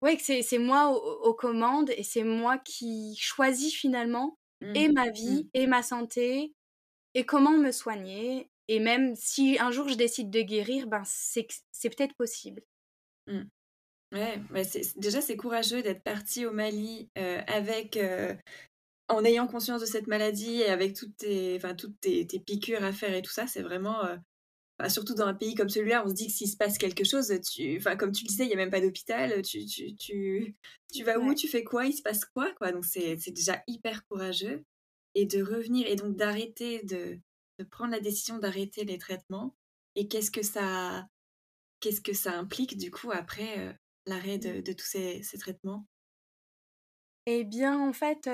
ouais 0.02 0.16
que 0.16 0.42
c'est 0.42 0.58
moi 0.58 0.90
aux, 0.90 1.34
commandes 1.34 1.90
et 1.90 2.02
c'est 2.02 2.24
moi 2.24 2.58
qui 2.58 3.16
choisis 3.18 3.74
finalement 3.74 4.38
et 4.62 4.88
mmh. 4.88 4.92
ma 4.92 5.10
vie 5.10 5.44
mmh. 5.44 5.48
et 5.54 5.66
ma 5.66 5.82
santé 5.82 6.52
et 7.14 7.24
comment 7.24 7.56
me 7.56 7.70
soigner 7.70 8.50
et 8.68 8.80
même 8.80 9.14
si 9.14 9.58
un 9.58 9.70
jour 9.70 9.88
je 9.88 9.94
décide 9.94 10.30
de 10.30 10.42
guérir 10.42 10.86
ben 10.86 11.02
c'est 11.04 11.46
c'est 11.72 11.90
peut-être 11.90 12.14
possible 12.14 12.62
Ouais, 14.12 14.40
déjà 14.96 15.20
c'est 15.20 15.36
courageux 15.36 15.82
d'être 15.82 16.02
parti 16.02 16.46
au 16.46 16.52
Mali 16.52 17.10
avec 17.16 17.98
en 19.08 19.24
ayant 19.24 19.46
conscience 19.46 19.80
de 19.80 19.86
cette 19.86 20.06
maladie 20.06 20.62
et 20.62 20.68
avec 20.68 20.94
toutes 20.94 21.16
tes, 21.16 21.56
enfin, 21.56 21.74
toutes 21.74 22.00
tes, 22.00 22.24
piqûres 22.24 22.84
à 22.84 22.92
faire 22.92 23.14
et 23.14 23.22
tout 23.22 23.32
ça, 23.32 23.46
c'est 23.46 23.62
vraiment. 23.62 24.04
Euh, 24.04 24.16
surtout 24.88 25.14
dans 25.14 25.26
un 25.26 25.34
pays 25.34 25.54
comme 25.54 25.68
celui-là, 25.68 26.04
on 26.04 26.08
se 26.08 26.14
dit 26.14 26.26
que 26.26 26.32
s'il 26.32 26.48
se 26.48 26.56
passe 26.56 26.78
quelque 26.78 27.04
chose, 27.04 27.32
tu, 27.40 27.76
enfin, 27.78 27.96
comme 27.96 28.12
tu 28.12 28.24
le 28.24 28.28
disais, 28.28 28.44
il 28.44 28.48
n'y 28.48 28.54
a 28.54 28.56
même 28.56 28.70
pas 28.70 28.80
d'hôpital. 28.80 29.42
Tu, 29.42 29.64
tu, 29.64 29.96
tu, 29.96 30.54
tu, 30.92 31.04
vas 31.04 31.18
où 31.18 31.34
Tu 31.34 31.48
fais 31.48 31.64
quoi 31.64 31.86
Il 31.86 31.94
se 31.94 32.02
passe 32.02 32.24
quoi, 32.24 32.52
quoi 32.54 32.72
Donc 32.72 32.84
c'est 32.84 33.16
déjà 33.30 33.62
hyper 33.66 34.06
courageux. 34.06 34.64
Et 35.14 35.24
de 35.24 35.42
revenir 35.42 35.86
et 35.86 35.96
donc 35.96 36.14
d'arrêter, 36.14 36.82
de, 36.82 37.18
de 37.58 37.64
prendre 37.64 37.92
la 37.92 38.00
décision 38.00 38.38
d'arrêter 38.38 38.84
les 38.84 38.98
traitements. 38.98 39.56
Et 39.94 40.08
qu'est-ce 40.08 40.30
que 40.30 40.42
ça, 40.42 41.08
qu'est-ce 41.80 42.02
que 42.02 42.12
ça 42.12 42.38
implique 42.38 42.76
du 42.76 42.90
coup 42.90 43.10
après 43.10 43.58
euh, 43.58 43.72
l'arrêt 44.04 44.36
de, 44.36 44.60
de, 44.60 44.72
tous 44.74 44.84
ces, 44.84 45.22
ces 45.22 45.38
traitements? 45.38 45.86
Eh 47.24 47.44
bien, 47.44 47.80
en 47.80 47.94
fait, 47.94 48.28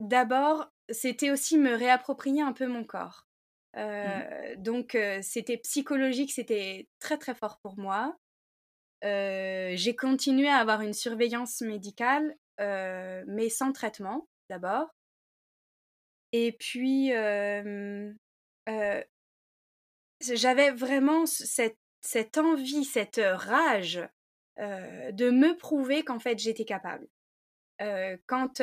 d'abord, 0.00 0.72
c'était 0.88 1.30
aussi 1.30 1.58
me 1.58 1.74
réapproprier 1.74 2.40
un 2.40 2.54
peu 2.54 2.66
mon 2.66 2.84
corps. 2.84 3.29
Mmh. 3.76 4.56
donc, 4.56 4.98
c'était 5.22 5.58
psychologique, 5.58 6.32
c'était 6.32 6.88
très, 6.98 7.18
très 7.18 7.34
fort 7.34 7.58
pour 7.62 7.78
moi. 7.78 8.16
j'ai 9.02 9.96
continué 9.96 10.48
à 10.48 10.56
avoir 10.56 10.80
une 10.80 10.92
surveillance 10.92 11.60
médicale, 11.60 12.34
mais 12.58 13.48
sans 13.48 13.72
traitement, 13.72 14.28
d'abord. 14.48 14.88
Et 16.32 16.52
puis, 16.52 17.12
j'avais 20.20 20.70
vraiment 20.70 21.26
cette 21.26 21.76
cette 22.02 22.38
envie, 22.38 22.84
cette 22.84 23.20
rage 23.22 24.00
de 24.58 25.30
me 25.30 25.56
prouver 25.56 26.02
qu'en 26.02 26.18
fait 26.18 26.38
j'étais 26.38 26.64
capable. 26.64 27.06
Quand, 28.26 28.60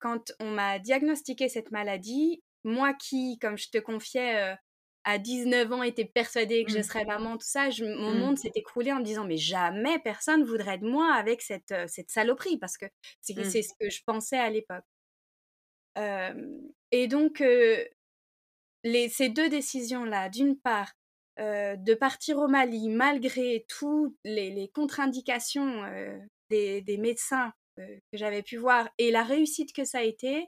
quand 0.00 0.32
on 0.40 0.50
m'a 0.50 0.78
diagnostiqué 0.78 1.48
cette 1.48 1.70
maladie, 1.70 2.42
moi 2.64 2.94
qui, 2.94 3.38
comme 3.38 3.58
je 3.58 3.68
te 3.70 3.78
confiais, 3.78 4.56
à 5.04 5.18
19 5.18 5.72
ans 5.72 5.82
était 5.82 6.04
persuadée 6.04 6.64
que 6.64 6.70
je 6.70 6.78
mmh. 6.78 6.82
serais 6.82 7.04
maman, 7.04 7.36
tout 7.36 7.46
ça, 7.46 7.68
mon 7.80 8.14
mmh. 8.14 8.18
monde 8.18 8.38
s'est 8.38 8.52
écroulé 8.54 8.92
en 8.92 9.00
me 9.00 9.04
disant 9.04 9.24
mais 9.24 9.36
jamais 9.36 9.98
personne 9.98 10.44
voudrait 10.44 10.78
de 10.78 10.86
moi 10.86 11.12
avec 11.14 11.42
cette, 11.42 11.74
cette 11.88 12.10
saloperie 12.10 12.58
parce 12.58 12.78
que 12.78 12.86
c'est 13.20 13.34
mmh. 13.34 13.62
ce 13.62 13.74
que 13.80 13.90
je 13.90 14.00
pensais 14.06 14.38
à 14.38 14.50
l'époque. 14.50 14.84
et 16.92 17.08
donc, 17.08 17.42
les, 18.84 19.08
ces 19.08 19.28
deux 19.28 19.48
décisions-là, 19.48 20.28
d'une 20.28 20.56
part, 20.58 20.92
de 21.38 21.94
partir 21.94 22.38
au 22.38 22.48
Mali 22.48 22.88
malgré 22.88 23.64
toutes 23.68 24.16
les, 24.24 24.70
contre-indications 24.74 25.84
euh, 25.84 26.18
des, 26.50 26.98
médecins 26.98 27.52
que 27.76 27.82
j'avais 28.12 28.42
pu 28.42 28.58
voir 28.58 28.88
et 28.98 29.10
la 29.10 29.22
réussite 29.22 29.72
que 29.72 29.84
ça 29.84 29.98
a 29.98 30.02
été, 30.02 30.46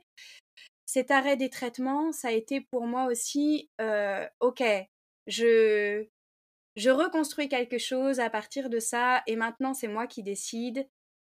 cet 0.95 1.11
arrêt 1.11 1.37
des 1.37 1.51
traitements, 1.51 2.13
ça 2.13 2.29
a 2.29 2.31
été 2.31 2.61
pour 2.61 2.87
moi 2.87 3.07
aussi, 3.07 3.69
ok, 4.39 4.63
je, 5.27 6.07
je 6.77 6.91
reconstruis 6.91 7.49
quelque 7.49 7.79
chose 7.79 8.21
à 8.21 8.31
partir 8.31 8.71
de 8.71 8.79
ça 8.79 9.25
et 9.27 9.35
maintenant 9.35 9.75
c'est 9.75 9.89
moi 9.89 10.07
qui 10.07 10.23
décide 10.23 10.89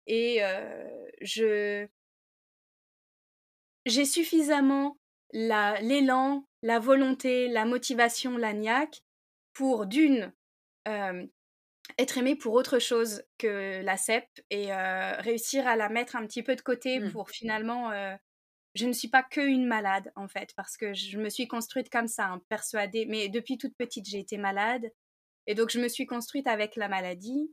et 0.07 0.39
je 1.21 1.87
j'ai 3.85 4.05
suffisamment 4.05 4.97
l'élan, 5.31 6.43
la 6.63 6.79
volonté, 6.79 7.47
la 7.47 7.65
motivation, 7.65 8.37
la 8.37 8.53
niaque 8.53 9.03
pour 9.53 9.85
d'une 9.85 10.33
être 10.87 12.17
aimée 12.17 12.35
pour 12.35 12.53
autre 12.53 12.79
chose 12.79 13.21
que 13.37 13.83
la 13.83 13.97
CEP 13.97 14.25
et 14.49 14.73
réussir 15.19 15.67
à 15.67 15.75
la 15.75 15.89
mettre 15.89 16.15
un 16.15 16.25
petit 16.25 16.41
peu 16.41 16.55
de 16.55 16.61
côté 16.61 16.99
mmh. 16.99 17.11
pour 17.11 17.29
finalement 17.29 17.91
je 18.73 18.85
ne 18.85 18.93
suis 18.93 19.09
pas 19.09 19.23
que 19.23 19.41
une 19.41 19.65
malade 19.65 20.11
en 20.15 20.27
fait 20.27 20.53
parce 20.55 20.77
que 20.77 20.93
je 20.93 21.17
me 21.17 21.29
suis 21.29 21.47
construite 21.47 21.89
comme 21.89 22.07
ça 22.07 22.27
hein, 22.27 22.41
persuadée. 22.49 23.05
Mais 23.05 23.29
depuis 23.29 23.57
toute 23.57 23.75
petite 23.75 24.07
j'ai 24.07 24.19
été 24.19 24.37
malade. 24.37 24.91
Et 25.47 25.55
donc 25.55 25.69
je 25.69 25.79
me 25.79 25.87
suis 25.87 26.05
construite 26.05 26.47
avec 26.47 26.75
la 26.75 26.87
maladie. 26.87 27.51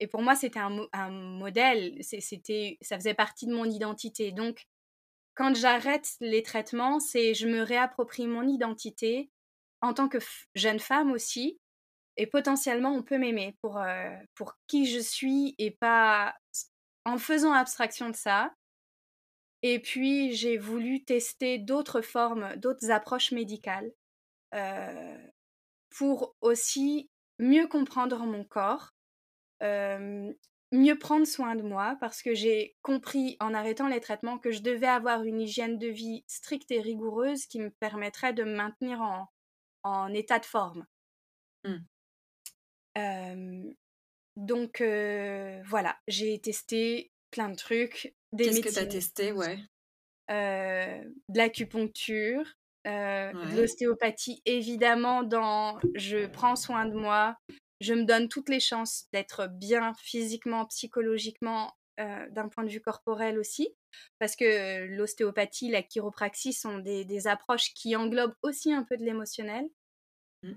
Et 0.00 0.06
pour 0.06 0.22
moi 0.22 0.34
c'était 0.34 0.60
un, 0.60 1.10
modèle. 1.10 1.96
C'était 2.02 2.78
ça 2.80 2.96
faisait 2.96 3.14
partie 3.14 3.46
de 3.46 3.54
mon 3.54 3.66
identité. 3.66 4.32
Donc 4.32 4.64
quand 5.34 5.54
j'arrête 5.54 6.08
les 6.20 6.42
traitements 6.42 7.00
c'est 7.00 7.34
je 7.34 7.46
me 7.46 7.60
réapproprie 7.62 8.26
mon 8.26 8.46
identité 8.46 9.30
en 9.82 9.94
tant 9.94 10.08
que 10.08 10.18
jeune 10.54 10.80
femme 10.80 11.12
aussi. 11.12 11.58
Et 12.16 12.26
potentiellement, 12.26 12.92
on 12.92 13.02
peut 13.02 13.18
m'aimer 13.18 13.56
pour, 13.60 13.78
euh, 13.78 14.08
pour 14.34 14.54
qui 14.68 14.86
je 14.86 15.00
suis 15.00 15.54
et 15.58 15.72
pas 15.72 16.34
en 17.04 17.18
faisant 17.18 17.52
abstraction 17.52 18.08
de 18.08 18.16
ça. 18.16 18.54
Et 19.66 19.78
puis, 19.78 20.34
j'ai 20.34 20.58
voulu 20.58 21.04
tester 21.04 21.58
d'autres 21.58 22.02
formes, 22.02 22.54
d'autres 22.56 22.90
approches 22.90 23.32
médicales 23.32 23.90
euh, 24.52 25.16
pour 25.88 26.36
aussi 26.42 27.08
mieux 27.38 27.66
comprendre 27.66 28.26
mon 28.26 28.44
corps, 28.44 28.90
euh, 29.62 30.30
mieux 30.70 30.98
prendre 30.98 31.26
soin 31.26 31.56
de 31.56 31.62
moi, 31.62 31.96
parce 31.98 32.20
que 32.20 32.34
j'ai 32.34 32.76
compris 32.82 33.38
en 33.40 33.54
arrêtant 33.54 33.88
les 33.88 34.00
traitements 34.00 34.38
que 34.38 34.50
je 34.50 34.60
devais 34.60 34.86
avoir 34.86 35.24
une 35.24 35.40
hygiène 35.40 35.78
de 35.78 35.88
vie 35.88 36.24
stricte 36.26 36.70
et 36.70 36.82
rigoureuse 36.82 37.46
qui 37.46 37.58
me 37.58 37.70
permettrait 37.70 38.34
de 38.34 38.44
me 38.44 38.54
maintenir 38.54 39.00
en, 39.00 39.28
en 39.82 40.12
état 40.12 40.38
de 40.40 40.44
forme. 40.44 40.86
Mmh. 41.64 41.78
donc 44.36 44.82
voilà, 44.82 45.98
j'ai 46.06 46.38
testé 46.38 47.12
plein 47.30 47.48
de 47.48 47.56
trucs. 47.56 48.14
Qu'est-ce 48.36 48.60
que 48.60 48.72
tu 48.72 48.78
as 48.78 48.86
testé, 48.86 49.32
ouais 49.32 49.58
De 50.28 51.38
l'acupuncture, 51.38 52.44
de 52.84 53.60
l'ostéopathie, 53.60 54.42
évidemment, 54.44 55.22
dans 55.22 55.78
je 55.94 56.26
prends 56.26 56.56
soin 56.56 56.86
de 56.86 56.94
moi, 56.94 57.36
je 57.80 57.94
me 57.94 58.04
donne 58.04 58.28
toutes 58.28 58.48
les 58.48 58.60
chances 58.60 59.06
d'être 59.12 59.48
bien 59.48 59.92
physiquement, 59.94 60.66
psychologiquement, 60.66 61.72
d'un 61.98 62.48
point 62.48 62.64
de 62.64 62.70
vue 62.70 62.80
corporel 62.80 63.38
aussi, 63.38 63.68
parce 64.18 64.36
que 64.36 64.86
l'ostéopathie, 64.86 65.70
la 65.70 65.82
chiropraxie 65.82 66.52
sont 66.52 66.78
des, 66.78 67.26
approches 67.26 67.72
qui 67.74 67.94
englobent 67.96 68.34
aussi 68.42 68.72
un 68.72 68.82
peu 68.82 68.96
de 68.96 69.04
l'émotionnel. 69.04 69.64
Mmh. 70.42 70.54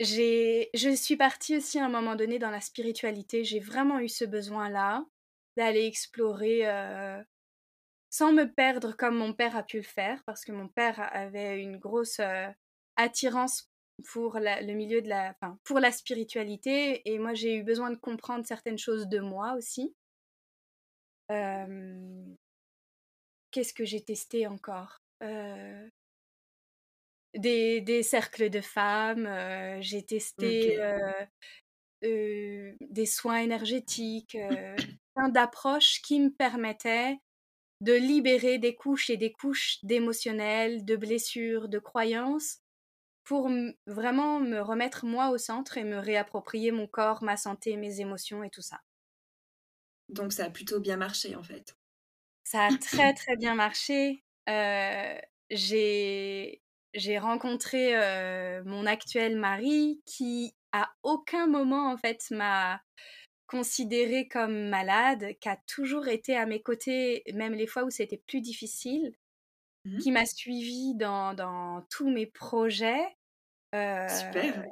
je 0.00 0.94
suis 0.96 1.16
partie 1.16 1.56
aussi 1.56 1.78
à 1.78 1.86
un 1.86 1.88
moment 1.88 2.14
donné 2.14 2.38
dans 2.38 2.50
la 2.50 2.60
spiritualité. 2.60 3.44
J'ai 3.44 3.60
vraiment 3.60 3.98
eu 3.98 4.08
ce 4.08 4.24
besoin-là 4.24 5.04
d'aller 5.56 5.86
explorer 5.86 6.62
sans 8.10 8.32
me 8.32 8.44
perdre 8.44 8.96
comme 8.96 9.16
mon 9.16 9.32
père 9.32 9.56
a 9.56 9.62
pu 9.62 9.78
le 9.78 9.82
faire, 9.82 10.22
parce 10.24 10.44
que 10.44 10.52
mon 10.52 10.68
père 10.68 11.00
avait 11.14 11.60
une 11.60 11.78
grosse 11.78 12.20
attirance 12.96 13.70
pour 14.12 14.38
le 14.38 14.72
milieu 14.72 15.02
de 15.02 15.08
la, 15.08 15.30
enfin, 15.30 15.58
pour 15.64 15.78
la 15.78 15.92
spiritualité, 15.92 17.02
et 17.08 17.18
moi 17.18 17.34
j'ai 17.34 17.56
eu 17.56 17.62
besoin 17.62 17.90
de 17.90 17.96
comprendre 17.96 18.46
certaines 18.46 18.78
choses 18.78 19.08
de 19.08 19.18
moi 19.18 19.54
aussi. 19.54 19.94
Qu'est-ce 23.50 23.74
que 23.74 23.84
j'ai 23.84 24.02
testé 24.02 24.46
encore? 24.46 24.98
Des, 27.34 27.80
des, 27.80 28.02
cercles 28.04 28.48
de 28.50 28.60
femmes, 28.60 29.28
j'ai 29.80 30.04
testé 30.04 30.78
des 32.02 33.06
soins 33.06 33.38
énergétiques, 33.38 34.36
d'approches 35.30 36.00
qui 36.02 36.20
me 36.20 36.30
permettaient 36.30 37.18
de 37.80 37.92
libérer 37.92 38.58
des 38.58 38.74
couches 38.74 39.10
et 39.10 39.16
des 39.16 39.32
couches 39.32 39.78
d'émotionnel, 39.82 40.84
de 40.84 40.96
blessures, 40.96 41.68
de 41.68 41.78
croyances, 41.78 42.58
pour 43.24 43.50
vraiment 43.86 44.40
me 44.40 44.60
remettre 44.60 45.06
moi 45.06 45.30
au 45.30 45.38
centre 45.38 45.78
et 45.78 45.84
me 45.84 45.98
réapproprier 45.98 46.70
mon 46.70 46.86
corps, 46.86 47.22
ma 47.22 47.36
santé, 47.36 47.76
mes 47.76 48.00
émotions 48.00 48.44
et 48.44 48.50
tout 48.50 48.62
ça. 48.62 48.80
Donc 50.08 50.32
ça 50.32 50.44
a 50.44 50.50
plutôt 50.50 50.80
bien 50.80 50.96
marché 50.96 51.34
en 51.34 51.42
fait. 51.42 51.76
Ça 52.44 52.66
a 52.66 52.76
très 52.76 53.14
très 53.14 53.36
bien 53.36 53.54
marché. 53.54 54.22
Euh, 54.48 55.18
j'ai 55.50 56.60
rencontré 57.18 57.96
euh, 57.96 58.62
mon 58.64 58.86
actuel 58.86 59.36
mari 59.36 60.02
qui 60.04 60.54
à 60.72 60.90
aucun 61.02 61.46
moment 61.46 61.90
en 61.90 61.96
fait 61.96 62.30
m'a 62.30 62.80
considérée 63.46 64.28
comme 64.28 64.68
malade, 64.68 65.34
qui 65.40 65.48
a 65.48 65.56
toujours 65.66 66.08
été 66.08 66.36
à 66.36 66.46
mes 66.46 66.62
côtés, 66.62 67.22
même 67.34 67.54
les 67.54 67.66
fois 67.66 67.84
où 67.84 67.90
c'était 67.90 68.22
plus 68.26 68.40
difficile, 68.40 69.14
mmh 69.84 69.98
qui 69.98 70.12
m'a 70.12 70.26
suivi 70.26 70.94
dans, 70.94 71.34
dans, 71.34 71.82
tous 71.90 72.10
mes 72.10 72.26
projets. 72.26 73.04
Euh, 73.74 74.08
Super. 74.08 74.64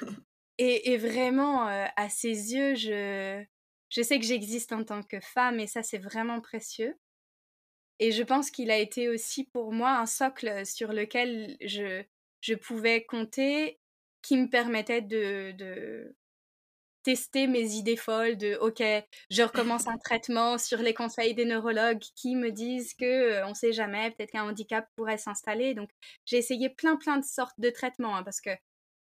et, 0.58 0.92
et, 0.92 0.96
vraiment, 0.96 1.66
à 1.66 2.08
ses 2.08 2.54
yeux, 2.54 2.74
je, 2.74 3.42
je 3.90 4.02
sais 4.02 4.18
que 4.18 4.26
j'existe 4.26 4.72
en 4.72 4.84
tant 4.84 5.02
que 5.02 5.20
femme 5.20 5.60
et 5.60 5.66
ça, 5.66 5.82
c'est 5.82 5.98
vraiment 5.98 6.40
précieux. 6.40 6.98
Et 7.98 8.12
je 8.12 8.22
pense 8.22 8.50
qu'il 8.50 8.70
a 8.70 8.78
été 8.78 9.08
aussi 9.08 9.44
pour 9.44 9.72
moi 9.72 9.98
un 9.98 10.06
socle 10.06 10.64
sur 10.64 10.92
lequel 10.92 11.56
je, 11.60 12.04
je 12.40 12.54
pouvais 12.54 13.04
compter, 13.04 13.80
qui 14.22 14.36
me 14.36 14.48
permettait 14.48 15.02
de, 15.02 15.52
de 15.52 16.16
tester 17.02 17.46
mes 17.46 17.72
idées 17.74 17.96
folles 17.96 18.36
de 18.36 18.56
OK, 18.60 18.82
je 19.30 19.42
recommence 19.42 19.86
un 19.86 19.98
traitement 19.98 20.58
sur 20.58 20.78
les 20.78 20.94
conseils 20.94 21.34
des 21.34 21.44
neurologues 21.44 22.02
qui 22.16 22.36
me 22.36 22.50
disent 22.50 22.94
que 22.94 23.04
euh, 23.04 23.46
on 23.46 23.54
sait 23.54 23.72
jamais, 23.72 24.10
peut-être 24.10 24.32
qu'un 24.32 24.48
handicap 24.48 24.88
pourrait 24.96 25.18
s'installer. 25.18 25.74
Donc 25.74 25.90
j'ai 26.26 26.38
essayé 26.38 26.68
plein 26.70 26.96
plein 26.96 27.16
de 27.18 27.24
sortes 27.24 27.58
de 27.58 27.70
traitements 27.70 28.16
hein, 28.16 28.22
parce 28.22 28.40
que 28.40 28.50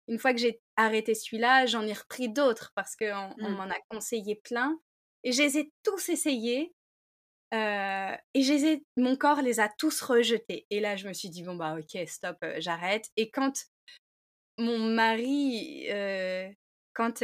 une 0.08 0.18
fois 0.18 0.32
que 0.32 0.38
j'ai 0.38 0.60
arrêté 0.76 1.14
celui-là, 1.14 1.66
j'en 1.66 1.82
ai 1.82 1.92
repris 1.92 2.28
d'autres 2.28 2.72
parce 2.74 2.96
qu'on 2.96 3.34
on 3.38 3.50
mmh. 3.50 3.56
m'en 3.56 3.70
a 3.70 3.78
conseillé 3.88 4.36
plein. 4.36 4.78
Et 5.24 5.32
je 5.32 5.42
les 5.42 5.58
ai 5.58 5.72
tous 5.82 6.08
essayés. 6.08 6.72
Euh, 7.54 8.16
et 8.34 8.42
je 8.42 8.80
mon 8.96 9.16
corps 9.16 9.42
les 9.42 9.60
a 9.60 9.68
tous 9.68 10.00
rejetés. 10.02 10.66
Et 10.70 10.80
là, 10.80 10.96
je 10.96 11.08
me 11.08 11.12
suis 11.12 11.30
dit, 11.30 11.42
bon, 11.42 11.56
bah, 11.56 11.76
ok, 11.78 12.06
stop, 12.08 12.36
euh, 12.42 12.56
j'arrête. 12.58 13.10
Et 13.16 13.30
quand 13.30 13.66
mon 14.58 14.78
mari, 14.78 15.86
euh, 15.90 16.48
quand 16.94 17.22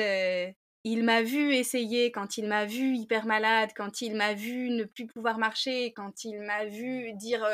il 0.85 1.05
m'a 1.05 1.23
vu 1.23 1.55
essayer, 1.55 2.11
quand 2.11 2.39
il 2.39 2.49
m'a 2.49 2.67
vu 2.67 2.97
hyper 2.97 3.25
malade, 3.27 3.71
quand 3.77 4.01
il 4.01 4.17
m'a 4.17 4.35
vu 4.35 4.71
ne 4.71 4.85
plus 4.85 5.07
pouvoir 5.07 5.39
marcher, 5.39 5.93
quand 5.93 6.25
il 6.25 6.41
m'a 6.41 6.65
vu 6.67 7.13
dire 7.15 7.47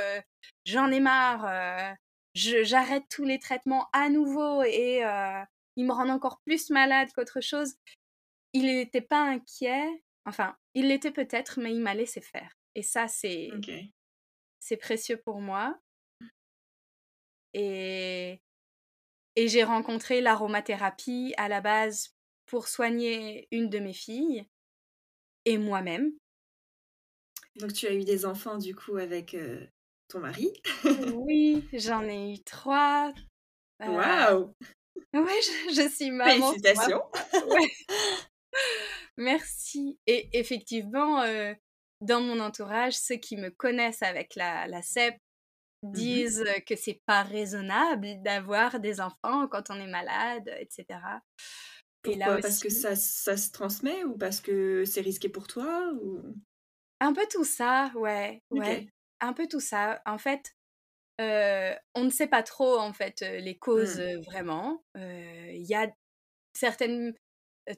j'en 0.65 0.91
ai 0.91 1.01
marre, 1.01 1.97
j'arrête 2.35 3.05
tous 3.11 3.25
les 3.25 3.39
traitements 3.39 3.89
à 3.93 4.09
nouveau 4.09 4.63
et 4.63 5.05
euh, 5.05 5.43
il 5.77 5.87
me 5.87 5.93
rend 5.93 6.09
encore 6.09 6.41
plus 6.45 6.71
malade 6.71 7.09
qu'autre 7.15 7.41
chose. 7.41 7.75
Il 8.53 8.67
n'était 8.67 9.03
pas 9.03 9.23
inquiet, 9.23 9.87
enfin, 10.25 10.57
il 10.75 10.89
l'était 10.89 11.11
peut-être, 11.11 11.61
mais 11.61 11.73
il 11.73 11.81
m'a 11.81 11.95
laissé 11.95 12.21
faire. 12.21 12.53
Et 12.75 12.83
ça, 12.83 13.09
c'est 13.09 13.51
c'est 14.61 14.77
précieux 14.77 15.21
pour 15.25 15.41
moi. 15.41 15.79
Et, 17.55 18.41
et 19.37 19.49
j'ai 19.49 19.65
rencontré 19.65 20.21
l'aromathérapie 20.21 21.35
à 21.37 21.49
la 21.49 21.61
base 21.61 22.15
pour 22.49 22.67
soigner 22.67 23.47
une 23.51 23.69
de 23.69 23.79
mes 23.79 23.93
filles 23.93 24.47
et 25.45 25.59
moi-même. 25.59 26.13
Donc 27.57 27.73
tu 27.73 27.87
as 27.87 27.95
eu 27.95 28.05
des 28.05 28.25
enfants 28.25 28.59
du 28.59 28.75
coup 28.75 28.97
avec 28.97 29.35
euh, 29.35 29.65
ton 30.09 30.21
mari? 30.21 30.53
Oui, 31.15 31.67
j'en 31.73 32.03
ai 32.05 32.35
eu 32.35 32.43
trois. 32.43 33.13
Euh, 33.83 33.87
Waouh 33.87 34.55
Oui, 35.15 35.33
je, 35.75 35.89
suis 35.89 36.11
maman. 36.11 36.53
Félicitations 36.53 37.03
Merci. 39.17 39.99
Et 40.07 40.29
effectivement, 40.33 41.23
euh, 41.23 41.53
dans 42.01 42.21
mon 42.21 42.41
entourage, 42.41 42.95
ceux 42.95 43.17
qui 43.17 43.37
me 43.37 43.51
connaissent 43.51 44.03
avec 44.03 44.35
la, 44.37 44.67
la 44.67 44.83
CEP 44.83 45.15
mmh 45.15 45.19
disent 45.93 46.45
que 46.67 46.75
c'est 46.75 47.01
pas 47.07 47.23
raisonnable 47.23 48.21
d'avoir 48.25 48.81
des 48.81 49.01
enfants 49.01 49.47
quand 49.47 49.71
on 49.71 49.79
est 49.79 49.87
malade, 49.87 50.53
etc. 50.59 50.99
Pourquoi? 52.03 52.39
Parce 52.41 52.61
que 52.61 52.71
ça, 52.71 52.95
ça 52.97 53.37
se 53.37 53.51
transmet 53.51 54.05
ou 54.05 54.17
parce 54.17 54.41
que 54.41 54.85
c'est 54.85 55.01
risqué 55.01 55.29
pour 55.29 55.47
toi 55.47 55.93
ou... 56.01 56.23
Un 57.01 57.13
peu 57.13 57.27
tout 57.31 57.45
ça, 57.45 57.93
ouais. 57.95 58.43
ouais 58.51 58.89
un 59.21 59.33
peu 59.33 59.47
tout 59.49 59.61
ça. 59.61 60.03
En 60.07 60.19
fait, 60.19 60.55
on 61.19 62.05
ne 62.05 62.11
sait 62.11 62.27
pas 62.27 62.43
trop 62.43 62.79
en 62.79 62.93
fait 62.93 63.21
les 63.21 63.59
causes 63.59 64.01
mmh. 64.01 64.21
vraiment. 64.23 64.83
Il 64.97 65.65
y 65.65 65.75
a 65.75 65.91
certaines 66.55 67.15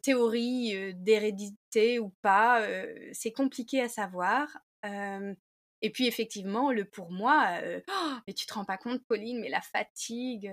théories 0.03 0.95
d'hérédité 0.95 1.99
ou 1.99 2.11
pas. 2.23 2.67
c'est 3.13 3.33
compliqué 3.33 3.81
à 3.81 3.89
savoir. 3.89 4.59
et 4.85 5.91
puis 5.91 6.07
effectivement, 6.07 6.73
le 6.73 6.85
pour 6.85 7.11
moi, 7.11 7.61
«Oh, 7.89 8.15
mais 8.27 8.35
tu 8.35 8.47
te 8.47 8.55
rends 8.55 8.65
pas 8.65 8.79
compte, 8.79 9.05
Pauline, 9.07 9.41
mais 9.41 9.49
la 9.49 9.63
fatigue. 9.63 10.53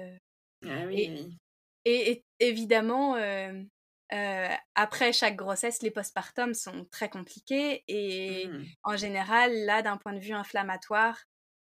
Ah 0.65 0.85
oui. 0.87 1.01
Et, 1.01 1.29
et, 1.87 2.25
évidemment, 2.39 3.15
après 4.75 5.13
chaque 5.13 5.35
grossesse, 5.35 5.81
les 5.81 5.91
postpartums 5.91 6.53
sont 6.53 6.85
très 6.91 7.09
compliqués 7.09 7.83
et 7.87 8.47
mmh. 8.47 8.65
en 8.83 8.97
général, 8.97 9.53
là, 9.65 9.81
d'un 9.81 9.97
point 9.97 10.13
de 10.13 10.19
vue 10.19 10.33
inflammatoire, 10.33 11.17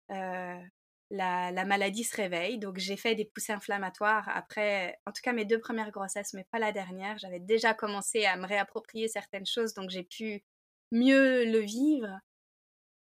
la, 0.10 1.52
la, 1.52 1.66
maladie 1.66 2.04
se 2.04 2.16
réveille. 2.16 2.58
Donc, 2.58 2.78
j'ai 2.78 2.98
fait 2.98 3.16
des 3.16 3.26
poussées 3.26 3.54
inflammatoires 3.54 4.28
après, 4.30 4.98
en 5.06 5.12
tout 5.12 5.22
cas, 5.22 5.34
mes 5.34 5.46
deux 5.46 5.60
premières 5.60 5.92
grossesses, 5.92 6.34
mais 6.34 6.46
pas 6.52 6.60
la 6.60 6.72
dernière. 6.72 7.18
J'avais 7.18 7.40
déjà 7.40 7.74
commencé 7.74 8.26
à 8.26 8.38
me 8.38 8.48
réapproprier 8.48 9.08
certaines 9.08 9.46
choses, 9.46 9.74
donc 9.74 9.90
j'ai 9.90 10.04
pu 10.04 10.44
mieux 10.92 11.46
le 11.46 11.60
vivre 11.60 12.20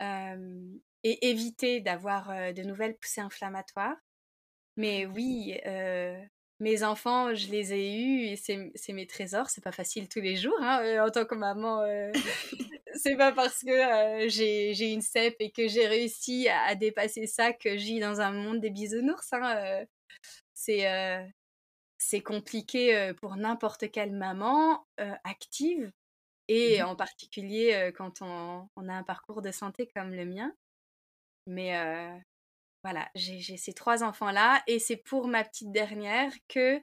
et 0.01 1.29
éviter 1.29 1.81
d'avoir 1.81 2.53
de 2.55 2.63
nouvelles 2.63 2.97
poussées 2.97 3.21
inflammatoires. 3.21 3.97
Mais 4.77 5.07
oui, 5.07 5.59
mes 6.61 6.83
enfants, 6.83 7.35
je 7.35 7.49
les 7.51 7.73
ai 7.73 7.95
eus 7.95 8.27
et 8.27 8.37
c'est 8.37 8.93
mes 8.93 9.07
trésors. 9.07 9.49
C'est 9.51 9.63
pas 9.63 9.73
facile 9.73 10.09
tous 10.09 10.21
les 10.21 10.37
jours 10.37 10.59
hein, 10.61 10.81
euh, 10.83 11.07
en 11.07 11.11
tant 11.11 11.25
que 11.25 11.35
maman. 11.35 11.83
Euh, 11.83 12.13
c'est 12.95 13.17
pas 13.17 13.33
parce 13.33 13.61
que 13.61 13.71
euh, 13.71 14.29
j'ai 14.29 14.93
une 14.93 15.03
CEP 15.03 15.37
et 15.41 15.51
que 15.51 15.69
j'ai 15.69 15.87
réussi 15.87 16.49
à, 16.49 16.75
dépasser 16.75 17.27
ça 17.27 17.53
que 17.53 17.77
j'ai 17.77 18.01
dans 18.01 18.21
un 18.21 18.33
monde 18.33 18.61
des 18.61 18.71
bisounours. 18.71 19.33
Hein, 19.33 19.85
c'est 22.01 22.21
compliqué 22.23 23.13
pour 23.21 23.37
n'importe 23.37 23.91
quelle 23.91 24.13
maman 24.13 24.85
active 25.25 25.93
et 26.49 26.81
mmh 26.81 26.87
en 26.87 26.97
particulier 26.97 27.93
quand 27.97 28.23
on, 28.23 28.69
on, 28.77 28.89
a 28.89 28.95
un 28.95 29.03
parcours 29.03 29.43
de 29.43 29.51
santé 29.51 29.89
comme 29.95 30.15
le 30.15 30.25
mien. 30.25 30.53
Mais 31.47 31.75
voilà, 32.85 33.09
j'ai 33.15 33.57
ces 33.57 33.73
trois 33.73 34.05
enfants-là 34.05 34.63
et 34.67 34.79
c'est 34.79 34.97
pour 34.97 35.29
ma 35.29 35.45
petite 35.45 35.73
dernière 35.73 36.33
que 36.49 36.81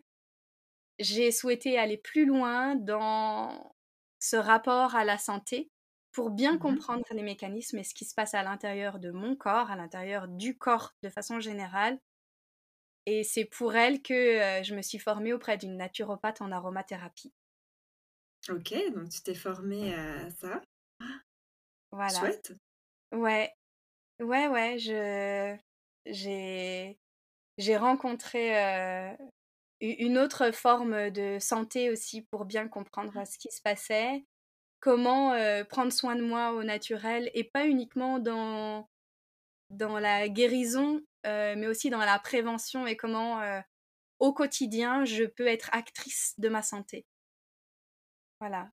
j'ai 0.99 1.31
souhaité 1.31 1.77
aller 1.77 1.97
plus 1.97 2.25
loin 2.25 2.75
dans 2.75 3.75
ce 4.19 4.35
rapport 4.35 4.95
à 4.95 5.05
la 5.05 5.17
santé 5.17 5.71
pour 6.11 6.29
bien 6.29 6.55
mmh 6.55 6.59
comprendre 6.59 7.05
les 7.11 7.23
mécanismes 7.23 7.77
et 7.77 7.83
ce 7.83 7.93
qui 7.93 8.05
se 8.05 8.13
passe 8.13 8.33
à 8.33 8.43
l'intérieur 8.43 8.99
de 8.99 9.11
mon 9.11 9.35
corps, 9.35 9.69
à 9.69 9.75
l'intérieur 9.75 10.27
du 10.27 10.57
corps 10.57 10.93
de 11.03 11.09
façon 11.09 11.39
générale. 11.39 11.99
Et 13.05 13.23
c'est 13.23 13.45
pour 13.45 13.75
elle 13.75 14.01
que 14.01 14.61
je 14.63 14.73
me 14.73 14.81
suis 14.81 14.99
formée 14.99 15.33
auprès 15.33 15.57
d'une 15.57 15.77
naturopathe 15.77 16.41
en 16.41 16.51
aromathérapie. 16.51 17.33
Ok, 18.49 18.73
donc 18.93 19.09
tu 19.09 19.21
t'es 19.21 19.35
formée 19.35 19.93
à 19.93 20.29
ça. 20.29 20.61
Voilà. 21.91 22.19
Chouette. 22.19 22.53
Ouais. 23.11 23.53
Ouais, 24.19 24.47
ouais, 24.47 24.79
je 24.79 25.57
j'ai 26.05 26.99
j'ai 27.57 27.77
rencontré 27.77 29.17
une 29.79 30.17
autre 30.17 30.51
forme 30.51 31.09
de 31.11 31.37
santé 31.39 31.89
aussi 31.89 32.21
pour 32.23 32.45
bien 32.45 32.67
comprendre 32.67 33.25
ce 33.25 33.37
qui 33.37 33.49
se 33.51 33.61
passait, 33.61 34.25
comment 34.79 35.31
prendre 35.69 35.91
soin 35.91 36.15
de 36.15 36.23
moi 36.23 36.51
au 36.53 36.63
naturel 36.63 37.31
et 37.33 37.43
pas 37.43 37.65
uniquement 37.65 38.19
dans 38.19 38.89
dans 39.69 39.99
la 39.99 40.29
guérison, 40.29 41.01
mais 41.23 41.67
aussi 41.67 41.89
dans 41.89 41.99
la 41.99 42.19
prévention 42.19 42.85
et 42.87 42.97
comment 42.97 43.41
au 44.19 44.33
quotidien 44.33 45.05
je 45.05 45.23
peux 45.23 45.47
être 45.47 45.69
actrice 45.73 46.33
de 46.37 46.49
ma 46.49 46.61
santé. 46.61 47.05
Voilà. 48.39 48.69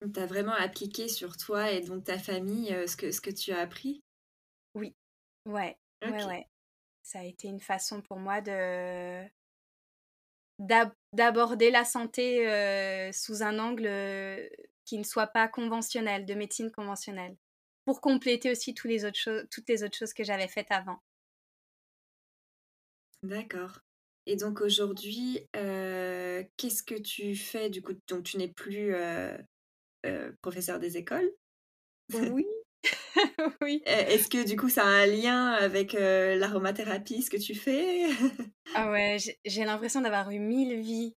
Tu 0.00 0.20
as 0.20 0.26
vraiment 0.26 0.52
appliqué 0.52 1.08
sur 1.08 1.36
toi 1.36 1.70
et 1.70 1.80
donc 1.80 2.04
ta 2.04 2.18
famille 2.18 2.68
ce, 2.86 2.96
que, 2.96 3.10
ce 3.10 3.20
que 3.20 3.30
tu 3.30 3.52
as 3.52 3.60
appris? 3.60 4.02
Oui, 4.74 4.94
ouais, 5.46 5.78
ouais, 6.02 6.24
ouais. 6.24 6.46
Ça 7.02 7.20
a 7.20 7.24
été 7.24 7.48
une 7.48 7.60
façon 7.60 8.02
pour 8.02 8.18
moi 8.18 8.40
de 8.40 9.26
d'aborder 11.12 11.70
la 11.70 11.84
santé 11.84 13.10
sous 13.12 13.42
un 13.42 13.58
angle 13.58 13.88
qui 14.84 14.98
ne 14.98 15.04
soit 15.04 15.26
pas 15.26 15.48
conventionnel, 15.48 16.24
de 16.24 16.34
médecine 16.34 16.70
conventionnelle, 16.70 17.36
pour 17.84 18.00
compléter 18.00 18.50
aussi 18.50 18.74
tous 18.74 18.88
les 18.88 19.04
autres 19.04 19.18
choses, 19.18 19.46
toutes 19.50 19.68
les 19.68 19.82
autres 19.84 19.96
choses 19.98 20.14
que 20.14 20.24
j'avais 20.24 20.48
faites 20.48 20.70
avant. 20.70 21.00
D'accord. 23.22 23.80
Et 24.26 24.36
donc 24.36 24.60
aujourd'hui, 24.60 25.46
qu'est-ce 25.52 26.82
que 26.82 27.00
tu 27.00 27.34
fais 27.36 27.70
du 27.70 27.82
coup? 27.82 27.94
Donc 28.08 28.24
tu 28.24 28.38
n'es 28.38 28.48
plus 28.48 28.94
professeur 30.40 30.78
des 30.78 30.96
écoles? 30.96 31.30
Oui. 32.12 32.46
oui. 33.62 33.82
Est-ce 33.86 34.28
que 34.28 34.46
du 34.46 34.56
coup 34.56 34.68
ça 34.68 34.82
a 34.82 34.86
un 34.86 35.06
lien 35.06 35.52
avec 35.52 35.92
l'aromathérapie, 35.92 37.22
ce 37.22 37.30
que 37.30 37.36
tu 37.36 37.54
fais? 37.54 38.06
Ah 38.74 38.90
ouais, 38.90 39.18
j'ai 39.44 39.64
l'impression 39.64 40.00
d'avoir 40.00 40.30
eu 40.30 40.38
mille 40.38 40.80
vies. 40.80 41.14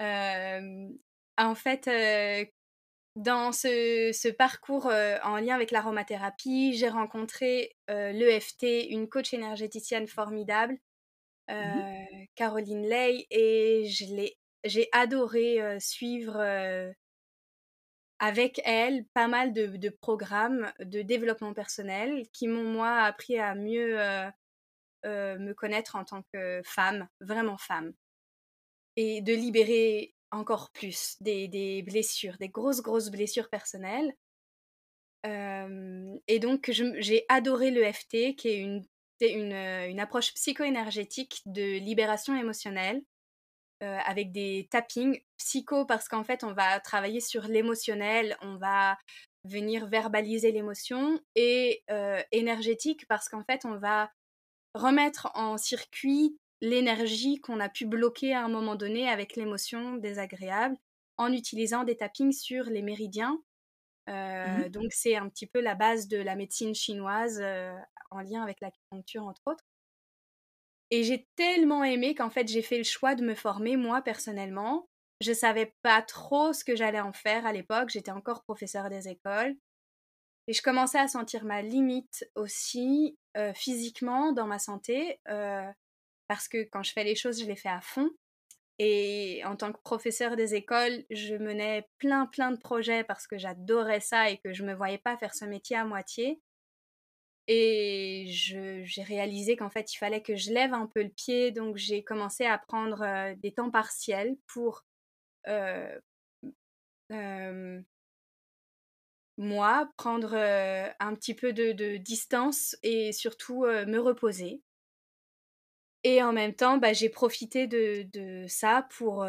en 0.00 1.54
fait, 1.54 1.88
dans 3.16 3.52
ce, 3.52 4.30
parcours 4.30 4.86
en 4.86 5.36
lien 5.36 5.54
avec 5.54 5.70
l'aromathérapie, 5.70 6.74
j'ai 6.74 6.88
rencontré 6.88 7.76
l'EFT, 7.88 8.86
une 8.90 9.08
coach 9.08 9.34
énergéticienne 9.34 10.06
formidable, 10.06 10.78
mmh 11.48 11.80
Caroline 12.36 12.86
Lay, 12.88 13.26
et 13.30 13.84
j'ai 14.64 14.88
adoré 14.92 15.78
suivre 15.78 16.94
avec 18.24 18.58
elle 18.64 19.04
pas 19.12 19.28
mal 19.28 19.52
de, 19.52 19.90
programmes 19.90 20.72
de 20.80 21.02
développement 21.02 21.52
personnel 21.52 22.26
qui 22.32 22.48
m'ont, 22.48 22.64
moi, 22.64 23.00
appris 23.00 23.38
à 23.38 23.54
mieux 23.54 23.98
me 25.04 25.52
connaître 25.52 25.94
en 25.96 26.04
tant 26.04 26.22
que 26.32 26.62
femme, 26.64 27.06
vraiment 27.20 27.58
femme, 27.58 27.92
et 28.96 29.20
de 29.20 29.34
libérer 29.34 30.14
encore 30.30 30.70
plus 30.72 31.16
des, 31.20 31.84
blessures, 31.86 32.38
des 32.38 32.48
grosses, 32.48 32.80
grosses 32.80 33.10
blessures 33.10 33.50
personnelles. 33.50 34.14
et 35.24 36.38
donc, 36.38 36.70
j'ai 36.70 37.26
adoré 37.28 37.70
l'EFT, 37.70 38.36
qui 38.36 38.48
est 39.20 39.32
une 39.34 40.00
approche 40.00 40.32
psycho-énergétique 40.32 41.42
de 41.44 41.78
libération 41.78 42.34
émotionnelle, 42.34 43.02
avec 43.80 44.32
des 44.32 44.66
tappings 44.70 45.20
psycho, 45.36 45.84
parce 45.84 46.08
qu'en 46.08 46.24
fait, 46.24 46.42
on 46.42 46.52
va 46.52 46.80
travailler 46.80 47.20
sur 47.20 47.42
l'émotionnel, 47.42 48.36
on 48.40 48.56
va 48.56 48.96
venir 49.44 49.86
verbaliser 49.86 50.52
l'émotion, 50.52 51.20
et 51.34 51.84
énergétique, 52.32 53.06
parce 53.08 53.28
qu'en 53.28 53.44
fait, 53.44 53.64
on 53.64 53.76
va 53.76 54.10
remettre 54.74 55.30
en 55.34 55.56
circuit 55.58 56.38
l'énergie 56.60 57.40
qu'on 57.40 57.60
a 57.60 57.68
pu 57.68 57.86
bloquer 57.86 58.34
à 58.34 58.44
un 58.44 58.48
moment 58.48 58.74
donné 58.74 59.08
avec 59.08 59.36
l'émotion 59.36 59.96
désagréable 59.96 60.76
en 61.16 61.32
utilisant 61.32 61.84
des 61.84 61.96
tappings 61.96 62.32
sur 62.32 62.64
les 62.64 62.82
méridiens. 62.82 63.38
Euh, 64.08 64.46
mmh 64.46 64.68
donc 64.68 64.92
c'est 64.92 65.16
un 65.16 65.30
petit 65.30 65.46
peu 65.46 65.60
la 65.60 65.74
base 65.74 66.08
de 66.08 66.18
la 66.18 66.36
médecine 66.36 66.74
chinoise 66.74 67.40
euh, 67.40 67.74
en 68.10 68.20
lien 68.20 68.42
avec 68.42 68.60
l'acupuncture 68.60 69.24
entre 69.24 69.40
autres. 69.46 69.64
Et 70.94 71.02
j'ai 71.02 71.26
tellement 71.34 71.82
aimé 71.82 72.14
qu'en 72.14 72.30
fait 72.30 72.46
j'ai 72.46 72.62
fait 72.62 72.78
le 72.78 72.84
choix 72.84 73.16
de 73.16 73.24
me 73.24 73.34
former 73.34 73.76
moi 73.76 74.00
personnellement. 74.00 74.88
Je 75.20 75.32
savais 75.32 75.74
pas 75.82 76.02
trop 76.02 76.52
ce 76.52 76.62
que 76.62 76.76
j'allais 76.76 77.00
en 77.00 77.12
faire 77.12 77.46
à 77.46 77.52
l'époque, 77.52 77.90
j'étais 77.90 78.12
encore 78.12 78.44
professeur 78.44 78.88
des 78.90 79.08
écoles. 79.08 79.56
Et 80.46 80.52
je 80.52 80.62
commençais 80.62 81.00
à 81.00 81.08
sentir 81.08 81.44
ma 81.44 81.62
limite 81.62 82.30
aussi 82.36 83.18
euh, 83.36 83.52
physiquement 83.54 84.30
dans 84.30 84.46
ma 84.46 84.60
santé 84.60 85.18
parce 86.28 86.46
que 86.46 86.62
quand 86.62 86.84
je 86.84 86.92
fais 86.92 87.02
les 87.02 87.16
choses, 87.16 87.40
je 87.40 87.46
les 87.46 87.56
fais 87.56 87.70
à 87.70 87.80
fond. 87.80 88.08
Et 88.78 89.42
en 89.46 89.56
tant 89.56 89.72
que 89.72 89.80
professeur 89.82 90.36
des 90.36 90.54
écoles, 90.54 91.04
je 91.10 91.34
menais 91.34 91.88
plein 91.98 92.26
plein 92.26 92.52
de 92.52 92.56
projets 92.56 93.02
parce 93.02 93.26
que 93.26 93.36
j'adorais 93.36 93.98
ça 93.98 94.30
et 94.30 94.38
que 94.38 94.52
je 94.52 94.62
me 94.62 94.74
voyais 94.74 94.98
pas 94.98 95.16
faire 95.16 95.34
ce 95.34 95.44
métier 95.44 95.74
à 95.74 95.84
moitié. 95.84 96.40
Et 97.46 98.24
j'ai 98.28 99.02
réalisé 99.02 99.56
qu'en 99.56 99.68
fait, 99.68 99.92
il 99.92 99.98
fallait 99.98 100.22
que 100.22 100.34
je 100.34 100.50
lève 100.50 100.72
un 100.72 100.86
peu 100.86 101.02
le 101.02 101.10
pied, 101.10 101.50
donc 101.50 101.76
j'ai 101.76 102.02
commencé 102.02 102.46
à 102.46 102.56
prendre 102.56 103.02
euh, 103.02 103.34
des 103.36 103.52
temps 103.52 103.70
partiels 103.70 104.36
pour 104.46 104.86
euh, 105.48 105.98
moi 109.36 109.90
prendre 109.98 110.32
euh, 110.34 110.88
un 111.00 111.14
petit 111.14 111.34
peu 111.34 111.52
de, 111.52 111.72
de, 111.72 111.98
distance 111.98 112.76
et 112.82 113.12
surtout 113.12 113.64
me 113.66 113.98
reposer. 113.98 114.62
Et 116.02 116.22
en 116.22 116.32
même 116.32 116.54
temps, 116.54 116.78
bah, 116.78 116.94
j'ai 116.94 117.10
profité 117.10 117.66
de, 117.66 118.44
ça 118.48 118.86
pour 118.90 119.24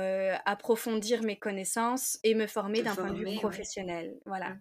approfondir 0.45 1.22
mes 1.24 1.38
connaissances 1.38 2.20
et 2.24 2.34
me 2.34 2.47
former 2.47 2.82
d'un 2.82 2.95
point 2.95 3.11
de 3.11 3.18
vue 3.18 3.36
professionnel. 3.36 4.18
Voilà. 4.26 4.57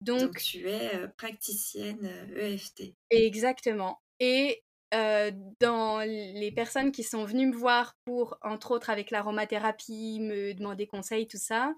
Donc, 0.00 0.38
tu 0.38 0.68
es 0.68 1.08
praticienne 1.16 2.06
EFT. 2.36 2.94
Exactement. 3.10 4.00
Et 4.20 4.62
dans 4.92 6.00
les 6.00 6.52
personnes 6.54 6.92
qui 6.92 7.02
sont 7.02 7.24
venues 7.24 7.48
me 7.48 7.56
voir 7.56 7.96
pour, 8.04 8.38
entre 8.42 8.70
autres 8.70 8.90
avec 8.90 9.10
l'aromathérapie, 9.10 10.20
me 10.20 10.54
demander 10.54 10.86
conseil, 10.86 11.26
tout 11.26 11.38
ça, 11.38 11.74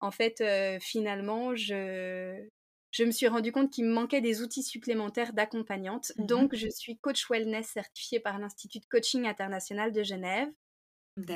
en 0.00 0.10
fait, 0.10 0.42
finalement, 0.80 1.54
je, 1.54 2.46
je 2.90 3.04
me 3.04 3.10
suis 3.10 3.28
rendu 3.28 3.52
compte 3.52 3.70
qu'il 3.70 3.84
me 3.84 3.92
manquait 3.92 4.20
des 4.20 4.42
outils 4.42 4.62
supplémentaires 4.62 5.32
d'accompagnante. 5.32 6.12
Mmh 6.16 6.26
Donc, 6.26 6.54
je 6.54 6.68
suis 6.68 6.98
coach 6.98 7.28
wellness 7.30 7.68
certifiée 7.68 8.20
par 8.20 8.38
l'Institut 8.38 8.80
de 8.80 8.86
coaching 8.86 9.26
international 9.26 9.92
de 9.92 10.02
Genève 10.02 10.48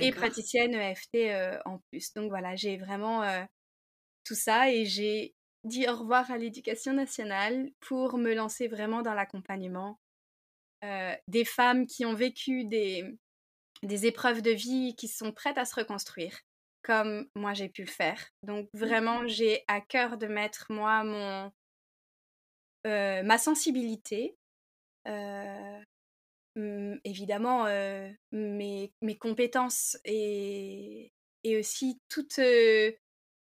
et 0.00 0.12
praticienne 0.12 0.74
EFT 0.74 1.16
euh, 1.16 1.58
en 1.64 1.78
plus. 1.90 2.12
Donc 2.14 2.28
voilà, 2.28 2.56
j'ai 2.56 2.76
vraiment 2.76 3.22
tout 4.24 4.34
ça 4.34 4.70
et 4.70 4.84
j'ai 4.84 5.34
dit 5.64 5.88
au 5.88 5.96
revoir 5.96 6.30
à 6.30 6.38
l'éducation 6.38 6.92
nationale 6.92 7.70
pour 7.80 8.16
me 8.16 8.34
lancer 8.34 8.68
vraiment 8.68 9.02
dans 9.02 9.14
l'accompagnement 9.14 9.98
euh, 10.84 11.14
des 11.28 11.44
femmes 11.44 11.86
qui 11.86 12.06
ont 12.06 12.14
vécu 12.14 12.64
des, 12.64 13.04
des 13.82 14.06
épreuves 14.06 14.42
de 14.42 14.50
vie 14.50 14.94
qui 14.96 15.08
sont 15.08 15.32
prêtes 15.32 15.58
à 15.58 15.64
se 15.64 15.74
reconstruire 15.74 16.40
comme 16.82 17.28
moi 17.34 17.52
j'ai 17.52 17.68
pu 17.68 17.82
le 17.82 17.90
faire. 17.90 18.30
Donc 18.42 18.68
mmh. 18.72 18.78
vraiment, 18.78 19.26
j'ai 19.26 19.64
à 19.68 19.80
cœur 19.80 20.16
de 20.16 20.26
mettre 20.26 20.66
moi 20.70 21.04
mon 21.04 21.52
ma 22.84 23.36
sensibilité, 23.36 24.38
évidemment 27.04 27.64
mes, 28.32 28.92
mes, 29.02 29.18
compétences 29.18 29.98
et, 30.06 31.12
et 31.44 31.58
aussi 31.58 32.00
toute 32.08 32.40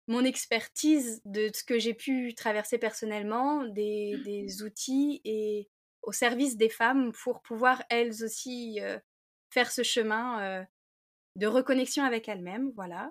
mon 0.09 0.25
expertise 0.25 1.21
de 1.25 1.51
ce 1.53 1.65
que 1.65 1.79
j'ai 1.79 1.95
pu 1.95 2.35
traverser 2.35 2.79
personnellement, 2.79 3.65
des, 3.65 4.17
mmh. 4.17 4.23
des, 4.23 4.63
outils 4.63 5.21
et 5.25 5.69
au 6.03 6.13
service 6.13 6.57
des 6.57 6.69
femmes 6.69 7.13
pour 7.13 7.43
pouvoir 7.43 7.83
elles 7.91 8.23
aussi 8.23 8.79
faire 9.51 9.73
ce 9.73 9.83
chemin 9.83 10.65
de 11.35 11.47
reconnexion 11.47 12.05
avec 12.05 12.29
elles-mêmes, 12.29 12.71
voilà. 12.77 13.11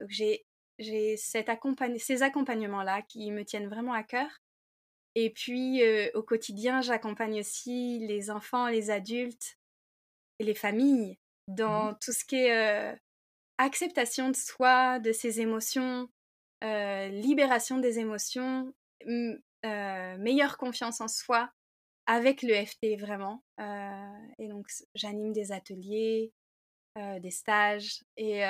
Donc 0.00 0.10
j'ai 0.10 1.16
ces 1.16 2.22
accompagnements-là 2.22 3.02
qui 3.02 3.30
me 3.32 3.44
tiennent 3.44 3.68
vraiment 3.68 3.92
à 3.92 4.04
cœur. 4.04 4.28
Et 5.14 5.30
puis 5.30 5.82
au 6.14 6.22
quotidien, 6.22 6.80
j'accompagne 6.80 7.40
aussi 7.40 7.98
les 7.98 8.30
enfants, 8.30 8.68
les 8.68 8.90
adultes 8.90 9.58
et 10.38 10.44
les 10.44 10.54
familles 10.54 11.12
mmh 11.12 11.16
dans 11.48 11.94
tout 11.94 12.12
ce 12.12 12.24
qui 12.24 12.36
est 12.36 12.96
acceptation 13.62 14.30
de 14.30 14.36
soi, 14.36 14.98
de 14.98 15.12
ses 15.12 15.40
émotions, 15.40 16.08
libération 16.62 17.78
des 17.78 17.98
émotions, 17.98 18.72
meilleure 19.64 20.56
confiance 20.58 21.00
en 21.00 21.08
soi 21.08 21.50
avec 22.06 22.42
le 22.42 22.54
FT 22.54 22.98
vraiment. 22.98 23.42
et 23.58 24.48
donc 24.48 24.66
j'anime 24.94 25.32
des 25.32 25.52
ateliers, 25.52 26.32
des 26.96 27.30
stages 27.30 28.02
et 28.16 28.44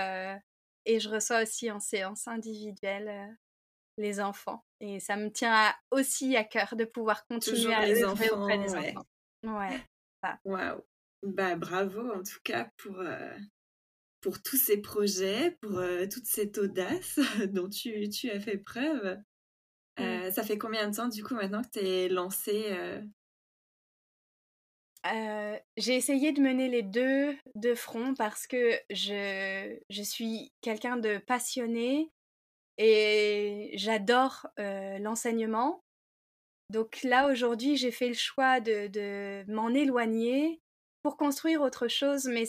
et 0.85 1.01
je 1.01 1.09
reçois 1.09 1.43
aussi 1.43 1.71
en 1.71 1.81
séance 1.81 2.27
individuelle 2.29 3.09
euh, 3.09 3.35
les 3.99 4.21
enfants. 4.21 4.65
Et 4.81 5.01
ça 5.01 5.17
me 5.17 5.31
tient 5.31 5.73
aussi 5.91 6.37
à 6.37 6.45
cœur 6.45 6.75
de 6.77 6.85
pouvoir 6.85 7.27
continuer 7.27 7.75
à 7.75 7.87
les 7.87 8.05
enfants, 8.05 8.37
auprès 8.37 8.59
des 8.59 8.75
enfants. 8.75 9.07
Ouais. 9.45 9.81
Waouh. 10.45 10.83
Bah 11.23 11.55
bravo 11.55 12.13
en 12.13 12.23
tout 12.23 12.41
cas 12.43 12.69
pour, 12.79 12.99
euh, 12.99 13.39
pour 14.23 14.43
tous 14.43 14.57
ces 14.57 14.79
projets, 14.79 15.59
pour 15.61 15.79
euh, 15.79 16.07
toute 16.07 16.27
cette 16.27 16.57
audace 16.59 17.19
dont 17.53 17.69
tu, 17.69 18.09
tu, 18.09 18.31
as 18.31 18.41
fait 18.41 18.59
preuve. 18.59 19.19
Mmh. 19.99 20.31
Ça 20.31 20.43
fait 20.43 20.57
combien 20.57 20.89
de 20.89 20.97
temps 20.97 21.09
du 21.09 21.23
coup 21.23 21.35
maintenant 21.35 21.63
que 21.63 21.79
tu 21.79 21.81
es 21.81 22.09
lancée 22.09 22.75
euh, 25.07 25.59
j'ai 25.77 25.97
essayé 25.97 26.33
de 26.33 26.41
mener 26.41 26.69
les 26.69 26.83
deux 26.83 27.37
de 27.57 27.75
front 27.75 28.15
parce 28.15 28.47
que 28.47 28.79
je, 28.91 29.77
je 29.91 30.03
suis 30.03 30.53
quelqu'un 30.61 30.97
de 30.97 31.19
passionné 31.19 32.13
et 32.79 33.73
j'adore 33.75 34.47
euh, 34.61 34.99
l'enseignement. 34.99 35.83
Donc 36.71 37.03
là, 37.03 37.29
aujourd'hui, 37.29 37.77
j'ai 37.77 37.91
fait 37.91 38.09
le 38.09 38.15
choix 38.15 38.61
de, 38.61 38.87
de 38.87 39.45
m'en 39.53 39.69
éloigner 39.71 40.61
pour 41.03 41.17
construire 41.17 41.63
autre 41.63 41.89
chose, 41.89 42.27
mais 42.27 42.47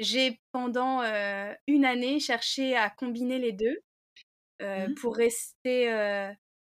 j'ai 0.00 0.40
pendant 0.52 1.02
euh, 1.02 1.52
une 1.66 1.84
année 1.84 2.18
cherché 2.18 2.76
à 2.76 2.90
combiner 2.90 3.38
les 3.38 3.52
deux 3.52 3.78
mmh 4.62 4.94
pour 5.00 5.16
rester 5.16 5.86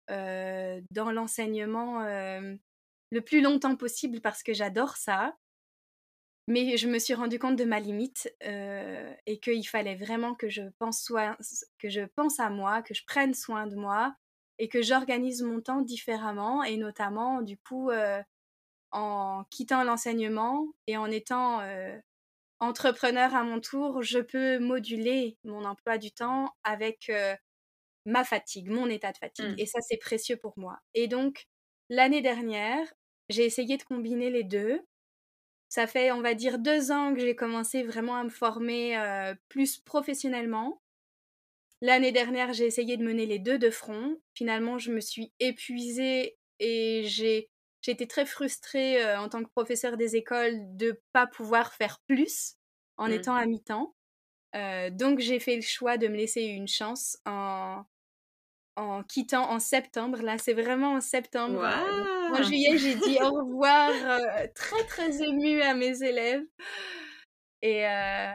dans 0.08 1.12
l'enseignement 1.12 2.00
le 2.00 3.20
plus 3.20 3.42
longtemps 3.42 3.76
possible 3.76 4.22
parce 4.22 4.42
que 4.42 4.54
j'adore 4.54 4.96
ça. 4.96 5.36
Mais 6.48 6.78
je 6.78 6.88
me 6.88 6.98
suis 6.98 7.14
rendu 7.14 7.40
compte 7.40 7.58
de 7.58 7.66
ma 7.66 7.82
limite 7.82 8.34
et 8.42 9.40
qu'il 9.42 9.68
fallait 9.68 9.98
vraiment 9.98 10.34
que 10.34 10.48
je, 10.48 10.62
pense 10.80 11.12
que 11.78 11.90
je 11.90 12.06
pense 12.16 12.40
à 12.40 12.50
moi, 12.50 12.82
que 12.84 12.94
je 12.94 13.04
prenne 13.06 13.34
soin 13.34 13.68
de 13.68 13.76
moi 13.76 14.16
et 14.60 14.70
que 14.70 14.82
j'organise 14.82 15.42
mon 15.42 15.60
temps 15.60 15.82
différemment 15.82 16.64
et 16.64 16.78
notamment 16.78 17.42
du 17.42 17.58
coup 17.58 17.92
en 18.94 19.44
quittant 19.50 19.84
l'enseignement 19.84 20.68
et 20.88 20.98
en 20.98 21.08
étant 21.08 21.60
euh, 21.62 21.98
entrepreneur 22.60 23.36
à 23.36 23.43
mon 23.43 23.60
tour, 23.60 24.01
je 24.04 24.20
peux 24.20 24.60
moduler 24.60 25.38
mon 25.43 25.66
emploi 25.66 25.97
du 25.97 26.12
temps 26.12 26.56
avec 26.64 27.12
ma 28.06 28.24
fatigue, 28.24 28.70
mon 28.70 28.88
état 28.88 29.12
de 29.12 29.18
fatigue. 29.18 29.56
Mmh. 29.56 29.60
Et 29.60 29.66
ça, 29.66 29.80
c'est 29.82 29.97
précieux 29.97 30.38
pour 30.38 30.54
moi. 30.58 30.80
Et 30.93 31.08
donc, 31.08 31.47
l'année 31.89 32.22
dernière, 32.22 32.93
j'ai 33.30 33.45
essayé 33.45 33.78
de 33.78 33.84
combiner 33.84 34.30
les 34.30 34.43
deux. 34.43 34.82
Ça 35.70 35.88
fait, 35.88 36.12
on 36.12 36.22
va 36.22 36.34
dire, 36.36 36.60
deux 36.60 36.91
ans 36.91 37.14
que 37.14 37.20
j'ai 37.20 37.36
commencé 37.36 37.84
vraiment 37.84 38.16
à 38.16 38.24
me 38.24 38.30
former 38.30 38.97
euh, 38.97 39.34
plus 39.49 39.80
professionnellement. 39.80 40.82
L'année 41.82 42.12
dernière, 42.12 42.54
j'ai 42.54 42.66
essayé 42.66 42.95
de 42.95 43.04
mener 43.04 43.26
les 43.26 43.39
deux 43.39 43.58
de 43.58 43.70
front. 43.70 44.18
Finalement, 44.36 44.78
je 44.78 44.91
me 44.91 45.01
suis 45.01 45.34
épuisée 45.39 46.38
et 46.60 47.04
j'ai 47.06 47.49
été 47.92 48.08
très 48.08 48.26
frustrée 48.26 49.04
euh, 49.04 49.20
en 49.20 49.30
tant 49.30 49.44
que 49.44 49.50
professeur 49.50 49.98
des 49.98 50.16
écoles 50.16 50.56
de 50.78 50.88
ne 50.88 51.00
pas 51.12 51.28
pouvoir 51.28 51.74
faire 51.74 52.00
plus 52.08 52.56
en 52.98 53.08
mmh. 53.08 53.14
étant 53.14 53.36
à 53.36 53.46
mi-temps. 53.46 53.96
Euh, 54.56 54.90
donc 54.90 55.20
j'ai 55.20 55.40
fait 55.40 55.56
le 55.56 55.62
choix 55.62 55.98
de 55.98 56.08
me 56.08 56.16
laisser 56.16 56.44
une 56.44 56.68
chance 56.68 57.18
en, 57.26 57.84
en 58.76 59.04
quittant 59.04 59.50
en 59.50 59.60
septembre. 59.60 60.22
Là, 60.22 60.38
c'est 60.38 60.54
vraiment 60.54 60.94
en 60.94 61.02
septembre. 61.02 61.64
Euh, 61.64 62.36
en 62.36 62.44
juillet, 62.44 62.78
j'ai 62.78 62.96
dit 62.96 63.18
au 63.22 63.32
revoir 63.44 63.90
euh, 63.90 64.48
très, 64.56 64.84
très 64.86 65.24
émue 65.24 65.62
à 65.62 65.74
mes 65.74 66.04
élèves. 66.04 66.44
Et, 67.62 67.88
euh, 67.88 68.32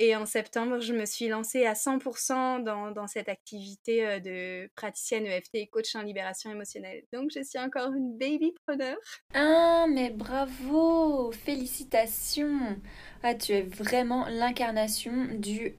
et 0.00 0.16
en 0.16 0.26
septembre, 0.26 0.80
je 0.80 0.92
me 0.92 1.04
suis 1.04 1.28
lancée 1.28 1.64
à 1.66 1.74
100% 1.74 2.64
dans, 2.64 3.06
cette 3.06 3.28
activité 3.28 4.20
de 4.20 4.68
praticienne 4.74 5.26
EFT 5.26 5.50
et 5.54 5.66
coach 5.68 5.94
en 5.94 6.02
libération 6.02 6.50
émotionnelle. 6.50 7.04
Donc, 7.12 7.30
je 7.34 7.42
suis 7.42 7.58
encore 7.58 7.92
une 7.92 8.18
baby 8.18 8.52
preneur. 8.66 8.96
Ah, 9.34 9.86
mais 9.88 10.10
bravo 10.10 11.30
Félicitations 11.32 12.76
Ah, 13.22 13.34
tu 13.34 13.52
es 13.52 13.62
vraiment 13.62 14.26
l'incarnation 14.28 15.28
du 15.34 15.76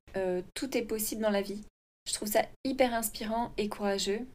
tout 0.53 0.77
est 0.77 0.85
possible 0.85 1.21
dans 1.21 1.29
la 1.29 1.41
vie. 1.41 1.61
Je 2.07 2.13
trouve 2.13 2.29
ça 2.29 2.45
hyper 2.63 2.93
inspirant 2.93 3.51
et 3.57 3.69
courageux. 3.69 4.27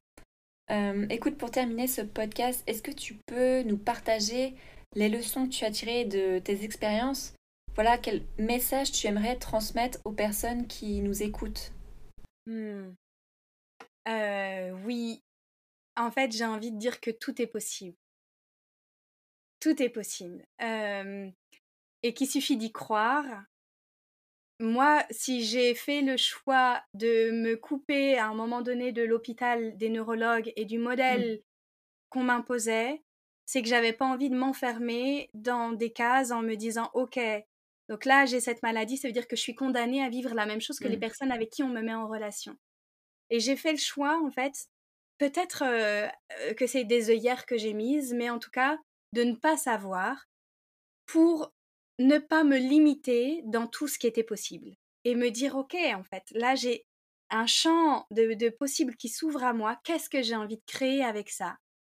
Euh, 0.70 1.06
écoute, 1.10 1.36
pour 1.36 1.50
terminer 1.50 1.86
ce 1.86 2.02
podcast, 2.02 2.62
est-ce 2.66 2.82
que 2.82 2.90
tu 2.90 3.14
peux 3.26 3.62
nous 3.62 3.78
partager 3.78 4.54
les 4.94 5.08
leçons 5.08 5.46
que 5.46 5.52
tu 5.52 5.64
as 5.64 5.70
tirées 5.70 6.04
de 6.04 6.38
tes 6.38 6.64
expériences? 6.64 7.34
Voilà, 7.76 7.98
quel 7.98 8.22
message 8.38 8.90
tu 8.90 9.06
aimerais 9.06 9.38
transmettre 9.38 10.00
aux 10.04 10.12
personnes 10.12 10.66
qui 10.66 11.02
nous 11.02 11.22
écoutent 11.22 11.72
hmm. 12.46 12.94
euh, 14.08 14.70
Oui, 14.84 15.22
en 15.94 16.10
fait, 16.10 16.32
j'ai 16.32 16.46
envie 16.46 16.72
de 16.72 16.78
dire 16.78 17.00
que 17.00 17.10
tout 17.10 17.40
est 17.40 17.46
possible. 17.46 17.96
Tout 19.60 19.80
est 19.82 19.90
possible. 19.90 20.44
Euh, 20.62 21.30
et 22.02 22.14
qu'il 22.14 22.28
suffit 22.28 22.56
d'y 22.56 22.72
croire 22.72 23.44
moi, 24.58 25.04
si 25.10 25.44
j'ai 25.44 25.74
fait 25.74 26.00
le 26.00 26.16
choix 26.16 26.82
de 26.94 27.30
me 27.30 27.56
couper 27.56 28.16
à 28.16 28.28
un 28.28 28.34
moment 28.34 28.62
donné 28.62 28.90
de 28.90 29.02
l'hôpital, 29.02 29.76
des 29.76 29.90
neurologues 29.90 30.52
et 30.56 30.64
du 30.64 30.78
mmh. 30.78 30.82
modèle 30.82 31.42
qu'on 32.08 32.22
m'imposait, 32.22 33.02
c'est 33.44 33.60
que 33.60 33.68
j'avais 33.68 33.92
pas 33.92 34.06
envie 34.06 34.30
de 34.30 34.36
m'enfermer 34.36 35.28
dans 35.34 35.72
des 35.72 35.92
cases 35.92 36.30
en 36.30 36.40
me 36.40 36.54
disant 36.54 36.90
OK, 36.94 37.20
donc 37.88 38.04
là 38.04 38.26
j'ai 38.26 38.40
cette 38.40 38.62
maladie, 38.62 38.96
ça 38.96 39.08
veut 39.08 39.12
dire 39.12 39.28
que 39.28 39.36
je 39.36 39.42
suis 39.42 39.54
condamnée 39.54 40.02
à 40.02 40.08
vivre 40.08 40.34
la 40.34 40.46
même 40.46 40.60
chose 40.60 40.78
que 40.78 40.88
les 40.88 40.96
mmh. 40.96 41.00
personnes 41.00 41.32
avec 41.32 41.50
qui 41.50 41.62
on 41.62 41.68
me 41.68 41.82
met 41.82 41.94
en 41.94 42.08
relation. 42.08 42.56
Et 43.30 43.40
j'ai 43.40 43.56
fait 43.56 43.72
le 43.72 43.78
choix 43.78 44.20
en 44.24 44.30
fait, 44.30 44.54
peut-être 45.18 45.62
euh, 45.64 46.08
que 46.54 46.66
c'est 46.66 46.84
des 46.84 47.10
œillères 47.10 47.46
que 47.46 47.56
j'ai 47.56 47.74
mises, 47.74 48.12
mais 48.14 48.30
en 48.30 48.38
tout 48.38 48.50
cas 48.50 48.78
de 49.12 49.22
ne 49.22 49.34
pas 49.34 49.56
savoir 49.56 50.26
pour 51.06 51.52
ne 51.98 52.18
pas 52.18 52.44
me 52.44 52.58
limiter 52.58 53.42
dans 53.44 53.66
tout 53.66 53.88
ce 53.88 53.98
qui 53.98 54.06
était 54.06 54.24
possible 54.24 54.72
et 55.04 55.14
me 55.14 55.30
dire 55.30 55.56
ok 55.56 55.74
en 55.94 56.02
fait 56.02 56.24
là 56.32 56.54
j'ai 56.54 56.84
un 57.30 57.46
champ 57.46 58.06
de, 58.10 58.34
de 58.34 58.50
possibles 58.50 58.96
qui 58.96 59.08
s'ouvre 59.08 59.42
à 59.44 59.52
moi 59.52 59.78
qu'est-ce 59.84 60.10
que 60.10 60.22
j'ai 60.22 60.36
envie 60.36 60.56
de 60.56 60.64
créer 60.66 61.02
avec 61.02 61.30
ça? 61.30 61.56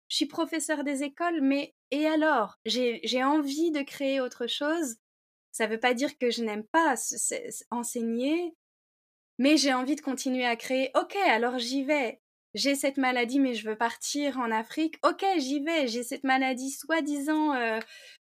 Je 0.09 0.17
suis 0.17 0.27
professeur 0.27 0.85
des 0.85 1.03
écoles 1.03 1.41
mais 1.41 1.75
et 1.91 2.07
alors? 2.07 2.59
J'ai 2.65 3.25
envie 3.25 3.71
de 3.71 3.83
créer 3.83 4.21
autre 4.21 4.47
chose 4.47 4.97
ça 5.59 5.67
ne 5.67 5.73
veut 5.73 5.81
pas 5.81 5.93
dire 5.93 6.17
que 6.19 6.31
je 6.31 6.45
n'aime 6.45 6.63
pas 6.63 6.95
enseigner 7.73 8.55
mais 9.39 9.57
j'ai 9.57 9.75
envie 9.75 9.97
de 9.97 10.01
continuer 10.01 10.47
à 10.47 10.55
créer. 10.55 10.91
Ok 10.97 11.17
alors 11.17 11.59
j'y 11.59 11.83
vais. 11.85 12.21
J'ai 12.55 12.77
cette 12.77 12.97
maladie 12.97 13.41
mais 13.41 13.55
je 13.55 13.69
veux 13.69 13.77
partir 13.77 14.39
en 14.39 14.53
Afrique, 14.53 14.99
ok 15.05 15.25
j'y 15.39 15.61
vais, 15.61 15.89
j'ai 15.89 16.05
cette 16.05 16.23
maladie 16.23 16.71
soi-disant 16.71 17.55
euh, 17.55 17.79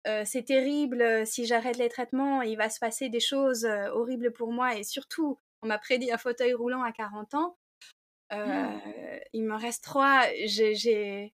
euh, 0.06 0.22
c'est 0.26 0.44
terrible, 0.44 1.02
euh, 1.02 1.24
si 1.24 1.46
j'arrête 1.46 1.76
les 1.76 1.88
traitements 1.88 2.42
il 2.42 2.56
va 2.56 2.68
se 2.68 2.78
passer 2.78 3.08
des 3.08 3.20
choses 3.20 3.64
horribles 3.64 4.32
pour 4.32 4.52
moi. 4.52 4.76
Et 4.76 4.84
surtout 4.84 5.38
on 5.62 5.68
m'a 5.68 5.78
prédit 5.78 6.12
un 6.12 6.18
fauteuil 6.18 6.52
roulant 6.52 6.82
à 6.82 6.92
40 6.92 7.34
ans, 7.34 7.56
mmh. 8.30 8.78
il 9.32 9.44
me 9.44 9.56
reste 9.56 9.84
trois, 9.84 10.22
j'ai 10.44 11.32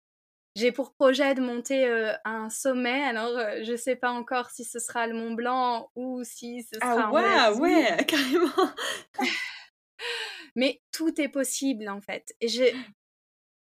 j'ai 0.55 0.71
pour 0.71 0.93
projet 0.93 1.35
de 1.35 1.41
monter 1.41 1.85
un 2.23 2.49
sommet, 2.49 3.03
alors 3.03 3.37
je 3.63 3.73
ne 3.73 3.77
sais 3.77 3.95
pas 3.95 4.11
encore 4.11 4.49
si 4.49 4.63
ce 4.63 4.79
sera 4.79 5.05
le 5.05 5.13
Mont 5.13 5.33
Blanc 5.33 5.91
ou 5.95 6.23
si 6.23 6.63
ce 6.63 6.77
ah 6.81 6.95
sera 6.95 7.11
ah 7.13 7.53
ouais, 7.53 7.59
ouais, 7.59 8.05
carrément 8.07 8.73
Mais 10.55 10.81
tout 10.91 11.19
est 11.19 11.27
possible 11.27 11.89
en 11.89 11.99
fait. 11.99 12.33
Et 12.39 12.47
j'ai 12.47 12.73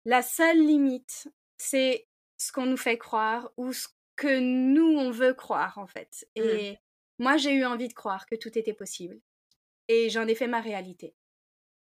la 0.04 0.22
seule 0.22 0.64
limite, 0.64 1.28
c'est 1.58 2.06
ce 2.38 2.52
qu'on 2.52 2.66
nous 2.66 2.76
fait 2.76 2.98
croire 2.98 3.50
ou 3.56 3.72
ce 3.72 3.88
que 4.16 4.38
nous 4.38 4.98
on 4.98 5.10
veut 5.10 5.34
croire 5.34 5.78
en 5.78 5.86
fait. 5.86 6.26
Mmh. 6.36 6.42
Et 6.42 6.78
moi 7.18 7.36
j'ai 7.36 7.54
eu 7.54 7.64
envie 7.64 7.88
de 7.88 7.94
croire 7.94 8.26
que 8.26 8.36
tout 8.36 8.56
était 8.56 8.72
possible. 8.72 9.20
Et 9.88 10.10
j'en 10.10 10.26
ai 10.26 10.34
fait 10.34 10.46
ma 10.46 10.60
réalité. 10.60 11.14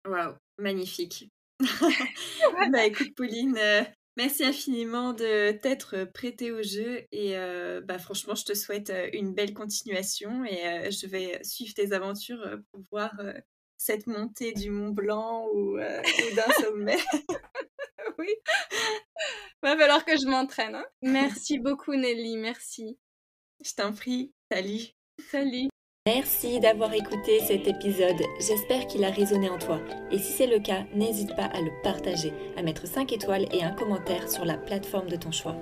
Waouh, 0.07 0.35
magnifique. 0.59 1.31
bah 2.71 2.85
écoute 2.85 3.15
Pauline, 3.15 3.57
euh, 3.57 3.85
merci 4.17 4.45
infiniment 4.45 5.13
de 5.13 5.53
t'être 5.53 6.05
prêtée 6.05 6.53
au 6.53 6.63
jeu 6.63 7.07
et 7.13 7.37
euh, 7.37 7.81
bah 7.81 7.99
franchement 7.99 8.35
je 8.35 8.45
te 8.45 8.55
souhaite 8.55 8.91
euh, 8.91 9.09
une 9.13 9.35
belle 9.35 9.55
continuation 9.55 10.45
et 10.45 10.91
je 10.91 11.07
vais 11.07 11.43
suivre 11.45 11.75
tes 11.75 11.93
aventures 11.93 12.59
pour 12.71 12.83
voir 12.91 13.13
cette 13.83 14.07
montée 14.07 14.53
du 14.53 14.71
Mont 14.71 14.91
Blanc 14.91 15.47
ou, 15.55 15.77
euh, 15.77 16.03
d'un 16.37 16.53
sommet. 16.63 16.99
oui. 18.19 18.29
Va 19.63 19.77
falloir 19.77 20.05
que 20.05 20.17
je 20.17 20.27
m'entraîne. 20.27 20.77
Hein. 20.77 20.87
Merci 21.03 21.59
beaucoup 21.59 21.95
Nelly, 21.95 22.37
merci. 22.37 22.99
Je 23.65 23.73
t'en 23.75 23.93
prie. 23.93 24.33
Salut. 24.51 24.89
Salut. 25.31 25.72
Merci 26.05 26.59
d'avoir 26.59 26.93
écouté 26.95 27.39
cet 27.47 27.69
épisode. 27.69 28.21
J'espère 28.41 28.89
qu'il 28.89 29.05
a 29.05 29.11
résonné 29.11 29.49
en 29.49 29.57
toi. 29.57 29.79
Et 30.11 30.19
si 30.19 30.33
c'est 30.33 30.49
le 30.49 30.59
cas, 30.59 30.83
n'hésite 30.97 31.37
pas 31.37 31.45
à 31.45 31.61
le 31.61 31.71
partager, 31.85 32.33
à 32.57 32.63
mettre 32.63 32.89
5 32.89 33.13
étoiles 33.13 33.47
et 33.53 33.63
un 33.63 33.71
commentaire 33.71 34.29
sur 34.29 34.45
la 34.45 34.57
plateforme 34.57 35.09
de 35.09 35.15
ton 35.15 35.31
choix. 35.31 35.55